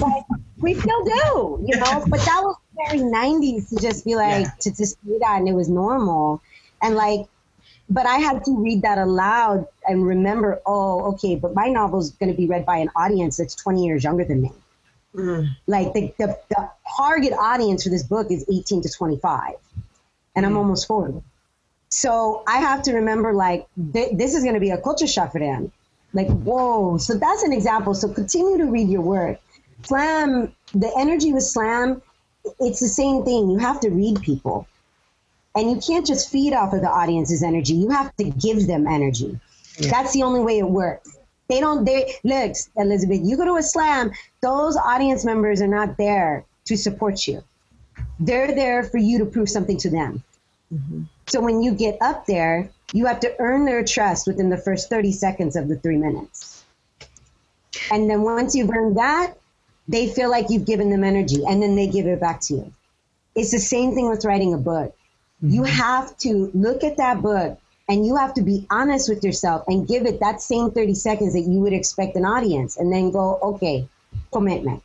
like, 0.00 0.24
we 0.58 0.74
still 0.74 1.04
do, 1.04 1.66
you 1.66 1.76
know, 1.76 2.04
but 2.06 2.20
that 2.20 2.40
was 2.42 2.56
very 2.88 3.00
90s 3.00 3.68
to 3.70 3.76
just 3.76 4.06
be 4.06 4.14
like, 4.14 4.46
yeah. 4.46 4.50
to 4.60 4.70
just 4.74 5.04
do 5.04 5.18
that 5.18 5.38
and 5.38 5.48
it 5.48 5.54
was 5.54 5.68
normal. 5.68 6.40
And 6.80 6.94
like, 6.94 7.26
but 7.90 8.06
I 8.06 8.18
had 8.18 8.44
to 8.44 8.56
read 8.56 8.82
that 8.82 8.98
aloud 8.98 9.66
and 9.90 10.06
remember, 10.06 10.60
oh, 10.66 11.12
okay, 11.12 11.36
but 11.36 11.54
my 11.54 11.68
novel 11.68 12.00
is 12.00 12.10
going 12.12 12.30
to 12.30 12.36
be 12.36 12.46
read 12.46 12.64
by 12.64 12.78
an 12.78 12.90
audience 12.96 13.36
that's 13.36 13.54
20 13.54 13.84
years 13.84 14.04
younger 14.04 14.24
than 14.24 14.42
me. 14.42 14.52
Mm. 15.14 15.48
Like 15.66 15.92
the, 15.92 16.14
the, 16.18 16.38
the, 16.48 16.70
target 16.96 17.32
audience 17.32 17.84
for 17.84 17.88
this 17.88 18.02
book 18.02 18.30
is 18.30 18.44
18 18.52 18.82
to 18.82 18.88
25, 18.90 19.54
and 20.36 20.44
mm. 20.44 20.48
I'm 20.48 20.56
almost 20.56 20.86
40. 20.86 21.22
So 21.88 22.42
I 22.46 22.58
have 22.58 22.82
to 22.82 22.94
remember, 22.94 23.32
like, 23.32 23.66
th- 23.92 24.16
this 24.16 24.34
is 24.34 24.42
going 24.42 24.54
to 24.54 24.60
be 24.60 24.70
a 24.70 24.78
culture 24.78 25.06
shock 25.06 25.32
for 25.32 25.40
them. 25.40 25.72
Like, 26.12 26.28
whoa. 26.28 26.98
So 26.98 27.14
that's 27.14 27.42
an 27.42 27.52
example. 27.52 27.94
So 27.94 28.12
continue 28.12 28.58
to 28.58 28.66
read 28.66 28.88
your 28.88 29.00
work. 29.00 29.40
Slam, 29.82 30.54
the 30.74 30.92
energy 30.96 31.32
with 31.32 31.44
Slam 31.44 32.02
it's 32.58 32.80
the 32.80 32.88
same 32.88 33.24
thing. 33.24 33.50
You 33.50 33.58
have 33.58 33.80
to 33.80 33.90
read 33.90 34.20
people. 34.22 34.66
And 35.54 35.70
you 35.70 35.80
can't 35.80 36.06
just 36.06 36.30
feed 36.30 36.52
off 36.52 36.72
of 36.72 36.80
the 36.80 36.88
audience's 36.88 37.42
energy. 37.42 37.74
You 37.74 37.90
have 37.90 38.14
to 38.16 38.24
give 38.24 38.66
them 38.66 38.86
energy. 38.86 39.40
Yeah. 39.78 39.90
That's 39.90 40.12
the 40.12 40.22
only 40.22 40.40
way 40.40 40.58
it 40.58 40.68
works. 40.68 41.16
They 41.48 41.60
don't, 41.60 41.84
they, 41.84 42.14
look, 42.22 42.54
Elizabeth, 42.76 43.20
you 43.22 43.36
go 43.36 43.44
to 43.44 43.56
a 43.56 43.62
slam, 43.62 44.12
those 44.40 44.76
audience 44.76 45.24
members 45.24 45.60
are 45.60 45.66
not 45.66 45.96
there 45.96 46.44
to 46.66 46.76
support 46.76 47.26
you. 47.26 47.42
They're 48.20 48.54
there 48.54 48.84
for 48.84 48.98
you 48.98 49.18
to 49.18 49.26
prove 49.26 49.48
something 49.48 49.76
to 49.78 49.90
them. 49.90 50.22
Mm-hmm. 50.72 51.02
So 51.26 51.40
when 51.40 51.62
you 51.62 51.72
get 51.72 51.98
up 52.00 52.26
there, 52.26 52.70
you 52.92 53.06
have 53.06 53.20
to 53.20 53.34
earn 53.38 53.64
their 53.64 53.84
trust 53.84 54.26
within 54.26 54.50
the 54.50 54.56
first 54.56 54.88
30 54.88 55.12
seconds 55.12 55.56
of 55.56 55.68
the 55.68 55.76
three 55.76 55.96
minutes. 55.96 56.64
And 57.90 58.08
then 58.08 58.22
once 58.22 58.54
you've 58.54 58.70
earned 58.70 58.96
that, 58.96 59.36
they 59.88 60.08
feel 60.08 60.30
like 60.30 60.50
you've 60.50 60.66
given 60.66 60.90
them 60.90 61.02
energy 61.02 61.42
and 61.48 61.62
then 61.62 61.74
they 61.74 61.88
give 61.88 62.06
it 62.06 62.20
back 62.20 62.40
to 62.42 62.54
you. 62.54 62.72
It's 63.34 63.50
the 63.50 63.58
same 63.58 63.94
thing 63.94 64.08
with 64.08 64.24
writing 64.24 64.54
a 64.54 64.58
book. 64.58 64.94
Mm-hmm. 65.42 65.54
You 65.54 65.64
have 65.64 66.16
to 66.18 66.50
look 66.54 66.84
at 66.84 66.96
that 66.98 67.22
book 67.22 67.58
and 67.90 68.06
you 68.06 68.14
have 68.14 68.32
to 68.34 68.42
be 68.42 68.64
honest 68.70 69.08
with 69.08 69.24
yourself 69.24 69.64
and 69.66 69.88
give 69.88 70.06
it 70.06 70.20
that 70.20 70.40
same 70.40 70.70
30 70.70 70.94
seconds 70.94 71.32
that 71.32 71.40
you 71.40 71.58
would 71.58 71.72
expect 71.72 72.14
an 72.14 72.24
audience 72.24 72.76
and 72.76 72.92
then 72.92 73.10
go, 73.10 73.40
okay, 73.42 73.88
commitment. 74.32 74.80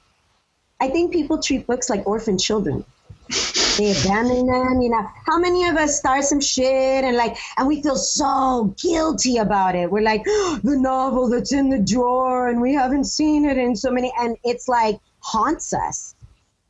I 0.82 0.90
think 0.90 1.14
people 1.14 1.38
treat 1.38 1.68
books 1.68 1.88
like 1.88 2.06
orphan 2.08 2.38
children. 2.38 2.84
They 3.78 3.92
abandon 3.92 4.48
them, 4.48 4.82
you 4.82 4.90
know. 4.90 5.06
How 5.26 5.38
many 5.38 5.68
of 5.68 5.76
us 5.76 6.00
start 6.00 6.24
some 6.24 6.40
shit 6.40 7.04
and 7.04 7.18
like, 7.18 7.36
and 7.58 7.68
we 7.68 7.82
feel 7.82 7.98
so 7.98 8.74
guilty 8.82 9.36
about 9.36 9.76
it? 9.76 9.92
We're 9.92 10.02
like, 10.02 10.24
oh, 10.26 10.60
the 10.64 10.78
novel 10.78 11.30
that's 11.30 11.52
in 11.52 11.70
the 11.70 11.80
drawer 11.80 12.48
and 12.48 12.62
we 12.62 12.74
haven't 12.74 13.04
seen 13.04 13.44
it 13.44 13.58
in 13.58 13.76
so 13.76 13.92
many, 13.92 14.14
and 14.18 14.38
it's 14.46 14.70
like 14.70 14.98
haunts 15.20 15.74
us. 15.74 16.16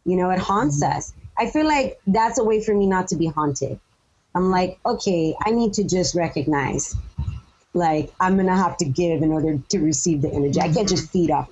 You 0.03 0.17
know, 0.17 0.31
it 0.31 0.39
haunts 0.39 0.83
mm-hmm. 0.83 0.97
us. 0.97 1.13
I 1.37 1.51
feel 1.51 1.67
like 1.67 1.99
that's 2.07 2.39
a 2.39 2.43
way 2.43 2.63
for 2.63 2.73
me 2.73 2.87
not 2.87 3.07
to 3.09 3.15
be 3.15 3.27
haunted. 3.27 3.79
I'm 4.35 4.51
like, 4.51 4.77
okay, 4.85 5.33
I 5.45 5.51
need 5.51 5.73
to 5.73 5.83
just 5.83 6.13
recognize, 6.13 6.95
like, 7.73 8.13
I'm 8.19 8.35
gonna 8.35 8.55
have 8.55 8.77
to 8.77 8.85
give 8.85 9.23
in 9.23 9.31
order 9.31 9.57
to 9.69 9.79
receive 9.79 10.21
the 10.21 10.31
energy. 10.31 10.59
I 10.61 10.71
can't 10.71 10.87
just 10.87 11.09
feed 11.09 11.31
off 11.31 11.49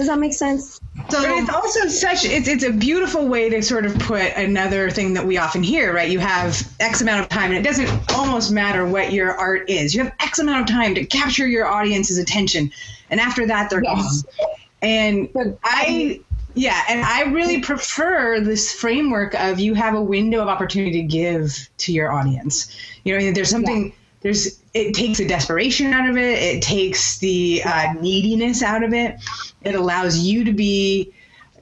does 0.00 0.08
that 0.08 0.18
make 0.18 0.32
sense? 0.32 0.80
So 1.10 1.20
but 1.20 1.30
it's 1.30 1.50
also 1.50 1.86
such 1.88 2.24
it's 2.24 2.48
it's 2.48 2.64
a 2.64 2.72
beautiful 2.72 3.28
way 3.28 3.50
to 3.50 3.62
sort 3.62 3.84
of 3.84 3.98
put 3.98 4.34
another 4.34 4.90
thing 4.90 5.12
that 5.12 5.26
we 5.26 5.36
often 5.36 5.62
hear, 5.62 5.94
right? 5.94 6.10
You 6.10 6.18
have 6.20 6.66
X 6.80 7.02
amount 7.02 7.20
of 7.20 7.28
time, 7.28 7.50
and 7.52 7.58
it 7.58 7.68
doesn't 7.68 7.90
almost 8.14 8.50
matter 8.50 8.86
what 8.86 9.12
your 9.12 9.36
art 9.36 9.68
is. 9.68 9.94
You 9.94 10.04
have 10.04 10.14
X 10.20 10.38
amount 10.38 10.62
of 10.62 10.74
time 10.74 10.94
to 10.94 11.04
capture 11.04 11.46
your 11.46 11.66
audience's 11.66 12.16
attention, 12.16 12.72
and 13.10 13.20
after 13.20 13.46
that, 13.46 13.68
they're 13.68 13.84
yes. 13.84 14.22
gone. 14.22 14.48
And 14.80 15.28
I 15.62 16.20
yeah, 16.60 16.82
and 16.90 17.02
I 17.02 17.22
really 17.32 17.60
prefer 17.60 18.38
this 18.40 18.70
framework 18.70 19.34
of 19.34 19.58
you 19.58 19.72
have 19.72 19.94
a 19.94 20.02
window 20.02 20.42
of 20.42 20.48
opportunity 20.48 21.00
to 21.00 21.08
give 21.08 21.70
to 21.78 21.92
your 21.92 22.12
audience. 22.12 22.76
You 23.04 23.18
know, 23.18 23.32
there's 23.32 23.50
something. 23.50 23.86
Yeah 23.86 23.92
there's 24.20 24.60
it 24.74 24.92
takes 24.94 25.16
the 25.16 25.26
desperation 25.26 25.94
out 25.94 26.06
of 26.06 26.14
it 26.14 26.38
it 26.38 26.62
takes 26.62 27.16
the 27.20 27.62
uh, 27.64 27.94
neediness 28.00 28.62
out 28.62 28.82
of 28.82 28.92
it 28.92 29.16
it 29.62 29.74
allows 29.74 30.18
you 30.18 30.44
to 30.44 30.52
be 30.52 31.10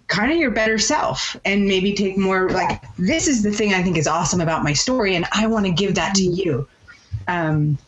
kind 0.09 0.33
of 0.33 0.39
your 0.39 0.51
better 0.51 0.77
self 0.77 1.37
and 1.45 1.67
maybe 1.67 1.93
take 1.95 2.19
more 2.19 2.51
like 2.51 2.83
this 2.97 3.29
is 3.29 3.45
the 3.45 3.53
thing 3.53 3.75
i 3.75 3.81
think 3.81 3.97
is 3.97 4.09
awesome 4.09 4.41
about 4.41 4.65
my 4.65 4.73
story 4.73 5.15
and 5.15 5.25
i 5.31 5.47
want 5.47 5.67
to 5.67 5.71
give 5.71 5.95
that 5.95 6.17
to 6.17 6.25
you 6.25 6.67
um, 7.29 7.79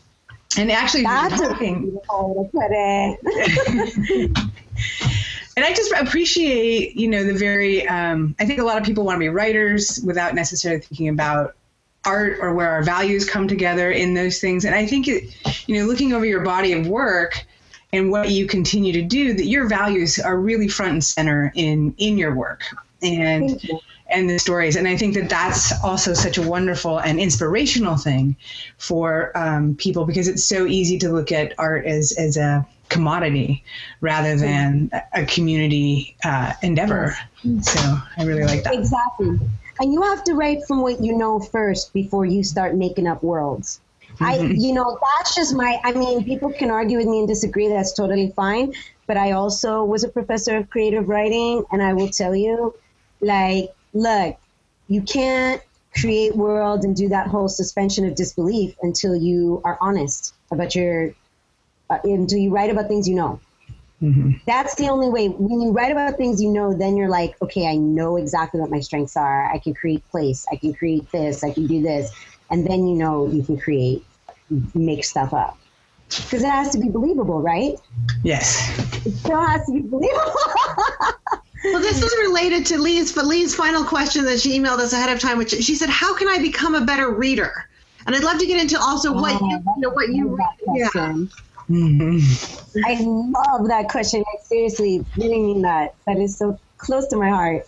and 0.56 0.70
actually 0.70 1.02
that's 1.02 1.40
talking, 1.40 1.98
a 2.08 2.44
put 2.44 2.70
it 2.70 4.38
and 5.60 5.66
I 5.66 5.74
just 5.74 5.92
appreciate, 5.92 6.96
you 6.96 7.06
know, 7.06 7.22
the 7.22 7.34
very. 7.34 7.86
Um, 7.86 8.34
I 8.40 8.46
think 8.46 8.60
a 8.60 8.64
lot 8.64 8.78
of 8.78 8.84
people 8.84 9.04
want 9.04 9.16
to 9.16 9.20
be 9.20 9.28
writers 9.28 10.00
without 10.02 10.34
necessarily 10.34 10.80
thinking 10.80 11.10
about 11.10 11.54
art 12.06 12.38
or 12.40 12.54
where 12.54 12.70
our 12.70 12.82
values 12.82 13.28
come 13.28 13.46
together 13.46 13.90
in 13.90 14.14
those 14.14 14.40
things. 14.40 14.64
And 14.64 14.74
I 14.74 14.86
think, 14.86 15.06
it, 15.06 15.36
you 15.68 15.76
know, 15.76 15.84
looking 15.84 16.14
over 16.14 16.24
your 16.24 16.40
body 16.40 16.72
of 16.72 16.86
work 16.86 17.44
and 17.92 18.10
what 18.10 18.30
you 18.30 18.46
continue 18.46 18.94
to 18.94 19.02
do, 19.02 19.34
that 19.34 19.44
your 19.44 19.68
values 19.68 20.18
are 20.18 20.38
really 20.38 20.66
front 20.66 20.92
and 20.92 21.04
center 21.04 21.52
in 21.54 21.94
in 21.98 22.16
your 22.16 22.34
work 22.34 22.62
and 23.02 23.60
and 24.06 24.30
the 24.30 24.38
stories. 24.38 24.76
And 24.76 24.88
I 24.88 24.96
think 24.96 25.12
that 25.12 25.28
that's 25.28 25.78
also 25.84 26.14
such 26.14 26.38
a 26.38 26.42
wonderful 26.42 27.00
and 27.00 27.20
inspirational 27.20 27.98
thing 27.98 28.34
for 28.78 29.36
um, 29.36 29.74
people 29.74 30.06
because 30.06 30.26
it's 30.26 30.42
so 30.42 30.64
easy 30.64 30.98
to 31.00 31.10
look 31.10 31.30
at 31.32 31.52
art 31.58 31.84
as 31.84 32.12
as 32.12 32.38
a 32.38 32.66
commodity 32.90 33.64
rather 34.02 34.36
than 34.36 34.90
a 35.14 35.24
community 35.24 36.16
uh, 36.24 36.52
endeavor. 36.62 37.16
So 37.62 37.80
I 38.18 38.24
really 38.24 38.44
like 38.44 38.64
that. 38.64 38.74
Exactly. 38.74 39.38
And 39.80 39.94
you 39.94 40.02
have 40.02 40.22
to 40.24 40.34
write 40.34 40.64
from 40.68 40.82
what 40.82 41.02
you 41.02 41.16
know 41.16 41.40
first 41.40 41.94
before 41.94 42.26
you 42.26 42.44
start 42.44 42.74
making 42.74 43.06
up 43.06 43.22
worlds. 43.22 43.80
Mm-hmm. 44.16 44.24
I, 44.24 44.36
you 44.38 44.74
know, 44.74 44.98
that's 45.16 45.34
just 45.34 45.54
my, 45.54 45.80
I 45.82 45.92
mean, 45.92 46.22
people 46.24 46.52
can 46.52 46.70
argue 46.70 46.98
with 46.98 47.06
me 47.06 47.20
and 47.20 47.28
disagree. 47.28 47.68
That's 47.68 47.94
totally 47.94 48.30
fine. 48.36 48.74
But 49.06 49.16
I 49.16 49.32
also 49.32 49.82
was 49.84 50.04
a 50.04 50.08
professor 50.08 50.56
of 50.56 50.68
creative 50.68 51.08
writing. 51.08 51.64
And 51.72 51.82
I 51.82 51.94
will 51.94 52.10
tell 52.10 52.36
you, 52.36 52.74
like, 53.22 53.72
look, 53.94 54.36
you 54.88 55.00
can't 55.00 55.62
create 55.94 56.36
worlds 56.36 56.84
and 56.84 56.94
do 56.94 57.08
that 57.08 57.28
whole 57.28 57.48
suspension 57.48 58.04
of 58.04 58.14
disbelief 58.14 58.76
until 58.82 59.16
you 59.16 59.62
are 59.64 59.78
honest 59.80 60.34
about 60.50 60.74
your, 60.74 61.14
uh, 61.90 61.98
until 62.04 62.38
you 62.38 62.50
write 62.50 62.70
about 62.70 62.88
things 62.88 63.08
you 63.08 63.14
know. 63.14 63.40
Mm-hmm. 64.02 64.32
That's 64.46 64.74
the 64.76 64.88
only 64.88 65.10
way. 65.10 65.28
When 65.28 65.60
you 65.60 65.72
write 65.72 65.92
about 65.92 66.16
things 66.16 66.40
you 66.40 66.50
know, 66.50 66.72
then 66.72 66.96
you're 66.96 67.10
like, 67.10 67.40
okay, 67.42 67.68
I 67.68 67.76
know 67.76 68.16
exactly 68.16 68.60
what 68.60 68.70
my 68.70 68.80
strengths 68.80 69.16
are. 69.16 69.52
I 69.52 69.58
can 69.58 69.74
create 69.74 70.08
place. 70.10 70.46
I 70.50 70.56
can 70.56 70.72
create 70.72 71.10
this. 71.12 71.44
I 71.44 71.52
can 71.52 71.66
do 71.66 71.82
this. 71.82 72.10
And 72.48 72.66
then 72.66 72.86
you 72.86 72.94
know 72.94 73.26
you 73.26 73.42
can 73.42 73.58
create, 73.58 74.04
make 74.74 75.04
stuff 75.04 75.34
up. 75.34 75.58
Because 76.08 76.42
it 76.42 76.50
has 76.50 76.70
to 76.70 76.78
be 76.78 76.88
believable, 76.88 77.40
right? 77.40 77.74
Yes. 78.24 78.68
It 79.06 79.12
still 79.12 79.40
has 79.40 79.64
to 79.66 79.72
be 79.72 79.80
believable. 79.80 80.34
well, 81.64 81.80
this 81.80 82.02
is 82.02 82.12
related 82.26 82.66
to 82.66 82.78
Lee's, 82.78 83.12
but 83.12 83.26
Lee's 83.26 83.54
final 83.54 83.84
question 83.84 84.24
that 84.24 84.40
she 84.40 84.58
emailed 84.58 84.78
us 84.78 84.92
ahead 84.92 85.10
of 85.10 85.20
time, 85.20 85.38
which 85.38 85.50
she 85.50 85.76
said, 85.76 85.88
"How 85.88 86.16
can 86.16 86.26
I 86.26 86.38
become 86.38 86.74
a 86.74 86.80
better 86.84 87.10
reader?" 87.10 87.68
And 88.06 88.16
I'd 88.16 88.24
love 88.24 88.38
to 88.38 88.46
get 88.46 88.60
into 88.60 88.80
also 88.80 89.12
what 89.12 89.40
oh, 89.40 89.46
you, 89.46 89.56
you 89.56 89.74
know, 89.76 89.90
what 89.90 90.08
you 90.08 90.28
read. 90.34 90.48
Yeah. 90.74 91.14
Mm-hmm. 91.70 92.80
I 92.84 93.00
love 93.00 93.68
that 93.68 93.88
question. 93.88 94.24
I 94.26 94.42
seriously 94.42 95.04
really 95.16 95.40
mean 95.40 95.62
that. 95.62 95.94
That 96.06 96.18
is 96.18 96.36
so 96.36 96.58
close 96.78 97.06
to 97.08 97.16
my 97.16 97.28
heart. 97.28 97.66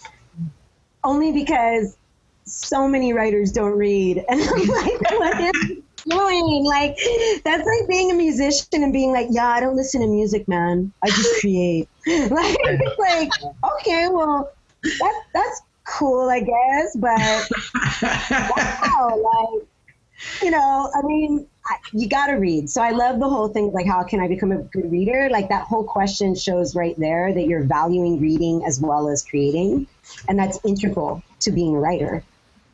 Only 1.04 1.32
because 1.32 1.96
so 2.44 2.88
many 2.88 3.12
writers 3.12 3.52
don't 3.52 3.76
read. 3.78 4.24
And 4.28 4.40
I'm 4.40 4.66
like, 4.66 5.10
what 5.10 5.40
is 5.40 5.82
doing? 6.08 6.64
Like, 6.64 6.98
that's 7.44 7.64
like 7.66 7.88
being 7.88 8.10
a 8.10 8.14
musician 8.14 8.82
and 8.82 8.92
being 8.92 9.12
like, 9.12 9.28
yeah, 9.30 9.48
I 9.48 9.60
don't 9.60 9.76
listen 9.76 10.00
to 10.00 10.08
music, 10.08 10.48
man. 10.48 10.92
I 11.02 11.08
just 11.08 11.28
create. 11.40 11.88
like, 12.06 12.56
it's 12.60 12.98
like, 12.98 13.30
okay, 13.74 14.08
well, 14.10 14.52
that, 14.82 15.22
that's 15.32 15.62
cool, 15.84 16.28
I 16.28 16.40
guess. 16.40 16.96
But 16.96 17.48
wow, 18.56 19.16
like, 19.16 19.68
you 20.42 20.50
know, 20.50 20.90
I 20.92 21.02
mean, 21.02 21.46
I, 21.64 21.76
you 21.92 22.08
got 22.08 22.26
to 22.26 22.34
read. 22.34 22.68
So 22.68 22.82
I 22.82 22.90
love 22.90 23.20
the 23.20 23.28
whole 23.28 23.48
thing, 23.48 23.70
like, 23.72 23.86
how 23.86 24.02
can 24.02 24.20
I 24.20 24.26
become 24.28 24.50
a 24.50 24.58
good 24.58 24.90
reader? 24.90 25.28
Like, 25.30 25.48
that 25.50 25.64
whole 25.64 25.84
question 25.84 26.34
shows 26.34 26.74
right 26.74 26.98
there 26.98 27.32
that 27.32 27.46
you're 27.46 27.62
valuing 27.62 28.20
reading 28.20 28.64
as 28.66 28.80
well 28.80 29.08
as 29.08 29.24
creating. 29.24 29.86
And 30.28 30.38
that's 30.38 30.58
integral 30.64 31.22
to 31.40 31.52
being 31.52 31.76
a 31.76 31.78
writer. 31.78 32.24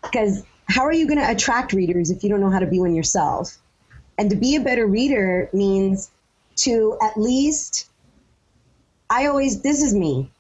Because 0.03 0.43
how 0.69 0.85
are 0.85 0.93
you 0.93 1.07
going 1.07 1.19
to 1.19 1.31
attract 1.31 1.73
readers 1.73 2.11
if 2.11 2.23
you 2.23 2.31
don't 2.31 2.41
know 2.41 2.51
how 2.51 2.61
to 2.61 2.67
be 2.67 2.81
one 2.81 2.95
yourself? 2.95 3.59
And 4.17 4.31
to 4.31 4.37
be 4.37 4.57
a 4.57 4.61
better 4.61 4.87
reader 4.87 5.51
means 5.53 6.11
to 6.57 6.97
at 7.03 7.17
least, 7.17 7.89
I 9.11 9.27
always, 9.27 9.61
this 9.61 9.83
is 9.83 9.95
me. 9.95 10.31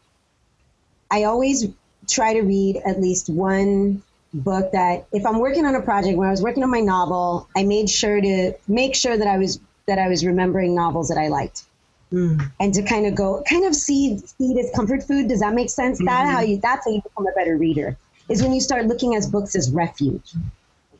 I 1.10 1.24
always 1.24 1.66
try 2.08 2.34
to 2.34 2.42
read 2.42 2.76
at 2.84 3.00
least 3.00 3.28
one 3.28 4.02
book 4.38 4.72
that 4.72 5.06
if 5.12 5.24
I'm 5.26 5.38
working 5.38 5.66
on 5.66 5.74
a 5.74 5.82
project, 5.82 6.16
when 6.16 6.28
I 6.28 6.30
was 6.30 6.42
working 6.42 6.62
on 6.62 6.70
my 6.70 6.80
novel, 6.80 7.48
I 7.56 7.64
made 7.64 7.90
sure 7.90 8.20
to 8.20 8.52
make 8.66 8.94
sure 8.94 9.16
that 9.16 9.26
I 9.26 9.38
was 9.38 9.60
that 9.86 9.98
I 9.98 10.08
was 10.08 10.24
remembering 10.24 10.74
novels 10.74 11.08
that 11.08 11.18
I 11.18 11.28
liked. 11.28 11.64
Mm. 12.12 12.50
And 12.58 12.72
to 12.74 12.82
kind 12.82 13.06
of 13.06 13.14
go, 13.14 13.42
kind 13.48 13.64
of 13.64 13.74
see 13.74 14.18
see 14.18 14.52
it 14.52 14.64
as 14.64 14.70
comfort 14.74 15.02
food. 15.02 15.28
Does 15.28 15.40
that 15.40 15.54
make 15.54 15.70
sense? 15.70 15.98
Mm-hmm. 15.98 16.06
That 16.06 16.26
how 16.26 16.40
you 16.40 16.58
that's 16.58 16.86
how 16.86 16.92
you 16.92 17.02
become 17.02 17.26
a 17.26 17.32
better 17.32 17.56
reader 17.56 17.96
is 18.28 18.42
when 18.42 18.52
you 18.52 18.60
start 18.60 18.86
looking 18.86 19.14
at 19.14 19.30
books 19.30 19.54
as 19.54 19.70
refuge 19.70 20.32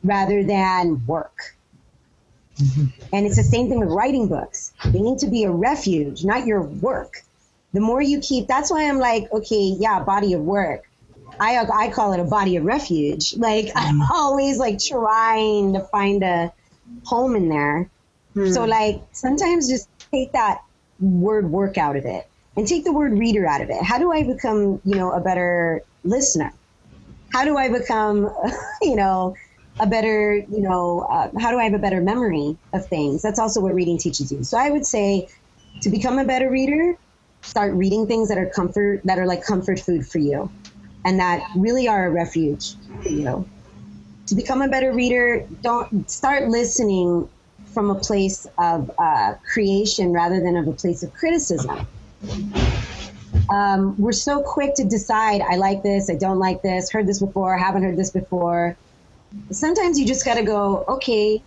rather 0.03 0.43
than 0.43 1.05
work. 1.05 1.55
Mm-hmm. 2.57 2.85
And 3.13 3.25
it's 3.25 3.37
the 3.37 3.43
same 3.43 3.69
thing 3.69 3.79
with 3.79 3.89
writing 3.89 4.27
books. 4.27 4.73
They 4.85 4.99
need 4.99 5.19
to 5.19 5.27
be 5.27 5.43
a 5.43 5.51
refuge, 5.51 6.25
not 6.25 6.45
your 6.45 6.61
work. 6.61 7.23
The 7.73 7.79
more 7.79 8.01
you 8.01 8.19
keep, 8.19 8.47
that's 8.47 8.71
why 8.71 8.89
I'm 8.89 8.97
like, 8.97 9.31
okay, 9.31 9.75
yeah, 9.77 10.03
body 10.03 10.33
of 10.33 10.41
work. 10.41 10.88
I 11.39 11.65
I 11.73 11.89
call 11.89 12.13
it 12.13 12.19
a 12.19 12.23
body 12.23 12.55
of 12.55 12.65
refuge. 12.65 13.35
Like 13.37 13.71
I'm 13.75 13.99
mm. 13.99 14.09
always 14.11 14.57
like 14.57 14.79
trying 14.79 15.73
to 15.73 15.81
find 15.81 16.23
a 16.23 16.51
home 17.05 17.35
in 17.35 17.49
there. 17.49 17.89
Hmm. 18.33 18.51
So 18.51 18.65
like 18.65 19.01
sometimes 19.11 19.67
just 19.67 19.89
take 20.11 20.31
that 20.33 20.61
word 20.99 21.51
work 21.51 21.77
out 21.77 21.95
of 21.95 22.05
it 22.05 22.27
and 22.55 22.67
take 22.67 22.83
the 22.83 22.93
word 22.93 23.17
reader 23.17 23.47
out 23.47 23.61
of 23.61 23.69
it. 23.69 23.81
How 23.81 23.97
do 23.97 24.11
I 24.11 24.23
become, 24.23 24.81
you 24.83 24.95
know, 24.95 25.11
a 25.11 25.19
better 25.19 25.83
listener? 26.03 26.53
how 27.31 27.45
do 27.45 27.57
I 27.57 27.69
become, 27.69 28.33
you 28.81 28.95
know, 28.95 29.35
a 29.79 29.87
better, 29.87 30.35
you 30.35 30.61
know, 30.61 31.01
uh, 31.01 31.29
how 31.39 31.51
do 31.51 31.59
I 31.59 31.63
have 31.63 31.73
a 31.73 31.79
better 31.79 32.01
memory 32.01 32.57
of 32.73 32.85
things? 32.87 33.21
That's 33.21 33.39
also 33.39 33.61
what 33.61 33.73
reading 33.73 33.97
teaches 33.97 34.31
you. 34.31 34.43
So 34.43 34.57
I 34.57 34.69
would 34.69 34.85
say 34.85 35.29
to 35.81 35.89
become 35.89 36.19
a 36.19 36.25
better 36.25 36.49
reader, 36.49 36.97
start 37.41 37.73
reading 37.73 38.07
things 38.07 38.27
that 38.29 38.37
are 38.37 38.47
comfort, 38.47 39.01
that 39.05 39.17
are 39.17 39.25
like 39.25 39.43
comfort 39.43 39.79
food 39.79 40.05
for 40.05 40.17
you 40.17 40.51
and 41.05 41.19
that 41.19 41.47
really 41.55 41.87
are 41.87 42.07
a 42.07 42.11
refuge 42.11 42.75
you. 43.05 43.47
To 44.27 44.35
become 44.35 44.61
a 44.61 44.67
better 44.67 44.91
reader, 44.91 45.45
don't 45.61 46.09
start 46.09 46.49
listening 46.49 47.27
from 47.73 47.89
a 47.89 47.95
place 47.95 48.45
of 48.57 48.91
uh, 48.99 49.35
creation 49.51 50.11
rather 50.11 50.39
than 50.39 50.55
of 50.55 50.67
a 50.67 50.73
place 50.73 51.03
of 51.03 51.13
criticism. 51.13 51.87
Um, 53.49 53.95
we're 53.97 54.11
so 54.11 54.43
quick 54.43 54.75
to 54.75 54.83
decide, 54.83 55.41
I 55.41 55.55
like 55.55 55.81
this, 55.81 56.09
I 56.09 56.15
don't 56.15 56.37
like 56.37 56.61
this, 56.61 56.91
heard 56.91 57.07
this 57.07 57.19
before, 57.19 57.57
haven't 57.57 57.83
heard 57.83 57.97
this 57.97 58.11
before. 58.11 58.77
Sometimes 59.51 59.99
you 59.99 60.05
just 60.05 60.25
got 60.25 60.35
to 60.35 60.43
go, 60.43 60.83
okay, 60.87 61.41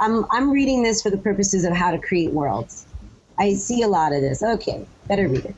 I'm, 0.00 0.24
I'm 0.30 0.50
reading 0.50 0.82
this 0.82 1.02
for 1.02 1.10
the 1.10 1.18
purposes 1.18 1.64
of 1.64 1.74
how 1.74 1.90
to 1.90 1.98
create 1.98 2.32
worlds. 2.32 2.86
I 3.38 3.54
see 3.54 3.82
a 3.82 3.88
lot 3.88 4.12
of 4.12 4.22
this. 4.22 4.42
Okay, 4.42 4.86
better 5.08 5.28
read 5.28 5.44
it. 5.44 5.54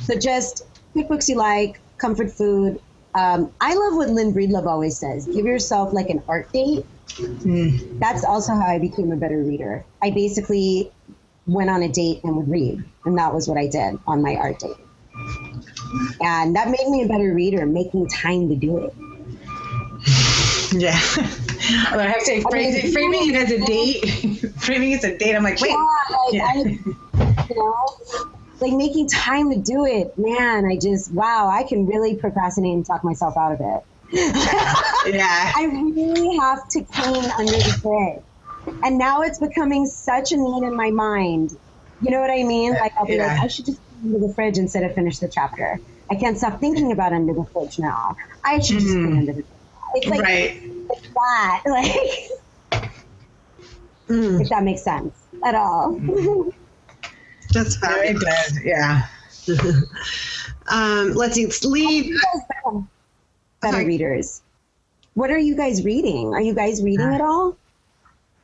So 0.00 0.18
just 0.18 0.66
pick 0.94 1.08
books 1.08 1.28
you 1.28 1.36
like, 1.36 1.80
comfort 2.00 2.30
food. 2.30 2.80
Um, 3.14 3.52
I 3.60 3.74
love 3.74 3.96
what 3.96 4.08
Lynn 4.08 4.32
Breedlove 4.32 4.66
always 4.66 4.98
says 4.98 5.26
give 5.26 5.44
yourself 5.44 5.92
like 5.92 6.10
an 6.10 6.22
art 6.28 6.52
date. 6.52 6.84
Mm. 7.08 7.98
That's 7.98 8.24
also 8.24 8.52
how 8.54 8.66
I 8.66 8.78
became 8.78 9.10
a 9.12 9.16
better 9.16 9.42
reader. 9.42 9.84
I 10.00 10.10
basically 10.10 10.92
went 11.46 11.70
on 11.70 11.82
a 11.82 11.88
date 11.88 12.22
and 12.22 12.36
would 12.36 12.48
read, 12.48 12.84
and 13.04 13.18
that 13.18 13.34
was 13.34 13.48
what 13.48 13.58
I 13.58 13.66
did 13.66 13.98
on 14.06 14.22
my 14.22 14.36
art 14.36 14.60
date. 14.60 14.76
And 16.20 16.54
that 16.54 16.68
made 16.68 16.88
me 16.88 17.02
a 17.02 17.08
better 17.08 17.34
reader, 17.34 17.66
making 17.66 18.08
time 18.08 18.48
to 18.48 18.54
do 18.54 18.78
it. 18.78 18.94
Yeah. 20.72 20.92
I 21.92 22.06
have 22.06 22.18
to 22.20 22.24
say, 22.24 22.40
framing, 22.42 22.92
framing 22.92 23.34
it 23.34 23.36
as 23.36 23.50
a 23.50 23.64
date, 23.64 24.52
framing 24.58 24.92
it 24.92 24.98
as 24.98 25.04
a 25.04 25.18
date, 25.18 25.34
I'm 25.34 25.42
like, 25.42 25.60
wait. 25.60 25.70
Yeah, 25.70 26.16
like, 26.16 26.32
yeah. 26.32 26.44
I, 26.44 27.46
you 27.48 27.56
know, 27.56 28.29
like 28.60 28.72
making 28.72 29.08
time 29.08 29.50
to 29.50 29.58
do 29.58 29.86
it, 29.86 30.16
man, 30.18 30.64
I 30.66 30.76
just 30.76 31.12
wow, 31.12 31.48
I 31.48 31.62
can 31.62 31.86
really 31.86 32.16
procrastinate 32.16 32.74
and 32.74 32.86
talk 32.86 33.04
myself 33.04 33.36
out 33.36 33.52
of 33.52 33.60
it. 33.60 33.84
yeah. 34.12 35.52
I 35.56 35.64
really 35.70 36.36
have 36.38 36.68
to 36.70 36.82
clean 36.82 37.24
under 37.38 37.52
the 37.52 37.80
bed. 37.82 38.24
And 38.82 38.98
now 38.98 39.22
it's 39.22 39.38
becoming 39.38 39.86
such 39.86 40.32
a 40.32 40.36
need 40.36 40.62
in 40.64 40.74
my 40.74 40.90
mind. 40.90 41.56
You 42.02 42.10
know 42.10 42.20
what 42.20 42.30
I 42.30 42.42
mean? 42.42 42.72
Like 42.72 42.92
I'll 42.96 43.06
be 43.06 43.14
yeah. 43.14 43.28
like, 43.28 43.40
I 43.40 43.46
should 43.46 43.66
just 43.66 43.80
clean 44.00 44.14
under 44.14 44.26
the 44.26 44.34
fridge 44.34 44.58
instead 44.58 44.82
of 44.82 44.94
finish 44.94 45.18
the 45.18 45.28
chapter. 45.28 45.78
I 46.10 46.16
can't 46.16 46.36
stop 46.36 46.58
thinking 46.60 46.92
about 46.92 47.12
under 47.12 47.32
the 47.32 47.44
fridge 47.44 47.78
now. 47.78 48.16
I 48.44 48.58
should 48.58 48.80
just 48.80 48.88
mm. 48.88 49.04
clean 49.04 49.18
under 49.18 49.32
the 49.32 49.42
fridge. 49.42 49.46
It's 49.94 50.06
like 50.06 50.22
right. 50.22 50.62
it's 50.90 51.08
that. 51.14 51.62
Like 54.10 54.18
mm. 54.18 54.40
if 54.40 54.48
that 54.48 54.64
makes 54.64 54.82
sense 54.82 55.14
at 55.44 55.54
all. 55.54 55.92
Mm. 55.92 56.52
That's 57.52 57.76
fabulous. 57.76 58.22
It 58.22 58.24
does. 58.24 58.64
Yeah. 58.64 59.06
um, 60.68 61.12
let's 61.14 61.34
see. 61.34 61.46
Leave. 61.66 62.20
Better 63.60 63.84
readers. 63.84 64.42
What 65.14 65.30
are 65.30 65.38
you 65.38 65.56
guys 65.56 65.84
reading? 65.84 66.32
Are 66.32 66.40
you 66.40 66.54
guys 66.54 66.82
reading 66.82 67.12
at 67.12 67.20
all? 67.20 67.56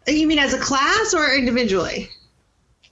You 0.06 0.26
mean 0.26 0.38
as 0.38 0.52
a 0.52 0.58
class 0.58 1.14
or 1.14 1.34
individually? 1.34 2.10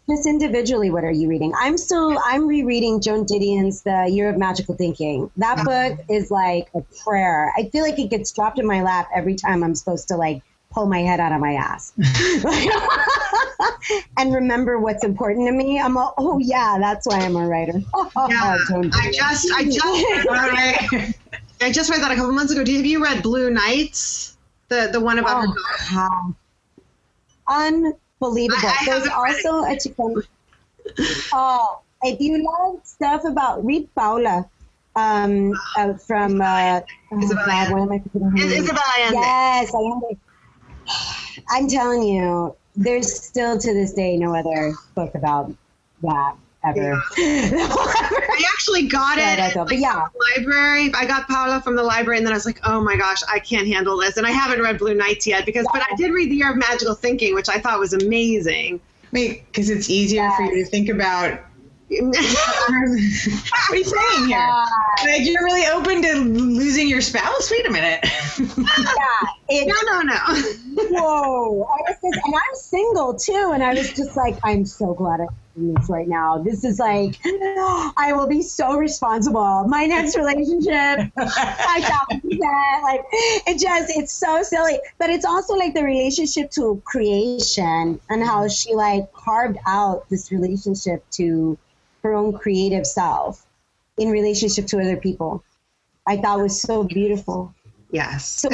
Just 0.09 0.27
individually, 0.27 0.91
what 0.91 1.03
are 1.03 1.11
you 1.11 1.29
reading? 1.29 1.53
I'm 1.59 1.79
still 1.79 2.19
I'm 2.25 2.47
rereading 2.47 3.01
Joan 3.01 3.25
Didion's 3.25 3.83
The 3.83 4.07
Year 4.11 4.29
of 4.29 4.37
Magical 4.37 4.75
Thinking. 4.75 5.31
That 5.39 5.59
uh-huh. 5.59 5.95
book 5.95 6.07
is 6.11 6.31
like 6.31 6.69
a 6.75 6.83
prayer. 7.05 7.53
I 7.57 7.71
feel 7.71 7.83
like 7.83 7.99
it 7.99 8.11
gets 8.11 8.31
dropped 8.31 8.59
in 8.59 8.67
my 8.67 8.83
lap 8.83 9.09
every 9.15 9.35
time 9.35 9.65
I'm 9.65 9.75
supposed 9.75 10.09
to 10.09 10.17
like 10.17 10.43
pull 10.75 10.87
my 10.87 10.99
head 10.99 11.21
out 11.21 11.33
of 11.33 11.41
my 11.41 11.55
ass 11.55 11.93
and 14.19 14.35
remember 14.35 14.81
what's 14.81 15.05
important 15.05 15.47
to 15.47 15.53
me. 15.53 15.81
I'm 15.81 15.97
a, 15.97 16.13
oh 16.19 16.39
yeah, 16.39 16.77
that's 16.81 17.07
why 17.07 17.21
I'm 17.21 17.37
a 17.37 17.47
writer. 17.47 17.73
yeah, 18.29 18.59
I 18.93 19.13
just 19.13 19.51
I 19.53 19.65
just 19.65 19.81
I 21.61 21.71
just 21.73 21.91
read 21.91 22.03
that 22.03 22.11
a 22.11 22.17
couple 22.17 22.33
months 22.33 22.53
ago. 22.53 22.61
Have 22.61 22.87
you 22.87 23.03
read 23.03 23.23
Blue 23.23 23.51
Nights? 23.51 24.37
The 24.69 24.89
the 24.93 25.01
one 25.01 25.21
about 25.21 25.47
oh, 25.47 26.35
Unbelievable. 27.47 28.63
I, 28.63 28.79
I 28.81 28.85
There's 28.85 29.09
also 29.09 29.65
a 29.65 29.79
chicken. 29.79 30.23
Oh, 31.33 31.81
if 32.03 32.21
you 32.21 32.45
love 32.45 32.81
stuff 32.85 33.25
about 33.25 33.65
read 33.65 33.89
Paula 33.95 34.49
um, 34.97 35.53
uh, 35.77 35.95
from 35.95 36.41
uh, 36.41 36.81
Isabel, 37.21 37.43
oh, 37.43 37.47
God, 37.47 37.73
what 37.73 37.83
am 37.83 37.93
I 37.93 38.03
Isabel 38.39 38.83
Allende. 38.99 39.13
Yes, 39.13 39.75
Allende. 39.75 40.19
I'm 41.51 41.69
telling 41.69 42.03
you, 42.03 42.55
there's 42.77 43.13
still 43.13 43.59
to 43.59 43.75
this 43.75 43.93
day 43.93 44.17
no 44.17 44.35
other 44.35 44.75
book 44.95 45.15
about 45.15 45.53
that 46.03 46.37
ever. 46.65 46.81
Yeah. 46.81 47.01
I 47.17 48.43
actually 48.53 48.89
got 48.89 49.19
it 49.19 49.39
at 49.39 49.57
like, 49.57 49.79
yeah. 49.79 50.07
library. 50.37 50.93
I 50.95 51.05
got 51.07 51.29
Paula 51.29 51.61
from 51.63 51.77
the 51.77 51.83
library, 51.83 52.19
and 52.19 52.27
then 52.27 52.33
I 52.33 52.37
was 52.37 52.47
like, 52.47 52.61
oh 52.65 52.81
my 52.81 52.97
gosh, 52.97 53.23
I 53.33 53.39
can't 53.39 53.67
handle 53.67 53.99
this. 53.99 54.17
And 54.17 54.27
I 54.27 54.31
haven't 54.31 54.63
read 54.63 54.79
Blue 54.79 54.95
Nights 54.95 55.27
yet 55.27 55.47
because, 55.47 55.65
yeah. 55.65 55.81
but 55.81 55.83
I 55.91 55.95
did 55.97 56.11
read 56.13 56.31
The 56.31 56.37
Year 56.37 56.51
of 56.51 56.57
Magical 56.57 56.95
Thinking, 56.95 57.35
which 57.35 57.49
I 57.49 57.59
thought 57.59 57.79
was 57.79 57.93
amazing. 57.93 58.81
Wait, 59.13 59.47
because 59.47 59.71
it's 59.71 59.89
easier 59.89 60.29
for 60.37 60.43
you 60.43 60.65
to 60.65 60.65
think 60.69 60.89
about 60.89 61.39
what 61.89 62.19
are 62.81 63.77
you 63.77 63.85
saying 63.85 64.27
here? 64.27 64.65
Like 65.05 65.27
you're 65.27 65.45
really 65.45 65.67
open 65.67 66.03
to 66.03 66.15
losing 66.17 66.89
your 66.89 67.01
spouse? 67.01 67.51
Wait 67.51 67.67
a 67.67 67.71
minute. 67.71 68.01
yeah. 68.39 69.31
No, 69.67 69.75
no, 69.87 70.01
no. 70.01 70.17
whoa. 70.75 71.63
I 71.65 71.83
was 71.83 71.97
just, 72.03 72.19
and 72.25 72.35
I'm 72.35 72.55
single 72.55 73.15
too, 73.15 73.51
and 73.53 73.63
I 73.63 73.75
was 73.75 73.93
just 73.93 74.17
like, 74.17 74.37
I'm 74.43 74.65
so 74.65 74.95
glad 74.95 75.21
I'm 75.21 75.29
in 75.57 75.75
this 75.75 75.89
right 75.89 76.09
now. 76.09 76.39
This 76.39 76.65
is 76.65 76.79
like, 76.79 77.19
I 77.25 78.13
will 78.15 78.27
be 78.27 78.43
so 78.43 78.77
responsible. 78.77 79.65
My 79.69 79.85
next 79.85 80.17
relationship, 80.17 81.13
I 81.17 82.09
that. 82.09 82.81
Like, 82.83 83.05
it 83.13 83.61
just, 83.61 83.93
it's 83.97 84.13
so 84.13 84.43
silly. 84.43 84.79
But 84.99 85.11
it's 85.11 85.27
also 85.27 85.55
like 85.55 85.75
the 85.75 85.85
relationship 85.85 86.51
to 86.53 86.81
creation 86.85 88.01
and 88.09 88.25
how 88.25 88.49
she 88.49 88.75
like 88.75 89.13
carved 89.13 89.59
out 89.67 90.09
this 90.09 90.33
relationship 90.33 91.05
to 91.13 91.59
her 92.05 92.15
own 92.15 92.33
creative 92.33 92.87
self 92.87 93.45
in 93.99 94.11
relationship 94.11 94.67
to 94.69 94.79
other 94.79 94.97
people. 94.97 95.43
I 96.07 96.19
thought 96.19 96.41
was 96.41 96.61
so 96.61 96.85
beautiful. 96.85 97.55
Yes. 97.91 98.29
So 98.29 98.51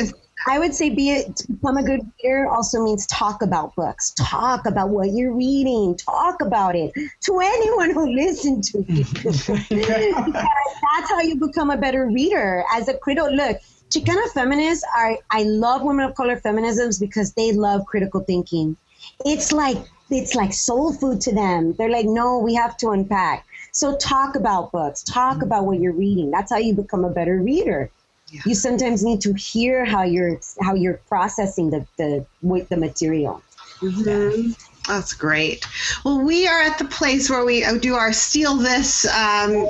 I 0.47 0.59
would 0.59 0.75
say 0.75 0.91
be 0.91 1.11
it 1.11 1.37
to 1.37 1.53
become 1.53 1.77
a 1.77 1.83
good 1.83 2.01
reader 2.23 2.49
also 2.49 2.83
means 2.83 3.07
talk 3.07 3.43
about 3.43 3.75
books. 3.75 4.15
Talk 4.19 4.67
about 4.67 4.89
what 4.91 5.11
you're 5.11 5.35
reading. 5.35 5.97
Talk 5.97 6.41
about 6.41 6.77
it 6.77 6.93
to 7.23 7.41
anyone 7.41 7.91
who 7.91 8.15
listens 8.15 8.71
to 8.71 8.85
you. 8.89 9.05
that's 9.25 11.11
how 11.11 11.21
you 11.21 11.37
become 11.37 11.71
a 11.71 11.77
better 11.77 12.07
reader. 12.07 12.65
As 12.73 12.89
a 12.89 12.95
critical 12.95 13.35
look, 13.35 13.59
Chicana 13.91 14.31
feminists 14.33 14.85
are 14.97 15.19
I 15.31 15.43
love 15.43 15.83
women 15.83 16.07
of 16.09 16.15
color 16.15 16.41
feminisms 16.41 17.01
because 17.01 17.33
they 17.33 17.53
love 17.53 17.85
critical 17.87 18.21
thinking. 18.21 18.77
It's 19.25 19.53
like 19.53 19.79
it's 20.11 20.35
like 20.35 20.53
soul 20.53 20.93
food 20.93 21.21
to 21.23 21.35
them. 21.35 21.75
They're 21.75 21.91
like, 21.91 22.07
no, 22.07 22.39
we 22.39 22.55
have 22.55 22.77
to 22.79 22.91
unpack. 22.91 23.47
So 23.73 23.97
talk 23.97 24.37
about 24.37 24.73
books, 24.73 25.03
talk 25.03 25.35
mm-hmm. 25.35 25.45
about 25.45 25.65
what 25.65 25.81
you're 25.81 25.93
reading. 25.93 26.31
That's 26.31 26.51
how 26.51 26.59
you 26.59 26.75
become 26.75 27.05
a 27.05 27.11
better 27.11 27.39
reader. 27.39 27.91
Yeah. 28.29 28.43
You 28.47 28.55
sometimes 28.55 29.03
need 29.03 29.21
to 29.23 29.33
hear 29.35 29.85
how 29.85 30.03
you're 30.03 30.41
how 30.61 30.75
you're 30.75 31.01
processing 31.09 31.71
the 31.71 31.87
the 31.97 32.25
with 32.43 32.69
the 32.69 32.77
material. 32.77 33.43
Mm-hmm. 33.81 34.53
That's 34.87 35.13
great. 35.15 35.67
Well, 36.05 36.21
we 36.23 36.47
are 36.47 36.61
at 36.63 36.79
the 36.79 36.85
place 36.85 37.29
where 37.31 37.45
we 37.45 37.65
do 37.79 37.95
our 37.95 38.13
steal 38.13 38.57
this, 38.57 39.05
um, 39.07 39.69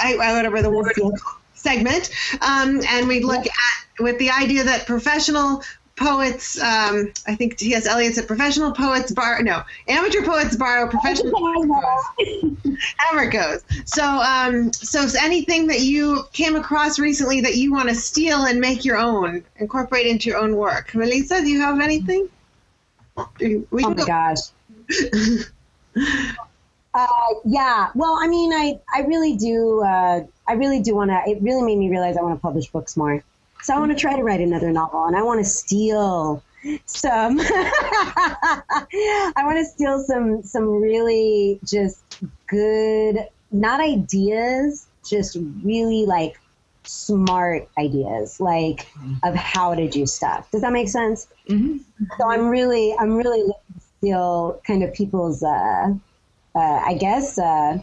I, 0.00 0.16
whatever 0.16 0.62
the 0.62 0.70
word 0.70 0.92
segment, 1.54 2.10
um, 2.40 2.80
and 2.88 3.08
we 3.08 3.20
look 3.20 3.46
at 3.46 4.00
with 4.00 4.18
the 4.18 4.30
idea 4.30 4.64
that 4.64 4.86
professional 4.86 5.62
poets, 5.98 6.60
um, 6.60 7.12
I 7.26 7.34
think 7.34 7.56
T.S. 7.56 7.86
Eliot 7.86 8.14
said 8.14 8.26
professional 8.26 8.72
poets 8.72 9.12
borrow, 9.12 9.42
no, 9.42 9.62
amateur 9.88 10.24
poets 10.24 10.56
borrow, 10.56 10.88
professional 10.88 11.32
However 12.96 13.24
it 13.24 13.32
goes. 13.32 13.64
So, 13.84 14.04
um, 14.04 14.72
so 14.72 15.06
anything 15.20 15.66
that 15.66 15.80
you 15.80 16.24
came 16.32 16.56
across 16.56 16.98
recently 16.98 17.40
that 17.42 17.56
you 17.56 17.72
want 17.72 17.88
to 17.88 17.94
steal 17.94 18.44
and 18.44 18.60
make 18.60 18.84
your 18.84 18.96
own, 18.96 19.44
incorporate 19.56 20.06
into 20.06 20.30
your 20.30 20.38
own 20.38 20.56
work. 20.56 20.94
Melissa, 20.94 21.40
do 21.40 21.48
you 21.48 21.60
have 21.60 21.80
anything? 21.80 22.28
We 23.40 23.64
oh 23.84 23.90
my 23.90 23.94
go. 23.94 24.06
gosh. 24.06 24.38
uh, 26.94 27.06
yeah. 27.44 27.90
Well, 27.94 28.16
I 28.20 28.28
mean, 28.28 28.52
I, 28.52 28.78
I 28.94 29.02
really 29.02 29.36
do. 29.36 29.82
Uh, 29.82 30.24
I 30.46 30.52
really 30.52 30.80
do 30.80 30.94
want 30.94 31.10
to. 31.10 31.20
It 31.26 31.42
really 31.42 31.62
made 31.62 31.78
me 31.78 31.90
realize 31.90 32.16
I 32.16 32.22
want 32.22 32.36
to 32.36 32.40
publish 32.40 32.68
books 32.68 32.96
more. 32.96 33.22
So 33.68 33.74
I 33.74 33.80
want 33.80 33.92
to 33.92 33.98
try 33.98 34.16
to 34.16 34.22
write 34.22 34.40
another 34.40 34.72
novel, 34.72 35.04
and 35.04 35.14
I 35.14 35.20
want 35.20 35.40
to 35.40 35.44
steal 35.44 36.42
some. 36.86 37.38
I 37.42 38.62
want 39.44 39.58
to 39.58 39.64
steal 39.66 40.02
some 40.02 40.42
some 40.42 40.80
really 40.80 41.60
just 41.66 42.02
good, 42.46 43.28
not 43.52 43.82
ideas, 43.82 44.86
just 45.06 45.36
really 45.62 46.06
like 46.06 46.40
smart 46.84 47.68
ideas, 47.78 48.40
like 48.40 48.88
of 49.22 49.34
how 49.34 49.74
to 49.74 49.86
do 49.86 50.06
stuff. 50.06 50.50
Does 50.50 50.62
that 50.62 50.72
make 50.72 50.88
sense? 50.88 51.28
Mhm. 51.50 51.80
So 52.16 52.26
I'm 52.26 52.48
really, 52.48 52.96
I'm 52.98 53.18
really 53.18 53.42
looking 53.42 53.74
to 53.74 53.80
steal 53.98 54.62
kind 54.66 54.82
of 54.82 54.94
people's, 54.94 55.42
uh, 55.42 55.92
uh, 56.54 56.80
I 56.86 56.96
guess, 56.98 57.38
uh, 57.38 57.82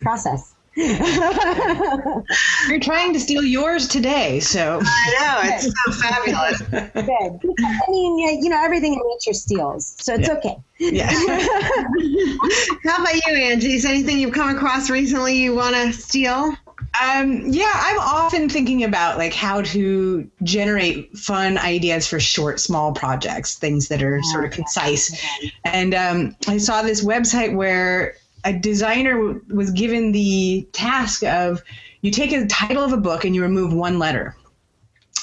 process. 0.00 0.54
You're 2.68 2.80
trying 2.80 3.12
to 3.12 3.20
steal 3.20 3.42
yours 3.42 3.88
today, 3.88 4.40
so 4.40 4.80
I 4.82 5.14
know 5.18 5.54
it's 5.54 5.64
so 5.64 5.92
fabulous. 5.92 6.62
Good. 6.94 7.54
I 7.64 7.90
mean, 7.90 8.18
yeah, 8.18 8.30
you 8.40 8.48
know, 8.48 8.62
everything 8.64 8.94
in 8.94 9.00
nature 9.04 9.34
steals, 9.34 9.94
so 9.98 10.14
it's 10.14 10.28
Yeah. 10.28 10.34
okay. 10.34 10.56
yeah. 10.78 11.10
How 12.84 13.02
about 13.02 13.14
you, 13.14 13.34
Angie? 13.34 13.74
Is 13.74 13.84
anything 13.84 14.18
you've 14.18 14.32
come 14.34 14.54
across 14.54 14.88
recently 14.90 15.36
you 15.36 15.54
want 15.54 15.74
to 15.76 15.92
steal? 15.92 16.56
Um, 17.02 17.42
yeah, 17.46 17.70
I'm 17.74 17.98
often 18.00 18.48
thinking 18.48 18.84
about 18.84 19.16
like 19.16 19.32
how 19.32 19.62
to 19.62 20.30
generate 20.42 21.16
fun 21.16 21.56
ideas 21.58 22.06
for 22.06 22.20
short, 22.20 22.60
small 22.60 22.92
projects, 22.92 23.56
things 23.56 23.88
that 23.88 24.02
are 24.02 24.20
sort 24.24 24.44
of 24.44 24.50
concise. 24.50 25.22
And 25.64 25.94
um, 25.94 26.36
I 26.48 26.58
saw 26.58 26.82
this 26.82 27.02
website 27.04 27.54
where 27.54 28.14
a 28.44 28.52
designer 28.52 29.14
w- 29.14 29.40
was 29.48 29.70
given 29.70 30.12
the 30.12 30.66
task 30.72 31.22
of 31.24 31.62
you 32.00 32.10
take 32.10 32.32
a 32.32 32.46
title 32.46 32.82
of 32.82 32.92
a 32.92 32.96
book 32.96 33.24
and 33.24 33.34
you 33.34 33.42
remove 33.42 33.72
one 33.72 33.98
letter, 33.98 34.34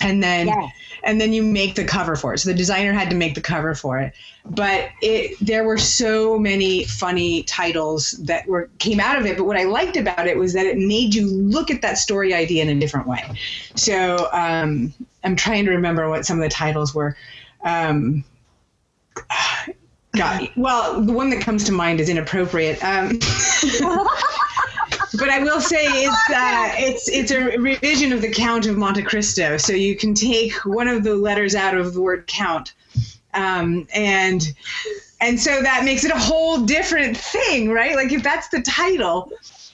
and 0.02 0.24
then 0.24 0.48
Yes. 0.48 0.72
and 1.04 1.20
then 1.20 1.34
you 1.34 1.44
make 1.44 1.76
the 1.76 1.84
cover 1.84 2.16
for 2.16 2.34
it. 2.34 2.40
So 2.40 2.50
the 2.50 2.56
designer 2.56 2.94
had 2.94 3.10
to 3.10 3.16
make 3.18 3.36
the 3.36 3.42
cover 3.42 3.76
for 3.76 4.00
it. 4.00 4.14
But 4.46 4.90
it 5.02 5.36
there 5.42 5.66
were 5.66 5.78
so 5.78 6.40
many 6.40 6.86
funny 6.86 7.44
titles 7.44 8.12
that 8.24 8.48
were 8.48 8.70
came 8.80 9.00
out 9.02 9.20
of 9.20 9.26
it. 9.26 9.38
But 9.38 9.44
what 9.46 9.58
I 9.58 9.64
liked 9.66 9.98
about 9.98 10.26
it 10.26 10.38
was 10.38 10.54
that 10.54 10.66
it 10.66 10.78
made 10.78 11.14
you 11.14 11.28
look 11.28 11.70
at 11.70 11.82
that 11.82 11.98
story 11.98 12.34
idea 12.34 12.64
in 12.64 12.70
a 12.70 12.80
different 12.80 13.08
way. 13.08 13.24
So 13.76 14.30
um, 14.32 14.94
I'm 15.26 15.36
trying 15.36 15.66
to 15.66 15.72
remember 15.72 16.10
what 16.10 16.26
some 16.26 16.38
of 16.38 16.44
the 16.44 16.50
titles 16.50 16.96
were. 16.96 17.18
Um, 17.66 18.24
God, 20.16 20.50
well, 20.56 21.02
the 21.02 21.14
one 21.14 21.30
that 21.30 21.42
comes 21.42 21.64
to 21.66 21.72
mind 21.72 22.00
is 22.00 22.10
inappropriate. 22.10 22.84
Um, 22.84 23.20
but 25.20 25.30
I 25.30 25.40
will 25.44 25.62
say 25.62 26.04
it's 26.04 26.30
uh, 26.30 26.74
it's 26.78 27.08
it's 27.10 27.32
a 27.32 27.58
revision 27.58 28.12
of 28.12 28.22
the 28.22 28.32
Count 28.32 28.66
of 28.66 28.76
Monte 28.78 29.04
Cristo. 29.04 29.58
So 29.58 29.74
you 29.74 29.96
can 29.96 30.14
take 30.16 30.54
one 30.66 30.88
of 30.88 31.04
the 31.04 31.16
letters 31.16 31.54
out 31.54 31.76
of 31.76 31.94
the 31.94 32.02
word 32.02 32.26
count, 32.26 32.74
um, 33.34 33.88
and 33.94 34.52
and 35.22 35.40
so 35.40 35.62
that 35.62 35.84
makes 35.84 36.04
it 36.06 36.12
a 36.12 36.20
whole 36.20 36.62
different 36.62 37.16
thing, 37.16 37.70
right? 37.70 37.96
Like 37.96 38.12
if 38.12 38.24
that's 38.24 38.50
the 38.50 38.62
title, 38.62 39.32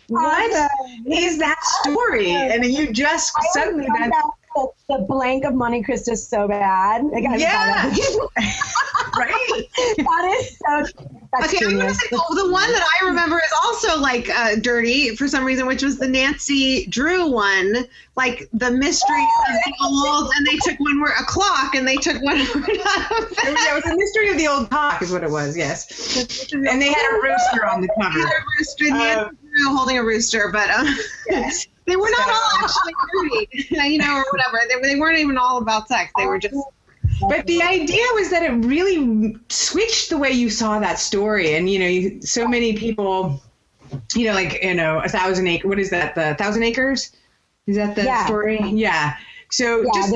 what 0.07 0.51
Awesome. 0.51 1.11
is 1.11 1.38
that 1.39 1.61
story? 1.81 2.31
And 2.31 2.63
you 2.65 2.91
just 2.91 3.33
suddenly 3.53 3.86
that, 3.86 4.11
the, 4.55 4.67
the 4.89 5.05
blank 5.07 5.45
of 5.45 5.53
Monte 5.53 5.83
Cristo 5.83 6.13
is 6.13 6.27
so 6.27 6.47
bad. 6.47 7.05
Like, 7.05 7.25
I 7.25 7.35
Yeah. 7.35 7.51
that. 7.51 8.31
right. 9.17 9.63
that 9.97 10.37
is 10.39 10.57
so. 10.57 11.03
That's 11.31 11.53
Okay, 11.53 11.65
I'm 11.65 11.77
gonna 11.77 11.93
say 11.93 12.07
oh, 12.13 12.35
the 12.35 12.49
one 12.49 12.71
that 12.71 12.87
I 13.01 13.07
remember 13.07 13.35
is 13.37 13.51
also 13.65 13.99
like 13.99 14.29
uh, 14.29 14.55
dirty 14.55 15.15
for 15.17 15.27
some 15.27 15.43
reason, 15.43 15.65
which 15.65 15.83
was 15.83 15.97
the 15.97 16.07
Nancy 16.07 16.85
Drew 16.85 17.29
one, 17.29 17.85
like 18.15 18.47
the 18.53 18.71
mystery 18.71 19.23
of 19.49 19.55
the 19.65 19.73
old, 19.83 20.31
and 20.37 20.45
they 20.47 20.55
took 20.57 20.79
one 20.79 21.01
word 21.01 21.11
a 21.19 21.23
clock, 21.23 21.75
and 21.75 21.85
they 21.85 21.97
took 21.97 22.21
one 22.21 22.37
word 22.37 22.47
out 22.85 23.11
of 23.11 23.31
It 23.31 23.51
was, 23.51 23.59
it. 23.59 23.69
it 23.69 23.73
was 23.73 23.83
the 23.83 23.95
mystery 23.97 24.29
of 24.29 24.37
the 24.37 24.47
old 24.47 24.69
clock, 24.69 25.01
is 25.01 25.11
what 25.11 25.23
it 25.23 25.29
was. 25.29 25.57
Yes, 25.57 26.15
and 26.53 26.81
they 26.81 26.87
had 26.93 27.17
a 27.17 27.21
rooster 27.21 27.65
on 27.65 27.81
the 27.81 27.89
cover. 27.99 28.19
A 28.19 28.43
rooster, 28.57 28.85
Nancy 28.91 29.19
Um, 29.19 29.37
Holding 29.63 29.97
a 29.97 30.03
rooster, 30.03 30.49
but 30.51 30.69
um, 30.69 30.87
Yes. 31.29 31.67
they 31.85 31.95
were 31.95 32.09
not 32.09 32.29
all 32.29 32.49
actually 32.63 32.93
dirty, 33.13 33.47
you 33.91 33.97
know, 33.99 34.17
or 34.17 34.25
whatever. 34.31 34.59
They, 34.69 34.89
they 34.89 34.99
weren't 34.99 35.19
even 35.19 35.37
all 35.37 35.59
about 35.59 35.87
sex. 35.87 36.11
They 36.17 36.25
were 36.25 36.39
just 36.39 36.55
But 37.21 37.47
the 37.47 37.61
idea 37.61 38.03
was 38.15 38.29
that 38.31 38.43
it 38.43 38.51
really 38.65 39.37
switched 39.49 40.09
the 40.09 40.17
way 40.17 40.31
you 40.31 40.49
saw 40.49 40.79
that 40.79 40.99
story, 40.99 41.55
and 41.55 41.69
you 41.69 41.79
know, 41.79 41.87
you, 41.87 42.21
so 42.21 42.47
many 42.47 42.73
people, 42.73 43.41
you 44.15 44.25
know, 44.25 44.33
like 44.33 44.61
you 44.63 44.73
know, 44.73 44.99
a 44.99 45.07
thousand 45.07 45.47
acre. 45.47 45.67
What 45.67 45.79
is 45.79 45.89
that? 45.91 46.15
The 46.15 46.35
thousand 46.35 46.63
acres? 46.63 47.11
Is 47.67 47.77
that 47.77 47.95
the 47.95 48.03
Yeah. 48.03 48.25
story? 48.25 48.59
Yeah. 48.59 49.15
So 49.49 49.83
Yeah, 49.83 49.89
just 49.93 50.13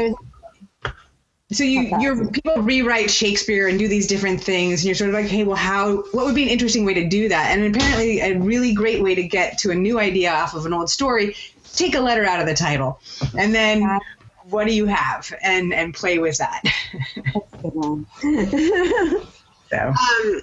so 1.51 1.63
you 1.63 1.91
you're 1.99 2.27
people 2.27 2.57
rewrite 2.57 3.09
Shakespeare 3.09 3.67
and 3.67 3.79
do 3.79 3.87
these 3.87 4.05
different 4.07 4.41
things, 4.41 4.81
and 4.81 4.85
you're 4.85 4.95
sort 4.95 5.09
of 5.09 5.15
like, 5.15 5.25
hey, 5.25 5.43
well, 5.43 5.55
how? 5.55 6.03
What 6.11 6.25
would 6.25 6.35
be 6.35 6.43
an 6.43 6.49
interesting 6.49 6.85
way 6.85 6.93
to 6.93 7.07
do 7.07 7.29
that? 7.29 7.57
And 7.57 7.75
apparently, 7.75 8.19
a 8.19 8.37
really 8.37 8.73
great 8.73 9.01
way 9.01 9.15
to 9.15 9.23
get 9.23 9.57
to 9.59 9.71
a 9.71 9.75
new 9.75 9.99
idea 9.99 10.31
off 10.31 10.53
of 10.53 10.65
an 10.65 10.73
old 10.73 10.89
story. 10.89 11.35
Take 11.73 11.95
a 11.95 11.99
letter 11.99 12.25
out 12.25 12.39
of 12.39 12.45
the 12.47 12.53
title, 12.53 12.99
and 13.37 13.53
then 13.53 13.81
Yeah. 13.81 13.99
what 14.43 14.67
do 14.67 14.73
you 14.73 14.85
have? 14.85 15.33
And 15.41 15.73
and 15.73 15.93
play 15.93 16.19
with 16.19 16.37
that. 16.37 16.61
a 16.63 17.57
good 17.61 17.73
one. 17.73 18.05
so. 19.69 19.77
um, 19.77 20.41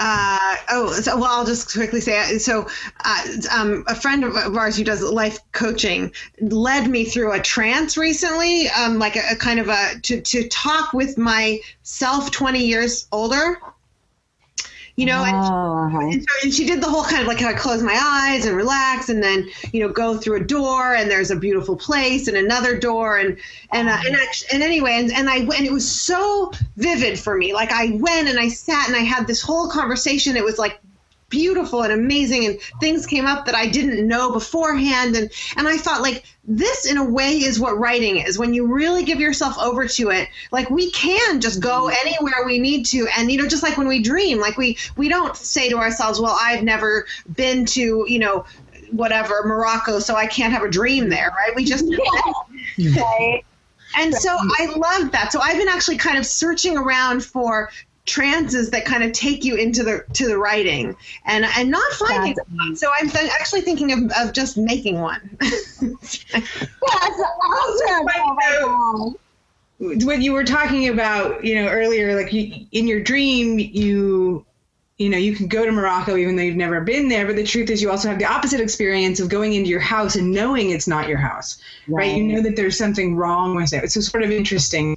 uh, 0.00 0.56
oh, 0.70 0.92
so, 0.92 1.14
well, 1.16 1.26
I'll 1.26 1.44
just 1.44 1.72
quickly 1.72 2.00
say 2.00 2.18
uh, 2.18 2.38
so. 2.38 2.66
Uh, 3.04 3.26
um, 3.54 3.84
a 3.86 3.94
friend 3.94 4.24
of 4.24 4.56
ours 4.56 4.76
who 4.76 4.84
does 4.84 5.02
life 5.02 5.38
coaching 5.52 6.12
led 6.40 6.88
me 6.88 7.04
through 7.04 7.32
a 7.32 7.40
trance 7.40 7.98
recently, 7.98 8.68
um, 8.70 8.98
like 8.98 9.16
a, 9.16 9.22
a 9.32 9.36
kind 9.36 9.60
of 9.60 9.68
a 9.68 10.00
to 10.00 10.22
to 10.22 10.48
talk 10.48 10.94
with 10.94 11.18
myself 11.18 12.30
twenty 12.30 12.64
years 12.66 13.06
older. 13.12 13.60
You 15.00 15.06
know, 15.06 15.24
and 15.24 15.34
Oh, 15.34 15.86
uh-huh. 15.86 15.98
and, 15.98 16.22
so, 16.22 16.28
and 16.42 16.52
she 16.52 16.66
did 16.66 16.82
the 16.82 16.86
whole 16.86 17.04
kind 17.04 17.22
of 17.22 17.26
like 17.26 17.40
how 17.40 17.48
I 17.48 17.54
close 17.54 17.82
my 17.82 17.98
eyes 17.98 18.44
and 18.44 18.54
relax, 18.54 19.08
and 19.08 19.22
then 19.22 19.48
you 19.72 19.80
know 19.80 19.88
go 19.90 20.18
through 20.18 20.36
a 20.36 20.44
door, 20.44 20.94
and 20.94 21.10
there's 21.10 21.30
a 21.30 21.36
beautiful 21.36 21.74
place, 21.74 22.28
and 22.28 22.36
another 22.36 22.78
door, 22.78 23.16
and 23.16 23.38
and 23.72 23.88
uh, 23.88 23.96
and, 24.04 24.14
actually, 24.14 24.48
and 24.52 24.62
anyway, 24.62 24.92
and, 24.96 25.10
and 25.10 25.30
I 25.30 25.36
and 25.36 25.64
it 25.64 25.72
was 25.72 25.90
so 25.90 26.52
vivid 26.76 27.18
for 27.18 27.34
me. 27.34 27.54
Like 27.54 27.72
I 27.72 27.96
went 27.98 28.28
and 28.28 28.38
I 28.38 28.48
sat 28.48 28.88
and 28.88 28.94
I 28.94 29.00
had 29.00 29.26
this 29.26 29.40
whole 29.40 29.70
conversation. 29.70 30.36
It 30.36 30.44
was 30.44 30.58
like 30.58 30.78
beautiful 31.30 31.82
and 31.82 31.92
amazing 31.92 32.44
and 32.44 32.60
things 32.80 33.06
came 33.06 33.24
up 33.24 33.46
that 33.46 33.54
I 33.54 33.68
didn't 33.68 34.06
know 34.06 34.32
beforehand 34.32 35.14
and 35.16 35.30
and 35.56 35.68
I 35.68 35.76
thought 35.76 36.02
like 36.02 36.24
this 36.50 36.84
in 36.84 36.96
a 36.96 37.04
way 37.04 37.36
is 37.36 37.60
what 37.60 37.78
writing 37.78 38.16
is. 38.16 38.36
When 38.36 38.52
you 38.52 38.66
really 38.66 39.04
give 39.04 39.20
yourself 39.20 39.56
over 39.56 39.86
to 39.86 40.10
it 40.10 40.28
like 40.50 40.68
we 40.68 40.90
can 40.90 41.40
just 41.40 41.60
go 41.60 41.84
mm-hmm. 41.84 42.06
anywhere 42.06 42.44
we 42.44 42.58
need 42.58 42.84
to. 42.86 43.06
And 43.16 43.30
you 43.30 43.38
know 43.38 43.46
just 43.46 43.62
like 43.62 43.78
when 43.78 43.86
we 43.86 44.02
dream 44.02 44.40
like 44.40 44.56
we 44.56 44.76
we 44.96 45.08
don't 45.08 45.36
say 45.36 45.68
to 45.68 45.76
ourselves 45.76 46.20
well 46.20 46.36
I've 46.40 46.64
never 46.64 47.06
been 47.34 47.64
to 47.66 48.04
you 48.08 48.18
know 48.18 48.44
whatever 48.90 49.42
Morocco 49.44 50.00
so 50.00 50.16
I 50.16 50.26
can't 50.26 50.52
have 50.52 50.64
a 50.64 50.68
dream 50.68 51.08
there 51.08 51.28
right? 51.28 51.54
We 51.54 51.64
just 51.64 51.84
Right. 52.78 53.44
and 53.96 54.12
so 54.12 54.36
I 54.36 54.74
love 54.76 55.12
that. 55.12 55.30
So 55.32 55.40
I've 55.40 55.56
been 55.56 55.68
actually 55.68 55.98
kind 55.98 56.18
of 56.18 56.26
searching 56.26 56.76
around 56.76 57.24
for 57.24 57.70
trances 58.10 58.70
that 58.70 58.84
kind 58.84 59.04
of 59.04 59.12
take 59.12 59.44
you 59.44 59.54
into 59.54 59.84
the 59.84 60.04
to 60.14 60.26
the 60.26 60.36
writing 60.36 60.96
and 61.26 61.46
and 61.56 61.70
not 61.70 61.92
finding 61.92 62.36
one. 62.56 62.74
So 62.74 62.90
I'm 62.98 63.08
th- 63.08 63.30
actually 63.38 63.60
thinking 63.60 63.92
of, 63.92 64.10
of 64.18 64.32
just 64.32 64.58
making 64.58 65.00
one. 65.00 65.20
That's 65.40 66.24
awesome. 66.34 68.08
Oh 68.08 68.34
my 68.36 69.14
God. 69.78 70.04
what 70.04 70.20
you 70.20 70.32
were 70.32 70.44
talking 70.44 70.88
about, 70.88 71.44
you 71.44 71.54
know, 71.54 71.68
earlier, 71.68 72.20
like 72.20 72.32
you, 72.32 72.66
in 72.72 72.88
your 72.88 73.00
dream, 73.00 73.60
you, 73.60 74.44
you 74.98 75.08
know, 75.08 75.16
you 75.16 75.34
can 75.36 75.46
go 75.46 75.64
to 75.64 75.70
Morocco 75.70 76.16
even 76.16 76.34
though 76.34 76.42
you've 76.42 76.56
never 76.56 76.80
been 76.80 77.08
there. 77.08 77.26
But 77.26 77.36
the 77.36 77.44
truth 77.44 77.70
is, 77.70 77.80
you 77.80 77.90
also 77.90 78.08
have 78.08 78.18
the 78.18 78.26
opposite 78.26 78.60
experience 78.60 79.20
of 79.20 79.28
going 79.28 79.54
into 79.54 79.70
your 79.70 79.80
house 79.80 80.16
and 80.16 80.32
knowing 80.32 80.70
it's 80.70 80.88
not 80.88 81.08
your 81.08 81.18
house, 81.18 81.62
right? 81.86 82.16
You 82.16 82.24
know 82.24 82.42
that 82.42 82.56
there's 82.56 82.76
something 82.76 83.14
wrong 83.14 83.54
with 83.54 83.72
it. 83.72 83.84
It's 83.84 83.94
so 83.94 84.00
sort 84.00 84.24
of 84.24 84.32
interesting 84.32 84.96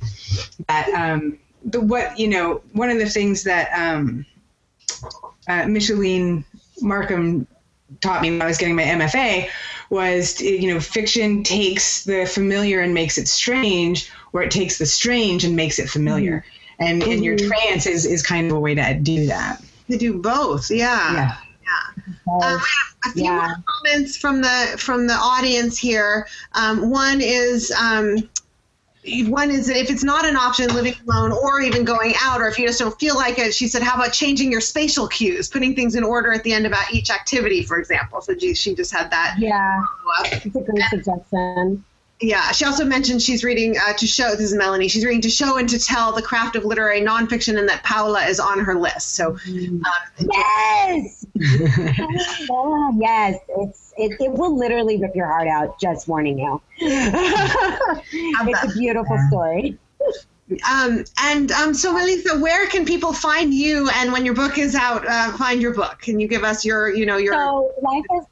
that 0.67 0.89
um, 0.89 1.37
the 1.65 1.81
what 1.81 2.17
you 2.19 2.27
know, 2.27 2.61
one 2.73 2.89
of 2.89 2.97
the 2.97 3.09
things 3.09 3.43
that 3.43 3.71
um, 3.73 4.25
uh, 5.47 5.65
Micheline 5.67 6.45
Marcom 6.81 7.45
taught 8.01 8.21
me 8.21 8.31
when 8.31 8.41
I 8.41 8.45
was 8.45 8.57
getting 8.57 8.75
my 8.75 8.83
MFA 8.83 9.49
was 9.89 10.41
you 10.41 10.73
know 10.73 10.79
fiction 10.79 11.43
takes 11.43 12.03
the 12.05 12.25
familiar 12.25 12.81
and 12.81 12.93
makes 12.93 13.17
it 13.17 13.27
strange 13.27 14.11
or 14.33 14.41
it 14.41 14.51
takes 14.51 14.77
the 14.77 14.85
strange 14.85 15.43
and 15.43 15.55
makes 15.55 15.77
it 15.77 15.87
familiar 15.89 16.43
and 16.79 17.03
and 17.03 17.23
your 17.23 17.37
trance 17.37 17.85
is 17.85 18.05
is 18.05 18.23
kind 18.23 18.49
of 18.49 18.57
a 18.57 18.59
way 18.59 18.73
to 18.73 18.93
do 18.95 19.27
that 19.27 19.61
to 19.89 19.97
do 19.97 20.17
both, 20.17 20.71
yeah. 20.71 21.13
yeah 21.13 21.35
Um, 22.27 22.39
we 22.39 22.45
have 22.45 22.59
a 23.05 23.09
few 23.11 23.23
Yeah. 23.25 23.31
more 23.35 23.55
comments 23.67 24.17
from 24.17 24.41
the 24.41 24.75
from 24.77 25.07
the 25.07 25.13
audience 25.13 25.77
here. 25.77 26.27
Um, 26.53 26.89
one 26.89 27.19
is 27.21 27.71
um, 27.71 28.17
one 29.27 29.51
is 29.51 29.69
if 29.69 29.89
it's 29.89 30.03
not 30.03 30.25
an 30.25 30.35
option, 30.35 30.73
living 30.73 30.95
alone 31.07 31.31
or 31.31 31.61
even 31.61 31.83
going 31.83 32.13
out, 32.21 32.41
or 32.41 32.47
if 32.47 32.57
you 32.57 32.67
just 32.67 32.79
don't 32.79 32.97
feel 32.99 33.15
like 33.15 33.37
it, 33.37 33.53
she 33.53 33.67
said, 33.67 33.81
how 33.81 33.95
about 33.95 34.13
changing 34.13 34.51
your 34.51 34.61
spatial 34.61 35.07
cues, 35.07 35.49
putting 35.49 35.75
things 35.75 35.95
in 35.95 36.03
order 36.03 36.31
at 36.31 36.43
the 36.43 36.53
end 36.53 36.65
about 36.65 36.93
each 36.93 37.09
activity, 37.09 37.63
for 37.63 37.77
example. 37.77 38.21
So 38.21 38.37
she, 38.37 38.73
just 38.73 38.91
had 38.91 39.11
that. 39.11 39.35
Yeah, 39.37 39.83
it's 40.23 40.55
a 40.55 40.61
great 40.61 40.83
suggestion. 40.89 41.83
Yeah, 42.21 42.51
she 42.51 42.63
also 42.63 42.85
mentioned 42.85 43.21
she's 43.21 43.43
reading 43.43 43.75
uh, 43.77 43.93
to 43.93 44.07
show. 44.07 44.31
This 44.31 44.51
is 44.51 44.53
Melanie. 44.53 44.87
She's 44.87 45.03
reading 45.03 45.21
to 45.21 45.29
show 45.29 45.57
and 45.57 45.67
to 45.67 45.77
tell 45.77 46.13
the 46.13 46.21
craft 46.21 46.55
of 46.55 46.63
literary 46.63 47.01
nonfiction, 47.01 47.59
and 47.59 47.67
that 47.67 47.83
Paula 47.83 48.23
is 48.25 48.39
on 48.39 48.59
her 48.59 48.75
list. 48.75 49.15
So, 49.15 49.31
um, 49.31 49.83
Yes, 50.19 51.25
yes, 51.35 53.39
it's 53.57 53.93
it, 53.97 54.21
it 54.21 54.31
will 54.31 54.57
literally 54.57 55.01
rip 55.01 55.15
your 55.15 55.27
heart 55.27 55.47
out. 55.47 55.79
Just 55.79 56.07
warning 56.07 56.39
you. 56.39 56.61
it's 56.79 58.63
a 58.63 58.77
beautiful 58.77 59.17
story. 59.27 59.77
Um, 60.69 61.05
and 61.21 61.51
um, 61.51 61.73
so, 61.73 61.93
Melissa, 61.93 62.39
where 62.39 62.67
can 62.67 62.85
people 62.85 63.13
find 63.13 63.53
you? 63.53 63.89
And 63.95 64.11
when 64.11 64.25
your 64.25 64.35
book 64.35 64.57
is 64.57 64.75
out, 64.75 65.07
uh, 65.07 65.31
find 65.37 65.61
your 65.61 65.73
book. 65.73 65.99
Can 66.01 66.19
you 66.19 66.27
give 66.27 66.43
us 66.43 66.65
your, 66.65 66.93
you 66.93 67.05
know, 67.05 67.17
your. 67.17 67.33
So 67.33 67.73
life 67.81 68.03
is, 68.17 68.25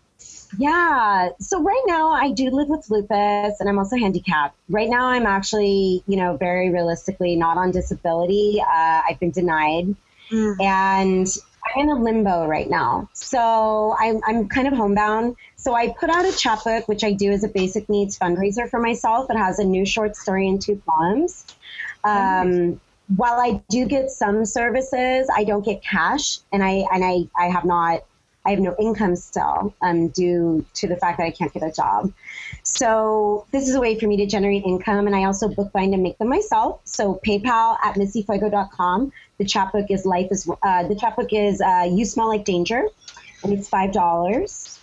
yeah. 0.58 1.30
So 1.40 1.62
right 1.62 1.84
now 1.86 2.12
I 2.12 2.32
do 2.32 2.50
live 2.50 2.70
with 2.70 2.90
lupus, 2.90 3.60
and 3.60 3.70
I'm 3.70 3.80
also 3.80 3.98
handicapped. 3.98 4.56
Right 4.70 4.90
now 4.90 5.08
I'm 5.08 5.26
actually, 5.26 6.04
you 6.08 6.18
know, 6.18 6.38
very 6.38 6.70
realistically 6.70 7.36
not 7.36 7.58
on 7.58 7.72
disability. 7.72 8.62
Uh, 8.62 9.02
I've 9.08 9.20
been 9.20 9.32
denied, 9.32 9.96
mm. 10.30 10.56
and 10.62 11.28
I'm 11.76 11.82
in 11.82 11.90
a 11.90 11.96
limbo 12.02 12.48
right 12.48 12.70
now. 12.70 13.10
So 13.14 13.96
I'm, 14.00 14.22
I'm 14.26 14.48
kind 14.50 14.68
of 14.68 14.74
homebound. 14.74 15.36
So 15.56 15.74
I 15.74 15.90
put 15.90 16.10
out 16.10 16.26
a 16.26 16.36
chapbook, 16.36 16.88
which 16.88 17.04
I 17.04 17.14
do 17.14 17.32
as 17.32 17.44
a 17.44 17.48
basic 17.48 17.88
needs 17.88 18.18
fundraiser 18.18 18.70
for 18.70 18.80
myself. 18.80 19.30
It 19.30 19.38
has 19.38 19.60
a 19.60 19.64
new 19.64 19.86
short 19.86 20.16
story 20.16 20.48
and 20.48 20.62
two 20.62 20.82
poems. 20.88 21.46
Um, 22.04 22.82
while 23.16 23.40
I 23.40 23.62
do 23.70 23.86
get 23.86 24.10
some 24.10 24.46
services, 24.46 25.30
I 25.34 25.44
don't 25.44 25.64
get 25.64 25.84
cash, 25.84 26.40
and 26.52 26.64
I 26.64 26.86
and 26.92 27.04
I, 27.04 27.28
I 27.38 27.50
have 27.50 27.66
not 27.66 28.04
I 28.46 28.52
have 28.52 28.60
no 28.60 28.76
income 28.80 29.16
still 29.16 29.74
um, 29.82 30.08
due 30.10 30.66
to 30.76 30.88
the 30.88 30.96
fact 30.96 31.20
that 31.20 31.26
I 31.26 31.32
can't 31.32 31.54
get 31.54 31.64
a 31.64 31.72
job. 31.72 32.12
So 32.64 33.46
this 33.52 33.68
is 33.68 33.76
a 33.76 33.80
way 33.80 34.00
for 34.00 34.08
me 34.08 34.18
to 34.18 34.26
generate 34.26 34.64
income, 34.64 35.08
and 35.08 35.16
I 35.16 35.26
also 35.26 35.48
bookbind 35.48 35.94
and 35.94 36.02
make 36.02 36.18
them 36.18 36.30
myself. 36.30 36.82
So 36.86 37.20
PayPal 37.26 37.78
at 37.84 37.96
missyfuego.com. 37.96 39.12
The 39.38 39.46
chapbook 39.46 39.88
is 39.90 40.06
life 40.06 40.28
is 40.32 40.50
uh, 40.64 40.88
the 40.88 40.96
chapbook 40.96 41.34
is 41.34 41.62
uh, 41.62 41.88
you 41.90 42.06
smell 42.06 42.28
like 42.28 42.46
danger, 42.46 42.88
and 43.44 43.54
it's 43.54 43.70
five 43.70 43.92
dollars. 43.92 44.78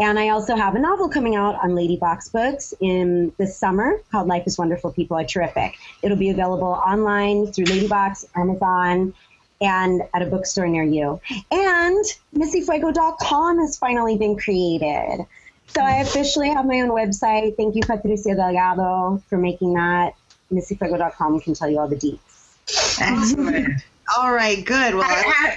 And 0.00 0.18
I 0.18 0.30
also 0.30 0.56
have 0.56 0.74
a 0.74 0.78
novel 0.78 1.08
coming 1.08 1.36
out 1.36 1.54
on 1.62 1.72
Ladybox 1.72 2.32
Books 2.32 2.72
in 2.80 3.32
the 3.38 3.46
summer 3.46 4.00
called 4.10 4.26
Life 4.26 4.44
is 4.46 4.58
Wonderful, 4.58 4.92
People 4.92 5.18
Are 5.18 5.24
Terrific. 5.24 5.76
It'll 6.02 6.16
be 6.16 6.30
available 6.30 6.66
online 6.66 7.52
through 7.52 7.66
Ladybox, 7.66 8.24
Amazon, 8.34 9.14
and 9.62 10.02
at 10.12 10.22
a 10.22 10.26
bookstore 10.26 10.66
near 10.66 10.82
you. 10.82 11.20
And 11.50 12.04
MissyFuego.com 12.34 13.58
has 13.60 13.78
finally 13.78 14.18
been 14.18 14.36
created. 14.36 15.24
So 15.68 15.80
I 15.80 16.00
officially 16.00 16.50
have 16.50 16.66
my 16.66 16.80
own 16.80 16.90
website. 16.90 17.56
Thank 17.56 17.76
you, 17.76 17.82
Patricia 17.82 18.34
Delgado, 18.34 19.22
for 19.28 19.38
making 19.38 19.74
that. 19.74 20.14
MissyFuego.com 20.52 21.40
can 21.40 21.54
tell 21.54 21.70
you 21.70 21.78
all 21.78 21.88
the 21.88 21.96
deets. 21.96 22.98
Excellent. 23.00 23.82
All 24.18 24.32
right, 24.32 24.62
good. 24.64 24.94
Well, 24.94 25.56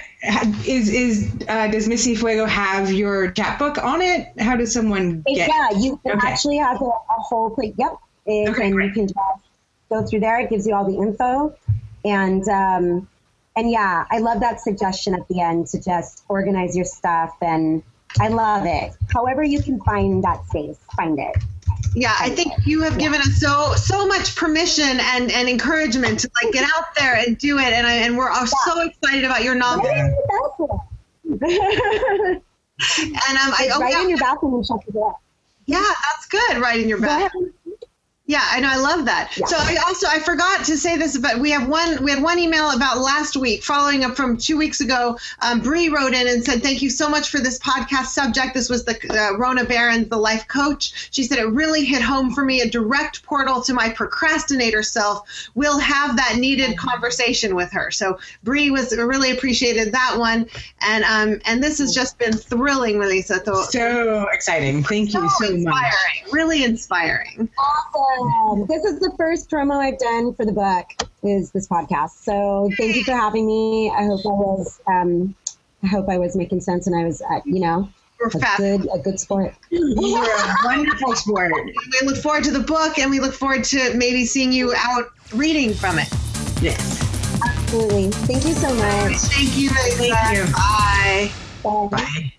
is 0.66 0.88
is 0.88 1.34
uh, 1.48 1.68
does 1.68 1.88
Missy 1.88 2.14
Fuego 2.14 2.46
have 2.46 2.90
your 2.90 3.30
chapbook 3.32 3.76
on 3.82 4.00
it? 4.00 4.28
How 4.38 4.56
does 4.56 4.72
someone 4.72 5.22
get? 5.26 5.48
Yeah, 5.48 5.70
you 5.78 6.00
can 6.02 6.16
okay. 6.16 6.26
actually 6.26 6.56
have 6.58 6.80
a, 6.80 6.84
a 6.84 7.02
whole 7.08 7.50
plate. 7.50 7.74
Yep, 7.76 7.98
it, 8.24 8.48
okay, 8.50 8.66
and 8.66 8.74
great. 8.74 8.88
you 8.88 8.92
can 8.94 9.06
just 9.08 9.18
go 9.90 10.06
through 10.06 10.20
there. 10.20 10.40
It 10.40 10.48
gives 10.48 10.66
you 10.66 10.74
all 10.74 10.90
the 10.90 10.96
info, 10.96 11.54
and 12.04 12.48
um, 12.48 13.08
and 13.56 13.70
yeah, 13.70 14.04
I 14.10 14.18
love 14.18 14.40
that 14.40 14.60
suggestion 14.60 15.14
at 15.14 15.26
the 15.28 15.40
end 15.40 15.68
to 15.68 15.80
just 15.80 16.22
organize 16.28 16.76
your 16.76 16.84
stuff, 16.84 17.34
and 17.40 17.82
I 18.20 18.28
love 18.28 18.64
it. 18.66 18.92
However, 19.12 19.42
you 19.42 19.62
can 19.62 19.80
find 19.80 20.22
that 20.24 20.46
space, 20.46 20.78
find 20.96 21.18
it. 21.18 21.36
Yeah 21.94 22.14
i 22.20 22.28
think 22.28 22.52
you 22.64 22.82
have 22.82 22.98
given 22.98 23.20
us 23.20 23.40
so 23.40 23.72
so 23.74 24.06
much 24.06 24.36
permission 24.36 25.00
and 25.00 25.32
and 25.32 25.48
encouragement 25.48 26.20
to 26.20 26.30
like 26.42 26.52
get 26.52 26.68
out 26.76 26.94
there 26.96 27.16
and 27.16 27.36
do 27.38 27.58
it 27.58 27.72
and 27.72 27.86
I, 27.86 27.94
and 27.94 28.16
we're 28.16 28.30
all 28.30 28.46
so 28.46 28.82
excited 28.82 29.24
about 29.24 29.42
your 29.42 29.54
novel. 29.54 29.86
And 32.78 33.38
um 33.38 33.52
i 33.58 33.70
oh, 33.72 33.80
right 33.80 33.92
yeah. 33.92 34.02
in 34.02 34.10
your 34.10 34.18
bathroom 34.18 34.54
and 34.54 34.66
shut 34.66 34.80
the 34.84 34.92
door 34.92 35.16
yeah 35.64 35.78
that's 35.80 36.26
good 36.28 36.58
right 36.58 36.78
in 36.78 36.88
your 36.88 37.00
bathroom 37.00 37.52
yeah, 38.28 38.42
I 38.50 38.58
know. 38.58 38.68
I 38.68 38.76
love 38.76 39.04
that. 39.04 39.36
Yeah. 39.36 39.46
So 39.46 39.56
I 39.56 39.76
also 39.86 40.08
I 40.08 40.18
forgot 40.18 40.64
to 40.64 40.76
say 40.76 40.96
this, 40.96 41.16
but 41.16 41.38
we 41.38 41.50
have 41.52 41.68
one 41.68 42.02
we 42.02 42.10
had 42.10 42.20
one 42.20 42.40
email 42.40 42.70
about 42.70 42.98
last 42.98 43.36
week, 43.36 43.62
following 43.62 44.02
up 44.04 44.16
from 44.16 44.36
two 44.36 44.56
weeks 44.56 44.80
ago. 44.80 45.16
Um, 45.42 45.60
Bree 45.60 45.88
wrote 45.88 46.12
in 46.12 46.26
and 46.26 46.44
said, 46.44 46.60
"Thank 46.60 46.82
you 46.82 46.90
so 46.90 47.08
much 47.08 47.30
for 47.30 47.38
this 47.38 47.60
podcast 47.60 48.06
subject. 48.06 48.52
This 48.52 48.68
was 48.68 48.84
the 48.84 48.98
uh, 49.10 49.38
Rona 49.38 49.64
Barron, 49.64 50.08
the 50.08 50.16
life 50.16 50.48
coach. 50.48 51.08
She 51.12 51.22
said 51.22 51.38
it 51.38 51.46
really 51.46 51.84
hit 51.84 52.02
home 52.02 52.32
for 52.32 52.44
me. 52.44 52.62
A 52.62 52.68
direct 52.68 53.22
portal 53.22 53.62
to 53.62 53.72
my 53.72 53.90
procrastinator 53.90 54.82
self. 54.82 55.48
We'll 55.54 55.78
have 55.78 56.16
that 56.16 56.34
needed 56.36 56.76
conversation 56.76 57.54
with 57.54 57.70
her. 57.70 57.92
So 57.92 58.18
Bree 58.42 58.72
was 58.72 58.96
really 58.96 59.30
appreciated 59.30 59.92
that 59.92 60.16
one, 60.18 60.48
and 60.80 61.04
um 61.04 61.40
and 61.44 61.62
this 61.62 61.78
has 61.78 61.94
just 61.94 62.18
been 62.18 62.32
thrilling, 62.32 62.98
Melissa. 62.98 63.44
So 63.70 64.26
exciting. 64.32 64.82
Thank 64.82 65.14
you 65.14 65.28
so, 65.28 65.46
so 65.46 65.54
inspiring. 65.54 65.64
much. 65.64 66.32
Really 66.32 66.64
inspiring. 66.64 67.48
Awesome. 67.56 68.15
Um, 68.18 68.66
this 68.66 68.84
is 68.84 69.00
the 69.00 69.12
first 69.16 69.50
promo 69.50 69.76
I've 69.76 69.98
done 69.98 70.34
for 70.34 70.44
the 70.44 70.52
book. 70.52 70.86
Is 71.22 71.50
this 71.50 71.68
podcast? 71.68 72.22
So 72.22 72.70
thank 72.76 72.96
you 72.96 73.04
for 73.04 73.12
having 73.12 73.46
me. 73.46 73.90
I 73.90 74.04
hope 74.04 74.20
I 74.24 74.28
was. 74.28 74.80
Um, 74.86 75.34
I 75.82 75.88
hope 75.88 76.08
I 76.08 76.18
was 76.18 76.36
making 76.36 76.60
sense, 76.62 76.86
and 76.86 76.96
I 76.96 77.04
was, 77.04 77.20
uh, 77.22 77.40
you 77.44 77.60
know, 77.60 77.88
a 78.24 78.56
good, 78.56 78.88
a 78.92 78.98
good 78.98 79.20
sport. 79.20 79.54
You're 79.70 80.24
a 80.24 80.54
wonderful 80.64 81.14
sport. 81.14 81.52
We 81.54 82.06
look 82.06 82.16
forward 82.16 82.44
to 82.44 82.50
the 82.50 82.60
book, 82.60 82.98
and 82.98 83.10
we 83.10 83.20
look 83.20 83.34
forward 83.34 83.64
to 83.64 83.94
maybe 83.94 84.24
seeing 84.24 84.52
you 84.52 84.74
out 84.76 85.10
reading 85.34 85.74
from 85.74 85.98
it. 85.98 86.08
Yes. 86.62 87.02
Absolutely. 87.44 88.10
Thank 88.10 88.46
you 88.46 88.54
so 88.54 88.74
much. 88.74 89.16
Thank 89.16 89.56
you, 89.56 89.68
Thank 89.70 90.36
you. 90.36 90.52
Bye. 90.52 91.30
Bye. 91.62 91.88
Bye. 91.90 92.32